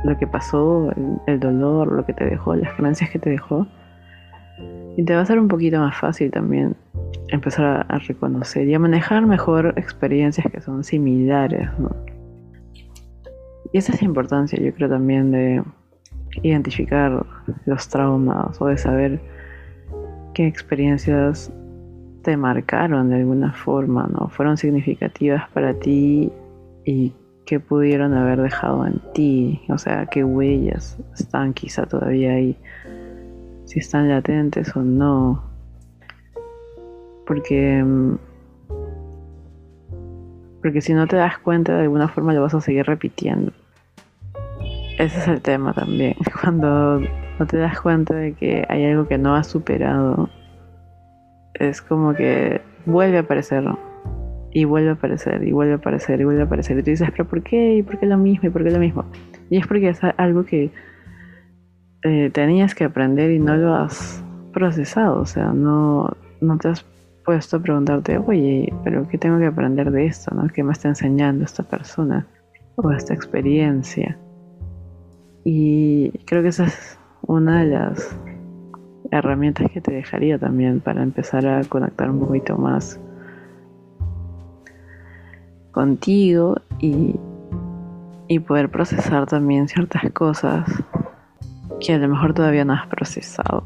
lo 0.04 0.18
que 0.18 0.28
pasó, 0.28 0.92
el, 1.28 1.40
dolor, 1.40 1.92
lo 1.92 2.06
que 2.06 2.14
te 2.14 2.26
dejó, 2.26 2.56
las 2.56 2.74
creencias 2.74 3.10
que 3.10 3.20
te 3.20 3.30
dejó. 3.30 3.68
Y 4.98 5.04
te 5.04 5.16
va 5.16 5.22
a 5.22 5.26
ser 5.26 5.40
un 5.40 5.48
poquito 5.48 5.80
más 5.80 5.98
fácil 5.98 6.32
también 6.32 6.76
empezar 7.30 7.86
a, 7.88 7.98
reconocer 8.00 8.68
y 8.68 8.74
a 8.74 8.80
manejar 8.80 9.26
mejor 9.26 9.74
experiencias 9.78 10.48
que 10.52 10.62
son 10.62 10.84
similares. 10.84 11.70
Y 13.72 13.78
esa 13.78 13.94
es 13.94 14.02
la 14.02 14.08
importancia, 14.08 14.60
yo 14.60 14.74
creo, 14.74 14.90
también 14.90 15.32
de 15.32 15.64
identificar 16.44 17.26
los 17.66 17.88
traumas 17.90 18.62
o 18.62 18.68
de 18.68 18.78
saber 18.78 19.20
qué 20.34 20.48
experiencias 20.48 21.52
te 22.22 22.38
marcaron 22.38 23.10
de 23.10 23.16
alguna 23.16 23.54
forma, 23.54 24.08
¿no? 24.12 24.30
Fueron 24.30 24.58
significativas 24.58 25.50
para 25.50 25.74
ti 25.74 26.32
y 26.86 27.14
qué 27.46 27.60
pudieron 27.60 28.14
haber 28.14 28.42
dejado 28.42 28.86
en 28.86 29.02
ti, 29.14 29.62
o 29.70 29.78
sea, 29.78 30.06
qué 30.06 30.24
huellas 30.24 30.98
están 31.18 31.54
quizá 31.54 31.86
todavía 31.86 32.34
ahí, 32.34 32.56
si 33.66 33.80
están 33.80 34.10
latentes 34.10 34.76
o 34.76 34.82
no. 34.82 35.44
Porque 37.26 37.84
mm, 37.84 38.16
porque 40.62 40.82
si 40.82 40.94
no 40.94 41.08
te 41.08 41.16
das 41.16 41.40
cuenta 41.40 41.76
de 41.76 41.84
alguna 41.84 42.08
forma 42.08 42.34
lo 42.34 42.42
vas 42.42 42.54
a 42.54 42.62
seguir 42.62 42.86
repitiendo. 42.86 43.52
Ese 45.00 45.18
es 45.18 45.28
el 45.28 45.42
tema 45.42 45.74
también. 45.74 46.16
Cuando 46.42 47.00
no 47.00 47.48
te 47.48 47.58
das 47.58 47.82
cuenta 47.82 48.14
de 48.14 48.34
que 48.34 48.66
hay 48.70 48.86
algo 48.86 49.08
que 49.08 49.18
no 49.18 49.36
has 49.36 49.48
superado 49.48 50.30
es 51.70 51.82
como 51.82 52.14
que 52.14 52.62
vuelve 52.86 53.18
a 53.18 53.22
aparecer 53.22 53.64
y 54.52 54.66
vuelve 54.66 54.90
a 54.90 54.94
aparecer 54.94 55.44
y 55.44 55.52
vuelve 55.52 55.74
a 55.74 55.78
aparecer 55.78 56.20
y 56.20 56.26
vuelve 56.26 56.42
a 56.42 56.46
aparecer 56.46 56.78
y 56.78 56.84
tú 56.84 56.90
dices 56.90 57.10
pero 57.12 57.26
por 57.26 57.42
qué 57.44 57.76
y 57.76 57.84
por 57.84 58.00
qué 58.00 58.06
lo 58.06 58.18
mismo 58.18 58.48
y 58.48 58.52
por 58.52 58.64
qué 58.64 58.72
lo 58.72 58.80
mismo 58.80 59.06
y 59.50 59.58
es 59.58 59.68
porque 59.68 59.90
es 59.90 60.00
algo 60.18 60.46
que 60.46 60.72
eh, 62.04 62.30
tenías 62.34 62.76
que 62.76 62.84
aprender 62.84 63.32
y 63.32 63.40
no 63.40 63.56
lo 63.56 63.76
has 63.76 64.24
procesado 64.52 65.22
o 65.22 65.26
sea 65.26 65.54
no 65.54 66.18
no 66.42 66.58
te 66.58 66.70
has 66.70 66.86
puesto 67.24 67.58
a 67.58 67.60
preguntarte, 67.62 68.18
oye, 68.18 68.74
pero 68.84 69.08
¿qué 69.08 69.18
tengo 69.18 69.40
que 69.40 69.46
aprender 69.46 69.92
de 69.92 70.06
esto? 70.06 70.34
¿no? 70.34 70.48
¿Qué 70.48 70.64
me 70.64 70.72
está 70.72 70.90
enseñando 70.90 71.46
esta 71.46 71.64
persona 71.64 72.28
o 72.76 72.92
esta 72.92 73.14
experiencia? 73.14 74.18
Y 75.44 76.12
creo 76.26 76.42
que 76.42 76.50
esa 76.50 76.66
es 76.66 77.00
una 77.22 77.64
de 77.64 77.68
las 77.68 78.18
herramientas 79.12 79.70
que 79.72 79.82
te 79.82 79.92
dejaría 79.92 80.40
también 80.40 80.80
para 80.80 81.04
empezar 81.04 81.46
a 81.46 81.64
conectar 81.66 82.10
un 82.10 82.20
poquito 82.20 82.58
más 82.58 83.00
contigo 85.72 86.56
y, 86.80 87.16
y 88.28 88.40
poder 88.40 88.70
procesar 88.70 89.26
también 89.26 89.68
ciertas 89.68 90.10
cosas 90.12 90.66
que 91.80 91.94
a 91.94 91.98
lo 91.98 92.08
mejor 92.08 92.34
todavía 92.34 92.66
no 92.66 92.74
has 92.74 92.88
procesado. 92.88 93.64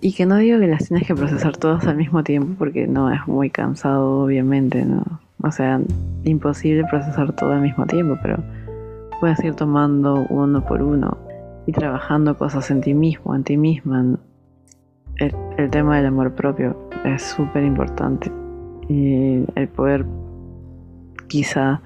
Y 0.00 0.12
que 0.12 0.26
no 0.26 0.36
digo 0.36 0.58
que 0.58 0.66
las 0.66 0.88
tienes 0.88 1.06
que 1.06 1.14
procesar 1.14 1.56
todas 1.56 1.86
al 1.86 1.96
mismo 1.96 2.22
tiempo 2.22 2.54
porque 2.58 2.86
no 2.86 3.10
es 3.10 3.26
muy 3.26 3.48
cansado, 3.48 4.24
obviamente, 4.24 4.84
¿no? 4.84 5.02
O 5.42 5.50
sea, 5.50 5.80
imposible 6.24 6.84
procesar 6.84 7.32
todo 7.32 7.52
al 7.52 7.60
mismo 7.60 7.86
tiempo, 7.86 8.18
pero 8.22 8.42
puedes 9.20 9.42
ir 9.44 9.54
tomando 9.54 10.26
uno 10.28 10.64
por 10.64 10.82
uno 10.82 11.23
y 11.66 11.72
trabajando 11.72 12.36
cosas 12.36 12.70
en 12.70 12.80
ti 12.80 12.94
mismo, 12.94 13.34
en 13.34 13.44
ti 13.44 13.56
misma. 13.56 14.18
El, 15.16 15.70
tema 15.70 15.96
del 15.96 16.06
amor 16.06 16.34
propio 16.34 16.76
es 17.04 17.22
súper 17.22 17.62
importante 17.62 18.30
y 18.88 19.44
el 19.54 19.68
poder 19.68 20.04
quizá 21.28 21.80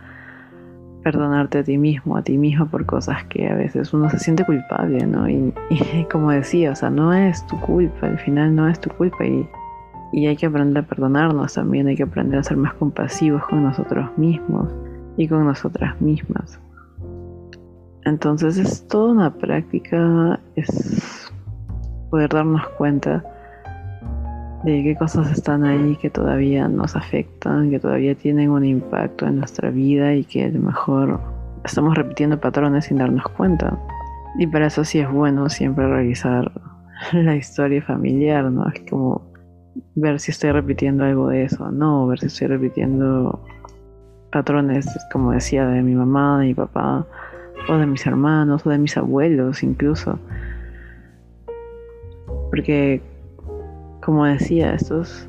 perdonarte 1.02 1.58
a 1.58 1.62
ti 1.62 1.78
mismo, 1.78 2.16
a 2.16 2.22
ti 2.22 2.38
mismo 2.38 2.66
por 2.66 2.86
cosas 2.86 3.24
que 3.24 3.48
a 3.48 3.54
veces 3.54 3.92
uno 3.92 4.08
se 4.10 4.18
siente 4.18 4.44
culpable, 4.44 5.06
¿no? 5.06 5.28
Y, 5.28 5.52
como 6.10 6.30
decía, 6.30 6.72
o 6.72 6.74
sea, 6.74 6.90
no 6.90 7.12
es 7.12 7.46
tu 7.46 7.60
culpa, 7.60 8.06
al 8.06 8.18
final 8.18 8.54
no 8.54 8.68
es 8.68 8.80
tu 8.80 8.90
culpa 8.90 9.24
y, 9.24 9.46
y 10.12 10.26
hay 10.26 10.36
que 10.36 10.46
aprender 10.46 10.84
a 10.84 10.86
perdonarnos 10.86 11.54
también, 11.54 11.86
hay 11.86 11.96
que 11.96 12.02
aprender 12.02 12.40
a 12.40 12.42
ser 12.42 12.56
más 12.56 12.74
compasivos 12.74 13.44
con 13.46 13.62
nosotros 13.62 14.16
mismos 14.16 14.68
y 15.16 15.28
con 15.28 15.44
nosotras 15.44 16.00
mismas. 16.00 16.58
Entonces 18.08 18.56
es 18.56 18.88
toda 18.88 19.12
una 19.12 19.34
práctica, 19.34 20.40
es 20.56 21.30
poder 22.10 22.30
darnos 22.30 22.66
cuenta 22.70 23.22
de 24.64 24.82
qué 24.82 24.96
cosas 24.96 25.30
están 25.30 25.64
ahí 25.64 25.96
que 25.96 26.10
todavía 26.10 26.68
nos 26.68 26.96
afectan, 26.96 27.70
que 27.70 27.78
todavía 27.78 28.14
tienen 28.14 28.50
un 28.50 28.64
impacto 28.64 29.26
en 29.26 29.38
nuestra 29.38 29.70
vida 29.70 30.14
y 30.14 30.24
que 30.24 30.44
a 30.44 30.48
lo 30.48 30.60
mejor 30.60 31.20
estamos 31.64 31.94
repitiendo 31.94 32.40
patrones 32.40 32.86
sin 32.86 32.98
darnos 32.98 33.24
cuenta. 33.28 33.78
Y 34.38 34.46
para 34.46 34.66
eso 34.66 34.84
sí 34.84 34.98
es 35.00 35.10
bueno 35.10 35.48
siempre 35.48 35.86
revisar 35.86 36.50
la 37.12 37.36
historia 37.36 37.82
familiar, 37.82 38.50
¿no? 38.50 38.68
Es 38.68 38.80
como 38.88 39.22
ver 39.94 40.18
si 40.18 40.30
estoy 40.30 40.52
repitiendo 40.52 41.04
algo 41.04 41.28
de 41.28 41.44
eso, 41.44 41.70
no, 41.70 42.06
ver 42.06 42.20
si 42.20 42.26
estoy 42.26 42.48
repitiendo 42.48 43.44
patrones, 44.32 44.86
como 45.12 45.32
decía, 45.32 45.66
de 45.66 45.82
mi 45.82 45.94
mamá, 45.94 46.40
de 46.40 46.46
mi 46.46 46.54
papá, 46.54 47.06
o 47.68 47.76
de 47.76 47.86
mis 47.86 48.06
hermanos, 48.06 48.66
o 48.66 48.70
de 48.70 48.78
mis 48.78 48.96
abuelos 48.96 49.62
incluso. 49.62 50.18
Porque 52.50 53.02
como 54.08 54.24
decía, 54.24 54.72
estos, 54.72 55.28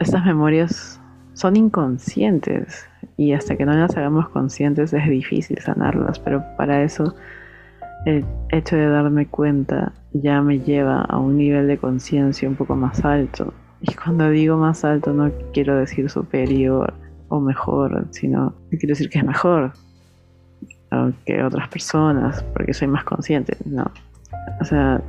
estas 0.00 0.24
memorias 0.26 1.00
son 1.34 1.54
inconscientes 1.54 2.88
y 3.16 3.34
hasta 3.34 3.56
que 3.56 3.64
no 3.64 3.72
las 3.72 3.96
hagamos 3.96 4.28
conscientes 4.30 4.92
es 4.92 5.08
difícil 5.08 5.58
sanarlas, 5.58 6.18
pero 6.18 6.42
para 6.56 6.82
eso 6.82 7.14
el 8.04 8.24
hecho 8.50 8.74
de 8.74 8.88
darme 8.88 9.26
cuenta 9.28 9.92
ya 10.12 10.42
me 10.42 10.58
lleva 10.58 11.02
a 11.02 11.18
un 11.18 11.36
nivel 11.36 11.68
de 11.68 11.78
conciencia 11.78 12.48
un 12.48 12.56
poco 12.56 12.74
más 12.74 13.04
alto. 13.04 13.54
Y 13.80 13.94
cuando 13.94 14.28
digo 14.28 14.56
más 14.56 14.84
alto 14.84 15.12
no 15.12 15.30
quiero 15.52 15.76
decir 15.76 16.10
superior 16.10 16.94
o 17.28 17.40
mejor, 17.40 18.08
sino 18.10 18.54
quiero 18.70 18.88
decir 18.88 19.08
que 19.08 19.18
es 19.18 19.24
mejor 19.24 19.72
que 21.24 21.42
otras 21.42 21.68
personas, 21.68 22.42
porque 22.54 22.72
soy 22.72 22.88
más 22.88 23.04
consciente, 23.04 23.56
no. 23.64 23.90
O 24.60 24.64
sea, 24.64 25.00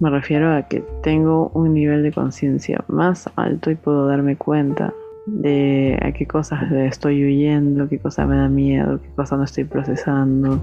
me 0.00 0.10
refiero 0.10 0.52
a 0.52 0.62
que 0.62 0.84
tengo 1.02 1.50
un 1.54 1.74
nivel 1.74 2.02
de 2.02 2.12
conciencia 2.12 2.84
más 2.88 3.30
alto 3.36 3.70
y 3.70 3.74
puedo 3.74 4.06
darme 4.06 4.36
cuenta 4.36 4.92
de 5.26 5.98
a 6.02 6.12
qué 6.12 6.26
cosas 6.26 6.70
estoy 6.72 7.24
huyendo, 7.24 7.88
qué 7.88 7.98
cosa 7.98 8.26
me 8.26 8.36
da 8.36 8.48
miedo, 8.48 9.00
qué 9.00 9.08
cosa 9.16 9.36
no 9.36 9.44
estoy 9.44 9.64
procesando. 9.64 10.60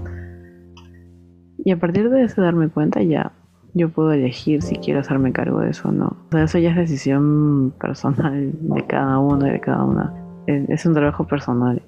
Y 1.64 1.70
a 1.70 1.78
partir 1.78 2.10
de 2.10 2.24
eso 2.24 2.42
darme 2.42 2.68
cuenta 2.68 3.02
ya 3.02 3.32
yo 3.74 3.88
puedo 3.88 4.12
elegir 4.12 4.62
si 4.62 4.76
quiero 4.76 5.00
hacerme 5.00 5.32
cargo 5.32 5.60
de 5.60 5.70
eso 5.70 5.88
o 5.88 5.92
no. 5.92 6.06
O 6.06 6.28
sea, 6.30 6.44
eso 6.44 6.58
ya 6.58 6.70
es 6.70 6.76
decisión 6.76 7.72
personal 7.80 8.52
de 8.60 8.86
cada 8.86 9.18
uno 9.18 9.46
y 9.46 9.50
de 9.50 9.60
cada 9.60 9.84
una. 9.84 10.14
Es 10.46 10.84
un 10.84 10.94
trabajo 10.94 11.26
personal. 11.26 11.82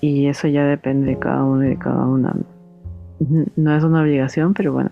Y 0.00 0.26
eso 0.26 0.48
ya 0.48 0.64
depende 0.64 1.06
de 1.08 1.18
cada 1.18 1.44
uno 1.44 1.64
y 1.64 1.68
de 1.70 1.78
cada 1.78 2.06
una. 2.06 2.34
No 3.56 3.74
es 3.74 3.82
una 3.82 4.02
obligación, 4.02 4.52
pero 4.54 4.72
bueno, 4.72 4.90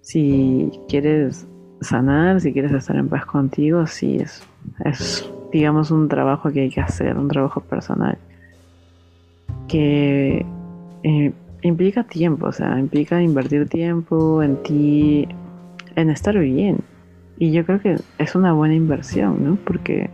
si 0.00 0.70
quieres 0.88 1.46
sanar, 1.80 2.40
si 2.40 2.52
quieres 2.52 2.72
estar 2.72 2.96
en 2.96 3.08
paz 3.08 3.26
contigo, 3.26 3.86
sí 3.86 4.16
es, 4.16 4.42
es 4.84 5.30
digamos, 5.52 5.90
un 5.90 6.08
trabajo 6.08 6.50
que 6.50 6.62
hay 6.62 6.70
que 6.70 6.80
hacer, 6.80 7.16
un 7.16 7.28
trabajo 7.28 7.60
personal. 7.60 8.18
Que 9.68 10.44
eh, 11.02 11.32
implica 11.62 12.04
tiempo, 12.04 12.46
o 12.46 12.52
sea, 12.52 12.78
implica 12.78 13.22
invertir 13.22 13.68
tiempo 13.68 14.42
en 14.42 14.62
ti, 14.62 15.28
en 15.96 16.10
estar 16.10 16.38
bien. 16.38 16.78
Y 17.38 17.52
yo 17.52 17.64
creo 17.64 17.80
que 17.80 17.96
es 18.18 18.34
una 18.34 18.52
buena 18.52 18.74
inversión, 18.74 19.44
¿no? 19.44 19.56
Porque 19.64 20.10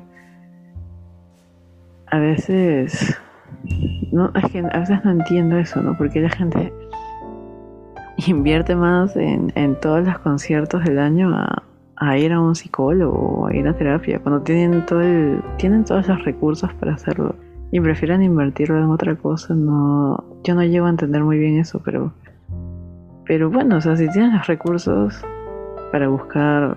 a 2.06 2.18
veces, 2.18 3.16
no, 4.12 4.30
es 4.34 4.50
que 4.50 4.60
a 4.60 4.78
veces 4.78 5.04
no 5.04 5.10
entiendo 5.10 5.58
eso, 5.58 5.82
¿no? 5.82 5.96
Porque 5.96 6.20
la 6.20 6.30
gente 6.30 6.72
invierte 8.26 8.74
más 8.74 9.16
en, 9.16 9.52
en 9.54 9.78
todos 9.80 10.04
los 10.04 10.18
conciertos 10.20 10.84
del 10.84 10.98
año 10.98 11.34
a, 11.96 12.18
ir 12.18 12.32
a 12.32 12.40
un 12.40 12.54
psicólogo 12.54 13.16
o 13.16 13.46
a 13.46 13.54
ir 13.54 13.66
a 13.68 13.74
terapia, 13.74 14.18
cuando 14.20 14.42
tienen 14.42 14.84
todo 14.86 15.00
el, 15.00 15.42
tienen 15.56 15.84
todos 15.84 16.06
los 16.08 16.24
recursos 16.24 16.72
para 16.74 16.94
hacerlo 16.94 17.34
y 17.72 17.80
prefieren 17.80 18.22
invertirlo 18.22 18.78
en 18.78 18.90
otra 18.90 19.16
cosa, 19.16 19.54
no, 19.54 20.22
yo 20.44 20.54
no 20.54 20.62
llego 20.62 20.86
a 20.86 20.90
entender 20.90 21.22
muy 21.24 21.38
bien 21.38 21.58
eso, 21.58 21.80
pero, 21.84 22.12
pero 23.24 23.50
bueno, 23.50 23.76
o 23.76 23.80
sea, 23.80 23.96
si 23.96 24.08
tienes 24.10 24.32
los 24.32 24.46
recursos 24.46 25.24
para 25.90 26.08
buscar 26.08 26.76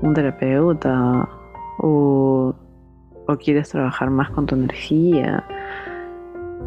un 0.00 0.14
terapeuta 0.14 1.28
o, 1.78 2.54
o 3.26 3.36
quieres 3.36 3.68
trabajar 3.68 4.10
más 4.10 4.30
con 4.30 4.46
tu 4.46 4.54
energía, 4.54 5.44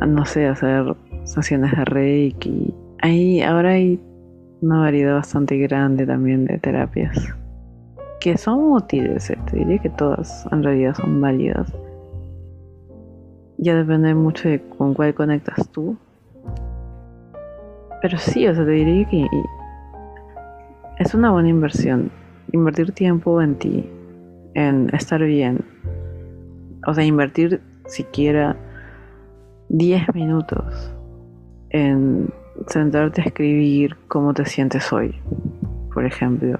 no 0.02 0.26
sé, 0.26 0.48
hacer 0.48 0.96
sesiones 1.24 1.72
de 1.72 1.86
reiki, 1.86 2.74
ahí 3.00 3.42
ahora 3.42 3.72
hay 3.72 4.00
una 4.62 4.80
variedad 4.80 5.16
bastante 5.16 5.58
grande 5.58 6.06
también 6.06 6.46
de 6.46 6.58
terapias 6.58 7.34
que 8.24 8.38
son 8.38 8.72
útiles, 8.72 9.30
eh, 9.30 9.38
te 9.52 9.58
diría 9.58 9.80
que 9.80 9.90
todas 9.90 10.48
en 10.50 10.64
realidad 10.64 10.96
son 10.96 11.20
válidas. 11.20 11.74
Ya 13.58 13.76
depende 13.76 14.16
mucho 14.16 14.48
de 14.48 14.62
con 14.62 14.94
cuál 14.94 15.14
conectas 15.14 15.70
tú. 15.72 15.98
Pero 18.02 18.18
sí, 18.18 18.48
o 18.48 18.56
sea, 18.56 18.64
te 18.64 18.72
diría 18.72 19.06
que 19.10 19.28
es 21.00 21.14
una 21.14 21.32
buena 21.32 21.50
inversión. 21.50 22.12
Invertir 22.54 22.94
tiempo 22.94 23.42
en 23.42 23.56
ti, 23.56 23.90
en 24.54 24.90
estar 24.96 25.22
bien. 25.22 25.60
O 26.88 26.94
sea, 26.94 27.04
invertir 27.04 27.60
siquiera 27.88 28.56
10 29.70 30.14
minutos 30.14 30.94
en 31.70 32.30
sentarte 32.68 33.22
a 33.22 33.26
escribir 33.26 33.98
cómo 34.08 34.34
te 34.34 34.46
sientes 34.46 34.92
hoy, 34.94 35.16
por 35.94 36.06
ejemplo 36.06 36.60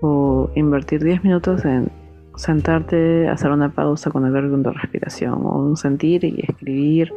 o 0.00 0.50
invertir 0.54 1.02
10 1.02 1.24
minutos 1.24 1.64
en 1.64 1.90
sentarte, 2.36 3.28
hacer 3.28 3.50
una 3.50 3.70
pausa, 3.70 4.10
con 4.10 4.62
tu 4.62 4.70
respiración, 4.70 5.34
o 5.44 5.62
un 5.62 5.76
sentir 5.76 6.24
y 6.24 6.44
escribir 6.46 7.12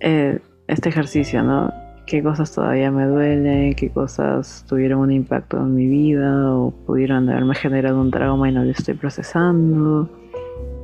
eh, 0.00 0.38
este 0.66 0.90
ejercicio, 0.90 1.42
¿no? 1.42 1.72
¿Qué 2.06 2.22
cosas 2.22 2.54
todavía 2.54 2.90
me 2.90 3.06
duelen? 3.06 3.74
¿Qué 3.74 3.90
cosas 3.90 4.64
tuvieron 4.68 5.00
un 5.00 5.12
impacto 5.12 5.58
en 5.58 5.74
mi 5.74 5.86
vida? 5.86 6.54
¿O 6.54 6.70
pudieron 6.70 7.28
haberme 7.28 7.54
generado 7.54 8.00
un 8.00 8.10
trauma 8.10 8.48
y 8.48 8.52
no 8.52 8.64
lo 8.64 8.70
estoy 8.70 8.94
procesando? 8.94 10.08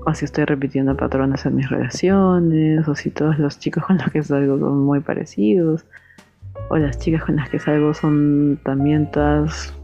¿O 0.06 0.14
si 0.14 0.24
estoy 0.26 0.44
repitiendo 0.44 0.96
patrones 0.96 1.46
en 1.46 1.56
mis 1.56 1.68
relaciones? 1.68 2.86
¿O 2.86 2.94
si 2.94 3.10
todos 3.10 3.38
los 3.38 3.58
chicos 3.58 3.84
con 3.84 3.98
los 3.98 4.10
que 4.10 4.22
salgo 4.22 4.58
son 4.58 4.84
muy 4.84 5.00
parecidos? 5.00 5.86
¿O 6.68 6.76
las 6.76 6.98
chicas 6.98 7.24
con 7.24 7.36
las 7.36 7.48
que 7.48 7.58
salgo 7.58 7.94
son 7.94 8.58
también 8.62 9.10
todas 9.10 9.74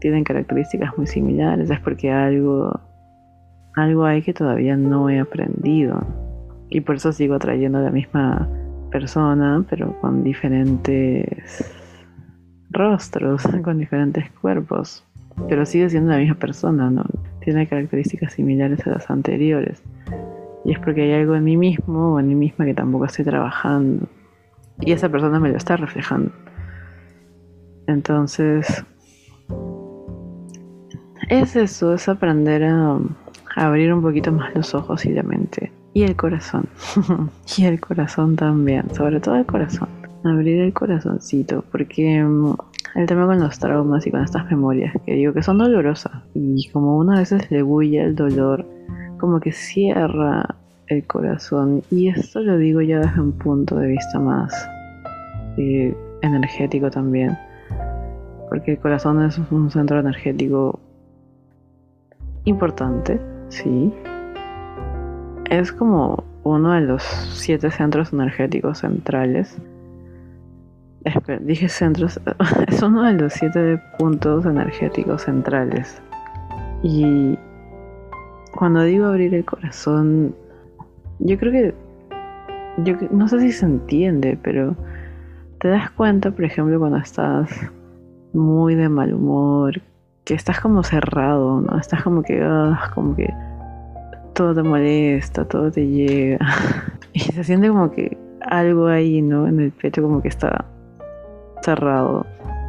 tienen 0.00 0.24
características 0.24 0.96
muy 0.96 1.06
similares, 1.06 1.70
es 1.70 1.78
porque 1.80 2.10
algo, 2.10 2.80
algo 3.76 4.04
hay 4.04 4.22
que 4.22 4.32
todavía 4.32 4.76
no 4.76 5.08
he 5.08 5.20
aprendido. 5.20 6.04
Y 6.70 6.80
por 6.80 6.96
eso 6.96 7.12
sigo 7.12 7.34
atrayendo 7.34 7.78
a 7.78 7.82
la 7.82 7.90
misma 7.90 8.48
persona, 8.90 9.64
pero 9.68 9.98
con 10.00 10.24
diferentes 10.24 11.26
rostros, 12.70 13.42
con 13.62 13.78
diferentes 13.78 14.30
cuerpos. 14.40 15.04
Pero 15.48 15.64
sigue 15.64 15.88
siendo 15.88 16.10
la 16.10 16.18
misma 16.18 16.36
persona, 16.36 16.90
¿no? 16.90 17.04
Tiene 17.40 17.66
características 17.66 18.34
similares 18.34 18.86
a 18.86 18.90
las 18.90 19.10
anteriores. 19.10 19.82
Y 20.64 20.72
es 20.72 20.78
porque 20.78 21.02
hay 21.02 21.12
algo 21.12 21.34
en 21.34 21.44
mí 21.44 21.56
mismo 21.56 22.14
o 22.14 22.20
en 22.20 22.28
mí 22.28 22.34
misma 22.34 22.64
que 22.64 22.74
tampoco 22.74 23.06
estoy 23.06 23.24
trabajando. 23.24 24.08
Y 24.80 24.92
esa 24.92 25.08
persona 25.08 25.40
me 25.40 25.48
lo 25.50 25.56
está 25.56 25.76
reflejando. 25.76 26.32
Entonces, 27.86 28.84
es 31.28 31.56
eso, 31.56 31.94
es 31.94 32.08
aprender 32.08 32.64
a, 32.64 32.98
abrir 33.56 33.92
un 33.92 34.02
poquito 34.02 34.32
más 34.32 34.54
los 34.54 34.74
ojos 34.74 35.04
y 35.06 35.12
la 35.12 35.22
mente. 35.22 35.72
Y 35.92 36.02
el 36.02 36.16
corazón. 36.16 36.68
y 37.56 37.64
el 37.64 37.80
corazón 37.80 38.36
también, 38.36 38.94
sobre 38.94 39.20
todo 39.20 39.36
el 39.36 39.46
corazón. 39.46 39.99
Abrir 40.24 40.60
el 40.60 40.72
corazoncito, 40.72 41.64
porque 41.72 42.22
mm, 42.22 42.54
el 42.96 43.06
tema 43.06 43.26
con 43.26 43.40
los 43.40 43.58
traumas 43.58 44.06
y 44.06 44.10
con 44.10 44.22
estas 44.22 44.50
memorias, 44.50 44.94
que 45.06 45.14
digo 45.14 45.32
que 45.32 45.42
son 45.42 45.58
dolorosas, 45.58 46.12
y 46.34 46.68
como 46.70 46.98
una 46.98 47.18
vez 47.18 47.50
le 47.50 47.62
bulla 47.62 48.04
el 48.04 48.14
dolor, 48.14 48.66
como 49.18 49.40
que 49.40 49.52
cierra 49.52 50.56
el 50.88 51.06
corazón. 51.06 51.82
Y 51.90 52.08
esto 52.08 52.40
lo 52.40 52.58
digo 52.58 52.80
ya 52.80 52.98
desde 52.98 53.20
un 53.20 53.32
punto 53.32 53.76
de 53.76 53.86
vista 53.86 54.18
más 54.18 54.52
eh, 55.56 55.96
energético 56.22 56.90
también. 56.90 57.36
Porque 58.48 58.72
el 58.72 58.78
corazón 58.78 59.24
es 59.24 59.38
un 59.50 59.70
centro 59.70 60.00
energético 60.00 60.80
importante, 62.44 63.20
sí. 63.48 63.92
Es 65.48 65.72
como 65.72 66.24
uno 66.42 66.72
de 66.72 66.80
los 66.80 67.02
siete 67.02 67.70
centros 67.70 68.12
energéticos 68.12 68.78
centrales. 68.78 69.56
Espera, 71.04 71.38
dije 71.42 71.68
centros, 71.68 72.20
es 72.68 72.82
uno 72.82 73.02
de 73.04 73.14
los 73.14 73.32
siete 73.32 73.80
puntos 73.98 74.44
energéticos 74.44 75.22
centrales. 75.22 76.00
Y 76.82 77.38
cuando 78.54 78.82
digo 78.82 79.06
abrir 79.06 79.34
el 79.34 79.44
corazón, 79.44 80.34
yo 81.18 81.38
creo 81.38 81.52
que, 81.52 81.74
yo 82.84 82.96
no 83.10 83.28
sé 83.28 83.40
si 83.40 83.52
se 83.52 83.66
entiende, 83.66 84.38
pero 84.42 84.76
te 85.58 85.68
das 85.68 85.90
cuenta, 85.90 86.30
por 86.30 86.44
ejemplo, 86.44 86.78
cuando 86.78 86.98
estás 86.98 87.50
muy 88.32 88.74
de 88.74 88.88
mal 88.88 89.14
humor, 89.14 89.80
que 90.24 90.34
estás 90.34 90.60
como 90.60 90.82
cerrado, 90.82 91.62
¿no? 91.62 91.78
Estás 91.78 92.02
como 92.02 92.22
que, 92.22 92.42
ah, 92.42 92.90
como 92.94 93.16
que 93.16 93.32
todo 94.34 94.54
te 94.54 94.62
molesta, 94.62 95.46
todo 95.46 95.70
te 95.70 95.86
llega. 95.86 96.38
y 97.14 97.20
se 97.20 97.42
siente 97.42 97.68
como 97.68 97.90
que 97.90 98.18
algo 98.42 98.86
ahí, 98.86 99.22
¿no? 99.22 99.46
En 99.46 99.60
el 99.60 99.72
pecho 99.72 100.02
como 100.02 100.22
que 100.22 100.28
está 100.28 100.66
cerrado. 101.62 102.26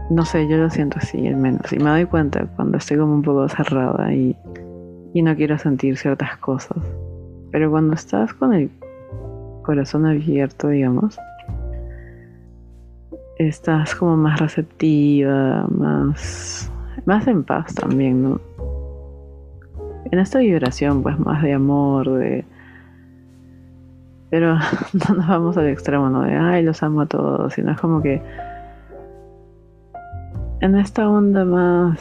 No 0.10 0.26
sé, 0.26 0.48
yo 0.48 0.58
lo 0.58 0.70
siento 0.70 0.98
así, 1.00 1.28
al 1.28 1.38
menos. 1.38 1.72
Y 1.72 1.78
me 1.78 1.90
doy 1.90 2.06
cuenta 2.06 2.46
cuando 2.56 2.78
estoy 2.78 2.98
como 2.98 3.14
un 3.14 3.22
poco 3.22 3.48
cerrada 3.48 4.14
y, 4.14 4.36
y 5.14 5.22
no 5.22 5.36
quiero 5.36 5.58
sentir 5.58 5.98
ciertas 5.98 6.38
cosas. 6.38 6.78
Pero 7.52 7.72
cuando 7.72 7.94
estás 7.94 8.34
con 8.34 8.54
el 8.54 8.70
corazón 9.64 10.06
abierto, 10.06 10.70
digamos, 10.70 11.18
estás 13.38 13.96
como 13.96 14.18
más 14.18 14.40
receptiva, 14.40 15.66
más 15.70 16.72
más 17.06 17.28
en 17.28 17.44
paz 17.44 17.74
también, 17.74 18.24
¿no? 18.24 18.42
En 20.12 20.20
esta 20.20 20.40
vibración, 20.40 21.04
pues 21.04 21.18
más 21.20 21.42
de 21.42 21.54
amor, 21.54 22.10
de... 22.12 22.46
Pero 24.30 24.56
no 24.94 25.16
nos 25.16 25.28
vamos 25.28 25.58
al 25.58 25.68
extremo, 25.68 26.10
¿no? 26.10 26.22
De, 26.22 26.36
ay, 26.36 26.64
los 26.64 26.84
amo 26.84 27.02
a 27.02 27.06
todos, 27.06 27.54
sino 27.54 27.72
es 27.72 27.80
como 27.80 28.02
que... 28.02 28.22
En 30.62 30.76
esta 30.76 31.10
onda 31.10 31.44
más 31.44 32.00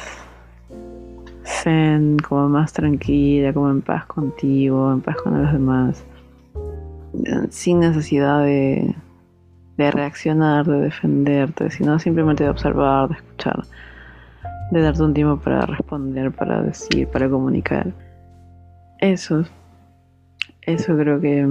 zen, 1.44 2.18
como 2.18 2.48
más 2.48 2.72
tranquila, 2.72 3.52
como 3.52 3.70
en 3.70 3.82
paz 3.82 4.06
contigo, 4.06 4.92
en 4.92 5.00
paz 5.00 5.16
con 5.16 5.42
los 5.42 5.52
demás, 5.52 6.04
sin 7.50 7.80
necesidad 7.80 8.42
de, 8.42 8.94
de 9.76 9.90
reaccionar, 9.90 10.66
de 10.66 10.80
defenderte, 10.80 11.70
sino 11.70 11.98
simplemente 11.98 12.44
de 12.44 12.50
observar, 12.50 13.08
de 13.08 13.14
escuchar 13.16 13.62
de 14.70 14.82
darte 14.82 15.02
un 15.02 15.14
tiempo 15.14 15.42
para 15.42 15.66
responder, 15.66 16.30
para 16.30 16.62
decir, 16.62 17.08
para 17.08 17.28
comunicar. 17.28 17.92
Eso 18.98 19.44
eso 20.62 20.96
creo 20.96 21.20
que... 21.20 21.48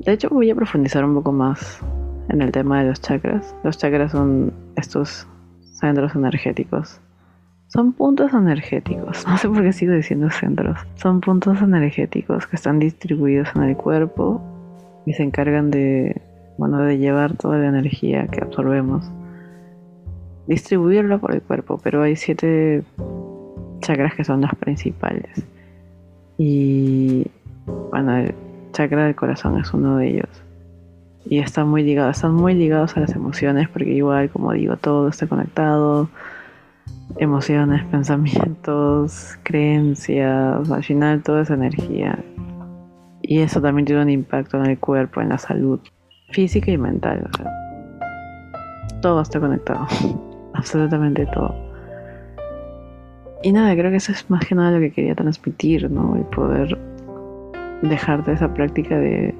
De 0.00 0.12
hecho 0.12 0.28
voy 0.30 0.50
a 0.50 0.54
profundizar 0.54 1.04
un 1.04 1.14
poco 1.14 1.32
más 1.32 1.80
en 2.28 2.42
el 2.42 2.52
tema 2.52 2.82
de 2.82 2.90
los 2.90 3.00
chakras. 3.00 3.54
Los 3.64 3.78
chakras 3.78 4.12
son 4.12 4.52
estos 4.76 5.26
centros 5.80 6.14
energéticos. 6.14 7.00
Son 7.68 7.92
puntos 7.92 8.32
energéticos. 8.34 9.24
No 9.28 9.36
sé 9.38 9.48
por 9.48 9.62
qué 9.62 9.72
sigo 9.72 9.92
diciendo 9.92 10.30
centros. 10.30 10.78
Son 10.96 11.20
puntos 11.20 11.62
energéticos 11.62 12.46
que 12.46 12.56
están 12.56 12.78
distribuidos 12.78 13.48
en 13.54 13.62
el 13.62 13.76
cuerpo 13.76 14.42
y 15.06 15.12
se 15.12 15.22
encargan 15.22 15.70
de, 15.70 16.20
bueno, 16.58 16.78
de 16.82 16.98
llevar 16.98 17.36
toda 17.36 17.58
la 17.58 17.68
energía 17.68 18.26
que 18.26 18.40
absorbemos. 18.40 19.10
Distribuirla 20.46 21.18
por 21.18 21.34
el 21.34 21.42
cuerpo, 21.42 21.80
pero 21.82 22.02
hay 22.02 22.16
siete 22.16 22.82
chakras 23.80 24.14
que 24.14 24.24
son 24.24 24.40
los 24.40 24.54
principales. 24.56 25.44
Y 26.38 27.26
bueno, 27.90 28.16
el 28.16 28.34
chakra 28.72 29.04
del 29.04 29.14
corazón 29.14 29.58
es 29.58 29.72
uno 29.72 29.96
de 29.96 30.08
ellos. 30.08 30.42
Y 31.26 31.38
están 31.38 31.68
muy 31.68 31.82
ligados, 31.82 32.16
están 32.16 32.34
muy 32.34 32.54
ligados 32.54 32.96
a 32.96 33.00
las 33.00 33.14
emociones 33.14 33.68
porque 33.68 33.90
igual, 33.90 34.30
como 34.30 34.52
digo, 34.52 34.76
todo 34.76 35.08
está 35.08 35.26
conectado. 35.26 36.08
Emociones, 37.18 37.84
pensamientos, 37.90 39.38
creencias, 39.42 40.70
al 40.70 40.84
final 40.84 41.22
toda 41.22 41.42
esa 41.42 41.54
energía. 41.54 42.18
Y 43.22 43.40
eso 43.40 43.60
también 43.60 43.84
tiene 43.84 44.02
un 44.02 44.10
impacto 44.10 44.56
en 44.58 44.70
el 44.70 44.78
cuerpo, 44.78 45.20
en 45.20 45.28
la 45.28 45.38
salud 45.38 45.80
física 46.30 46.70
y 46.70 46.78
mental. 46.78 47.28
todo 49.02 49.20
está 49.20 49.38
conectado. 49.40 49.86
Absolutamente 50.54 51.26
todo. 51.26 51.54
Y 53.42 53.52
nada, 53.52 53.74
creo 53.74 53.90
que 53.90 53.96
eso 53.96 54.12
es 54.12 54.28
más 54.28 54.44
que 54.44 54.54
nada 54.54 54.72
lo 54.72 54.80
que 54.80 54.92
quería 54.92 55.14
transmitir, 55.14 55.90
¿no? 55.90 56.14
El 56.16 56.24
poder 56.24 56.76
dejarte 57.82 58.32
esa 58.32 58.52
práctica 58.52 58.98
de, 58.98 59.34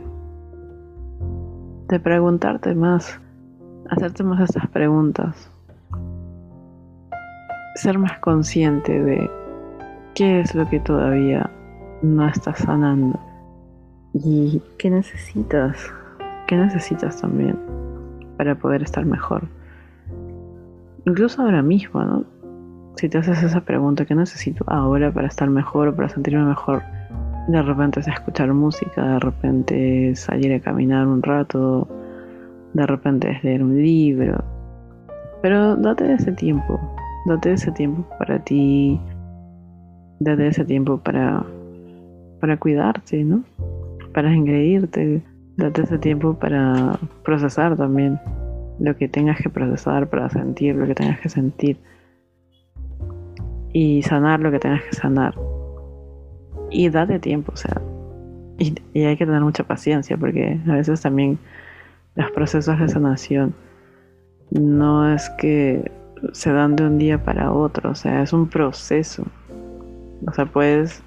de 1.90 1.98
preguntarte 1.98 2.72
más, 2.76 3.20
hacerte 3.90 4.22
más 4.22 4.40
estas 4.40 4.68
preguntas, 4.68 5.50
ser 7.74 7.98
más 7.98 8.20
consciente 8.20 9.02
de 9.02 9.28
qué 10.14 10.40
es 10.40 10.54
lo 10.54 10.68
que 10.68 10.78
todavía 10.78 11.50
no 12.02 12.28
estás 12.28 12.58
sanando 12.58 13.18
y 14.14 14.62
qué 14.78 14.88
necesitas, 14.88 15.92
qué 16.46 16.56
necesitas 16.56 17.20
también 17.20 17.58
para 18.36 18.54
poder 18.54 18.84
estar 18.84 19.04
mejor. 19.04 19.48
Incluso 21.06 21.42
ahora 21.42 21.62
mismo, 21.62 22.04
¿no? 22.04 22.24
Si 22.94 23.08
te 23.08 23.18
haces 23.18 23.42
esa 23.42 23.62
pregunta, 23.62 24.04
¿qué 24.04 24.14
necesito 24.14 24.64
ahora 24.68 25.12
para 25.12 25.26
estar 25.26 25.50
mejor 25.50 25.88
o 25.88 25.96
para 25.96 26.08
sentirme 26.08 26.44
mejor? 26.44 26.82
De 27.50 27.62
repente 27.62 27.98
es 27.98 28.06
escuchar 28.06 28.54
música, 28.54 29.04
de 29.04 29.18
repente 29.18 30.10
es 30.10 30.20
salir 30.20 30.52
a 30.52 30.60
caminar 30.60 31.08
un 31.08 31.20
rato, 31.20 31.88
de 32.74 32.86
repente 32.86 33.28
es 33.28 33.42
leer 33.42 33.64
un 33.64 33.76
libro. 33.76 34.44
Pero 35.42 35.74
date 35.74 36.12
ese 36.12 36.30
tiempo, 36.30 36.78
date 37.26 37.54
ese 37.54 37.72
tiempo 37.72 38.06
para 38.20 38.38
ti, 38.44 39.00
date 40.20 40.46
ese 40.46 40.64
tiempo 40.64 40.98
para, 40.98 41.44
para 42.40 42.56
cuidarte, 42.56 43.24
¿no? 43.24 43.42
Para 44.14 44.32
engreírte, 44.32 45.20
date 45.56 45.82
ese 45.82 45.98
tiempo 45.98 46.34
para 46.34 47.00
procesar 47.24 47.76
también 47.76 48.20
lo 48.78 48.96
que 48.96 49.08
tengas 49.08 49.42
que 49.42 49.50
procesar, 49.50 50.08
para 50.08 50.30
sentir 50.30 50.76
lo 50.76 50.86
que 50.86 50.94
tengas 50.94 51.18
que 51.18 51.28
sentir 51.28 51.78
y 53.72 54.02
sanar 54.02 54.38
lo 54.38 54.52
que 54.52 54.60
tengas 54.60 54.84
que 54.84 54.94
sanar. 54.94 55.49
Y 56.70 56.88
date 56.88 57.18
tiempo, 57.18 57.52
o 57.52 57.56
sea, 57.56 57.80
y, 58.58 58.74
hay 59.02 59.16
que 59.16 59.26
tener 59.26 59.40
mucha 59.40 59.64
paciencia 59.64 60.16
porque 60.16 60.60
a 60.68 60.72
veces 60.72 61.00
también 61.00 61.38
los 62.14 62.30
procesos 62.32 62.78
de 62.78 62.88
sanación 62.88 63.54
no 64.50 65.12
es 65.12 65.30
que 65.38 65.90
se 66.32 66.52
dan 66.52 66.76
de 66.76 66.84
un 66.84 66.98
día 66.98 67.22
para 67.22 67.52
otro, 67.52 67.90
o 67.90 67.94
sea, 67.94 68.22
es 68.22 68.32
un 68.32 68.48
proceso. 68.48 69.24
O 70.26 70.32
sea, 70.32 70.46
puedes... 70.46 71.02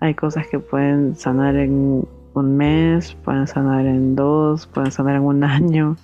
Hay 0.00 0.14
cosas 0.14 0.46
que 0.48 0.58
pueden 0.58 1.14
sanar 1.14 1.54
en 1.56 2.06
un 2.34 2.56
mes, 2.56 3.14
pueden 3.24 3.46
sanar 3.46 3.86
en 3.86 4.16
dos, 4.16 4.66
pueden 4.66 4.90
sanar 4.90 5.16
en 5.16 5.22
un 5.22 5.44
año 5.44 5.96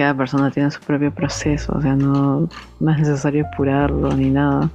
cada 0.00 0.14
persona 0.14 0.50
tiene 0.50 0.70
su 0.70 0.80
propio 0.80 1.10
proceso, 1.14 1.74
o 1.76 1.82
sea, 1.82 1.94
no, 1.94 2.44
es 2.44 2.98
necesario 2.98 3.44
apurarlo 3.46 4.14
ni 4.14 4.30
nada. 4.30 4.70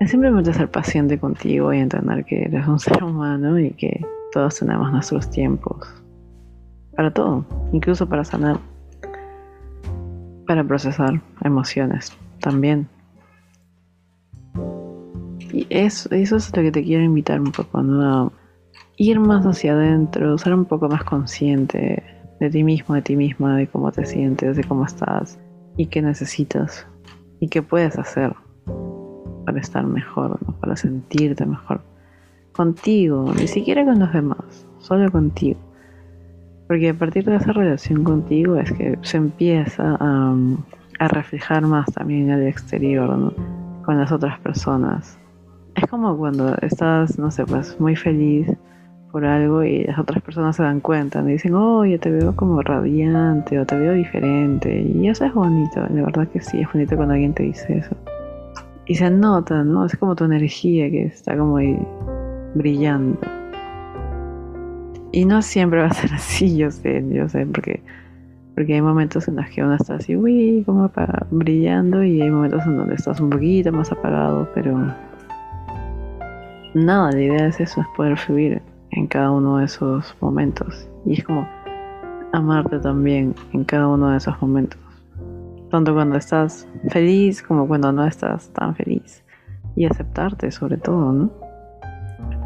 Es 0.00 0.12
simplemente 0.12 0.54
ser 0.54 0.70
paciente 0.70 1.18
contigo 1.18 1.74
y 1.74 1.78
entender 1.78 2.24
que 2.24 2.44
eres 2.44 2.66
un 2.66 2.78
ser 2.80 3.04
humano 3.04 3.58
y 3.58 3.72
que 3.72 4.04
todos 4.32 4.58
tenemos 4.58 4.90
nuestros 4.90 5.28
tiempos. 5.28 5.86
Para 6.96 7.12
todo, 7.12 7.44
incluso 7.72 8.08
para 8.08 8.24
sanar, 8.24 8.58
para 10.46 10.64
procesar 10.64 11.20
emociones 11.42 12.16
también. 12.40 12.88
Y 15.52 15.66
eso, 15.68 16.08
es 16.14 16.56
lo 16.56 16.62
que 16.62 16.72
te 16.72 16.82
quiero 16.82 17.04
invitar 17.04 17.38
un 17.40 17.52
poco, 17.52 17.82
¿no? 17.82 18.32
ir 18.96 19.18
más 19.18 19.44
hacia 19.44 19.72
adentro, 19.72 20.36
ser 20.38 20.54
un 20.54 20.64
poco 20.64 20.88
más 20.88 21.04
consciente 21.04 22.02
de 22.38 22.50
ti 22.50 22.64
mismo, 22.64 22.94
de 22.94 23.02
ti 23.02 23.16
misma, 23.16 23.56
de 23.56 23.66
cómo 23.66 23.92
te 23.92 24.04
sientes, 24.06 24.56
de 24.56 24.64
cómo 24.64 24.84
estás 24.84 25.38
y 25.76 25.86
qué 25.86 26.02
necesitas 26.02 26.86
y 27.38 27.48
qué 27.48 27.62
puedes 27.62 27.98
hacer 27.98 28.34
para 29.44 29.60
estar 29.60 29.86
mejor, 29.86 30.38
para 30.60 30.76
sentirte 30.76 31.46
mejor. 31.46 31.80
Contigo, 32.52 33.32
ni 33.36 33.46
siquiera 33.46 33.84
con 33.84 33.98
los 33.98 34.12
demás, 34.12 34.66
solo 34.78 35.10
contigo. 35.10 35.58
Porque 36.68 36.90
a 36.90 36.94
partir 36.94 37.24
de 37.24 37.36
esa 37.36 37.52
relación 37.52 38.04
contigo 38.04 38.56
es 38.56 38.72
que 38.72 38.98
se 39.02 39.16
empieza 39.16 39.96
a, 39.98 40.34
a 41.00 41.08
reflejar 41.08 41.62
más 41.62 41.86
también 41.92 42.30
el 42.30 42.46
exterior, 42.46 43.34
con 43.84 43.98
las 43.98 44.12
otras 44.12 44.38
personas. 44.40 45.18
Es 45.74 45.86
como 45.88 46.16
cuando 46.16 46.54
estás, 46.62 47.18
no 47.18 47.30
sé, 47.30 47.44
pues 47.46 47.78
muy 47.80 47.96
feliz 47.96 48.48
por 49.10 49.24
algo 49.24 49.64
y 49.64 49.84
las 49.84 49.98
otras 49.98 50.22
personas 50.22 50.56
se 50.56 50.62
dan 50.62 50.80
cuenta, 50.80 51.22
me 51.22 51.32
dicen, 51.32 51.54
oye, 51.54 51.98
te 51.98 52.10
veo 52.10 52.36
como 52.36 52.62
radiante 52.62 53.58
o 53.58 53.66
te 53.66 53.76
veo 53.76 53.94
diferente. 53.94 54.82
Y 54.82 55.08
eso 55.08 55.24
es 55.24 55.34
bonito, 55.34 55.82
de 55.88 56.02
verdad 56.02 56.28
que 56.28 56.40
sí, 56.40 56.60
es 56.60 56.72
bonito 56.72 56.96
cuando 56.96 57.14
alguien 57.14 57.34
te 57.34 57.42
dice 57.44 57.78
eso. 57.78 57.96
Y 58.90 58.96
se 58.96 59.08
nota, 59.08 59.62
¿no? 59.62 59.86
Es 59.86 59.96
como 59.96 60.16
tu 60.16 60.24
energía 60.24 60.90
que 60.90 61.04
está 61.04 61.38
como 61.38 61.58
ahí 61.58 61.78
brillando. 62.56 63.20
Y 65.12 65.24
no 65.26 65.42
siempre 65.42 65.78
va 65.80 65.86
a 65.86 65.94
ser 65.94 66.12
así, 66.14 66.56
yo 66.56 66.72
sé, 66.72 67.04
yo 67.08 67.28
sé, 67.28 67.46
porque, 67.46 67.84
porque 68.56 68.74
hay 68.74 68.82
momentos 68.82 69.28
en 69.28 69.36
los 69.36 69.48
que 69.50 69.62
uno 69.62 69.76
está 69.76 69.94
así, 69.94 70.16
uy, 70.16 70.64
como 70.66 70.90
brillando, 71.30 72.02
y 72.02 72.20
hay 72.20 72.30
momentos 72.32 72.66
en 72.66 72.78
donde 72.78 72.96
estás 72.96 73.20
un 73.20 73.30
poquito 73.30 73.70
más 73.70 73.92
apagado, 73.92 74.48
pero 74.56 74.76
nada, 76.74 77.12
la 77.12 77.20
idea 77.20 77.46
es 77.46 77.60
eso, 77.60 77.82
es 77.82 77.86
poder 77.96 78.16
fluir 78.18 78.60
en 78.90 79.06
cada 79.06 79.30
uno 79.30 79.58
de 79.58 79.66
esos 79.66 80.16
momentos. 80.20 80.88
Y 81.06 81.12
es 81.12 81.22
como 81.22 81.48
amarte 82.32 82.80
también 82.80 83.36
en 83.52 83.62
cada 83.62 83.86
uno 83.86 84.10
de 84.10 84.16
esos 84.16 84.42
momentos. 84.42 84.89
Tanto 85.70 85.94
cuando 85.94 86.16
estás 86.16 86.68
feliz 86.88 87.42
como 87.42 87.66
cuando 87.68 87.92
no 87.92 88.06
estás 88.06 88.50
tan 88.52 88.74
feliz. 88.74 89.24
Y 89.76 89.86
aceptarte 89.86 90.50
sobre 90.50 90.76
todo, 90.76 91.12
¿no? 91.12 91.30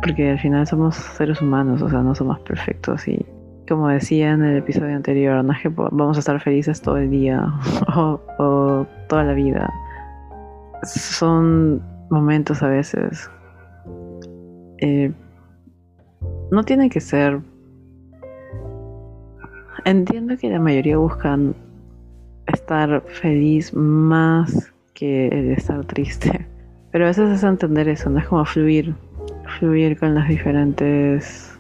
Porque 0.02 0.30
al 0.30 0.38
final 0.38 0.66
somos 0.66 0.94
seres 0.96 1.40
humanos, 1.40 1.80
o 1.80 1.88
sea, 1.88 2.02
no 2.02 2.14
somos 2.14 2.38
perfectos 2.40 3.08
y 3.08 3.24
como 3.68 3.88
decía 3.88 4.32
en 4.32 4.44
el 4.44 4.58
episodio 4.58 4.94
anterior, 4.94 5.42
no 5.42 5.52
es 5.52 5.62
que 5.62 5.70
vamos 5.70 6.16
a 6.16 6.20
estar 6.20 6.38
felices 6.40 6.82
todo 6.82 6.98
el 6.98 7.10
día 7.10 7.46
o, 7.96 8.86
toda 9.08 9.24
la 9.24 9.32
vida. 9.32 9.72
Son 10.82 11.82
momentos 12.10 12.62
a 12.62 12.68
veces 12.68 13.30
eh, 14.78 15.12
no 16.50 16.62
tiene 16.64 16.90
que 16.90 17.00
ser... 17.00 17.40
Entiendo 19.86 20.36
que 20.36 20.48
la 20.48 20.60
mayoría 20.60 20.96
buscan 20.96 21.54
estar 22.64 23.02
feliz 23.02 23.74
más 23.74 24.72
que 24.94 25.28
el 25.28 25.50
estar 25.50 25.84
triste. 25.84 26.46
Pero 26.92 27.04
a 27.04 27.08
veces 27.08 27.30
es 27.30 27.44
entender 27.44 27.88
eso, 27.88 28.08
no 28.08 28.20
es 28.20 28.26
como 28.26 28.42
fluir, 28.46 28.94
fluir 29.58 29.98
con 29.98 30.14
los 30.14 30.26
diferentes 30.26 31.58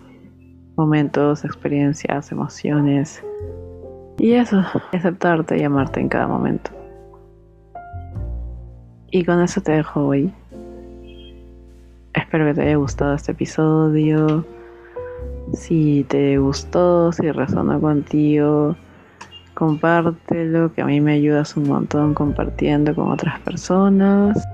momentos, 0.76 1.44
experiencias, 1.44 2.32
emociones. 2.32 3.22
Y 4.16 4.32
eso, 4.32 4.64
aceptarte 4.92 5.58
y 5.58 5.64
amarte 5.64 6.00
en 6.00 6.08
cada 6.08 6.26
momento. 6.26 6.70
Y 9.10 9.24
con 9.24 9.42
eso 9.42 9.60
te 9.60 9.72
dejo 9.72 10.06
hoy. 10.06 10.32
Espero 12.14 12.46
que 12.46 12.54
te 12.54 12.62
haya 12.62 12.76
gustado 12.76 13.12
este 13.14 13.32
episodio. 13.32 14.46
Si 15.52 16.06
te 16.08 16.38
gustó, 16.38 17.12
si 17.12 17.30
resonó 17.30 17.78
contigo, 17.80 18.76
compártelo, 19.54 20.72
que 20.72 20.82
a 20.82 20.86
mí 20.86 21.00
me 21.00 21.12
ayudas 21.12 21.56
un 21.56 21.68
montón 21.68 22.14
compartiendo 22.14 22.94
con 22.94 23.10
otras 23.10 23.40
personas. 23.40 24.46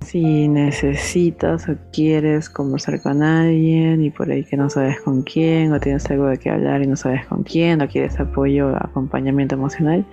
Si 0.00 0.48
necesitas 0.48 1.68
o 1.68 1.74
quieres 1.92 2.48
conversar 2.48 3.02
con 3.02 3.22
alguien 3.22 4.02
y 4.02 4.10
por 4.10 4.30
ahí 4.30 4.44
que 4.44 4.56
no 4.56 4.70
sabes 4.70 5.00
con 5.00 5.22
quién, 5.22 5.72
o 5.72 5.80
tienes 5.80 6.08
algo 6.10 6.26
de 6.26 6.38
qué 6.38 6.50
hablar 6.50 6.82
y 6.82 6.86
no 6.86 6.96
sabes 6.96 7.26
con 7.26 7.42
quién, 7.42 7.82
o 7.82 7.88
quieres 7.88 8.18
apoyo 8.18 8.74
acompañamiento 8.76 9.56
emocional, 9.56 10.06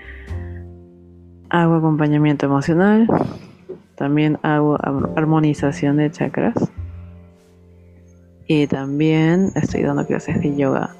hago 1.49 1.75
acompañamiento 1.75 2.45
emocional. 2.45 3.07
También 3.95 4.37
hago 4.41 4.77
armonización 5.15 5.97
de 5.97 6.11
chakras. 6.11 6.55
Y 8.47 8.67
también 8.67 9.51
estoy 9.55 9.83
dando 9.83 10.05
clases 10.05 10.41
de 10.41 10.55
yoga. 10.55 10.93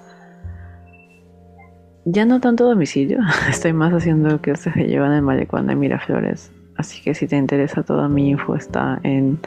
Ya 2.08 2.24
no 2.24 2.39
tanto 2.39 2.66
domicilio, 2.66 3.18
estoy 3.49 3.74
más 3.74 3.91
haciendo 3.91 4.39
clases 4.39 4.76
de 4.76 4.91
yoga 4.91 5.08
en 5.08 5.14
el 5.14 5.22
malecón 5.24 5.66
de 5.66 5.76
Miraflores. 5.76 6.51
Así 6.78 7.01
que 7.01 7.16
si 7.16 7.26
te 7.28 7.36
interesa, 7.36 7.82
toda 7.82 8.08
mi 8.08 8.30
info 8.30 8.56
está 8.56 8.99
en 9.01 9.39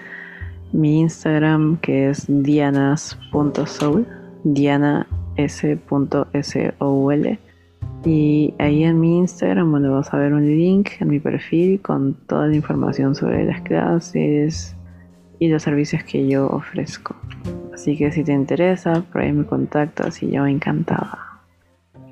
mi 0.73 0.99
Instagram, 1.01 1.77
que 1.79 2.11
es 2.11 2.25
dianas.soul, 2.27 4.07
dianas.soul. 4.43 5.07
Y 8.05 8.55
ahí 8.59 8.85
en 8.85 9.01
mi 9.01 9.19
Instagram, 9.19 9.71
bueno, 9.71 9.93
vas 9.93 10.13
a 10.13 10.19
ver 10.19 10.33
un 10.33 10.45
link 10.45 10.91
en 10.99 11.09
mi 11.09 11.21
perfil 11.21 11.81
con 11.81 12.15
toda 12.27 12.49
la 12.49 12.57
información 12.57 13.15
sobre 13.15 13.45
las 13.45 13.61
clases 13.61 14.75
y 15.39 15.47
los 15.49 15.63
servicios 15.63 16.03
que 16.03 16.27
yo 16.27 16.49
ofrezco. 16.49 17.15
Así 17.73 17.97
que 17.97 18.11
si 18.11 18.25
te 18.25 18.33
interesa, 18.33 19.05
por 19.13 19.23
ahí 19.23 19.33
me 19.33 19.45
contactas 19.45 20.21
y 20.25 20.31
yo 20.33 20.45
encantada. 20.45 21.28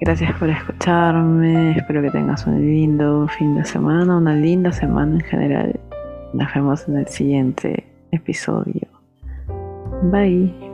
Gracias 0.01 0.33
por 0.39 0.51
escucharme, 0.51 1.73
espero 1.77 2.03
que 2.03 2.11
tengas 2.11 2.47
un 2.47 2.61
lindo 2.61 3.27
fin 3.29 3.55
de 3.55 3.65
semana, 3.65 4.19
una 4.19 4.35
linda 4.35 4.71
semana 4.71 5.15
en 5.15 5.21
general. 5.23 5.81
Nos 6.35 6.53
vemos 6.55 6.87
en 6.89 6.99
el 6.99 7.09
siguiente 7.09 7.87
episodio. 8.11 8.87
Bye. 10.03 10.66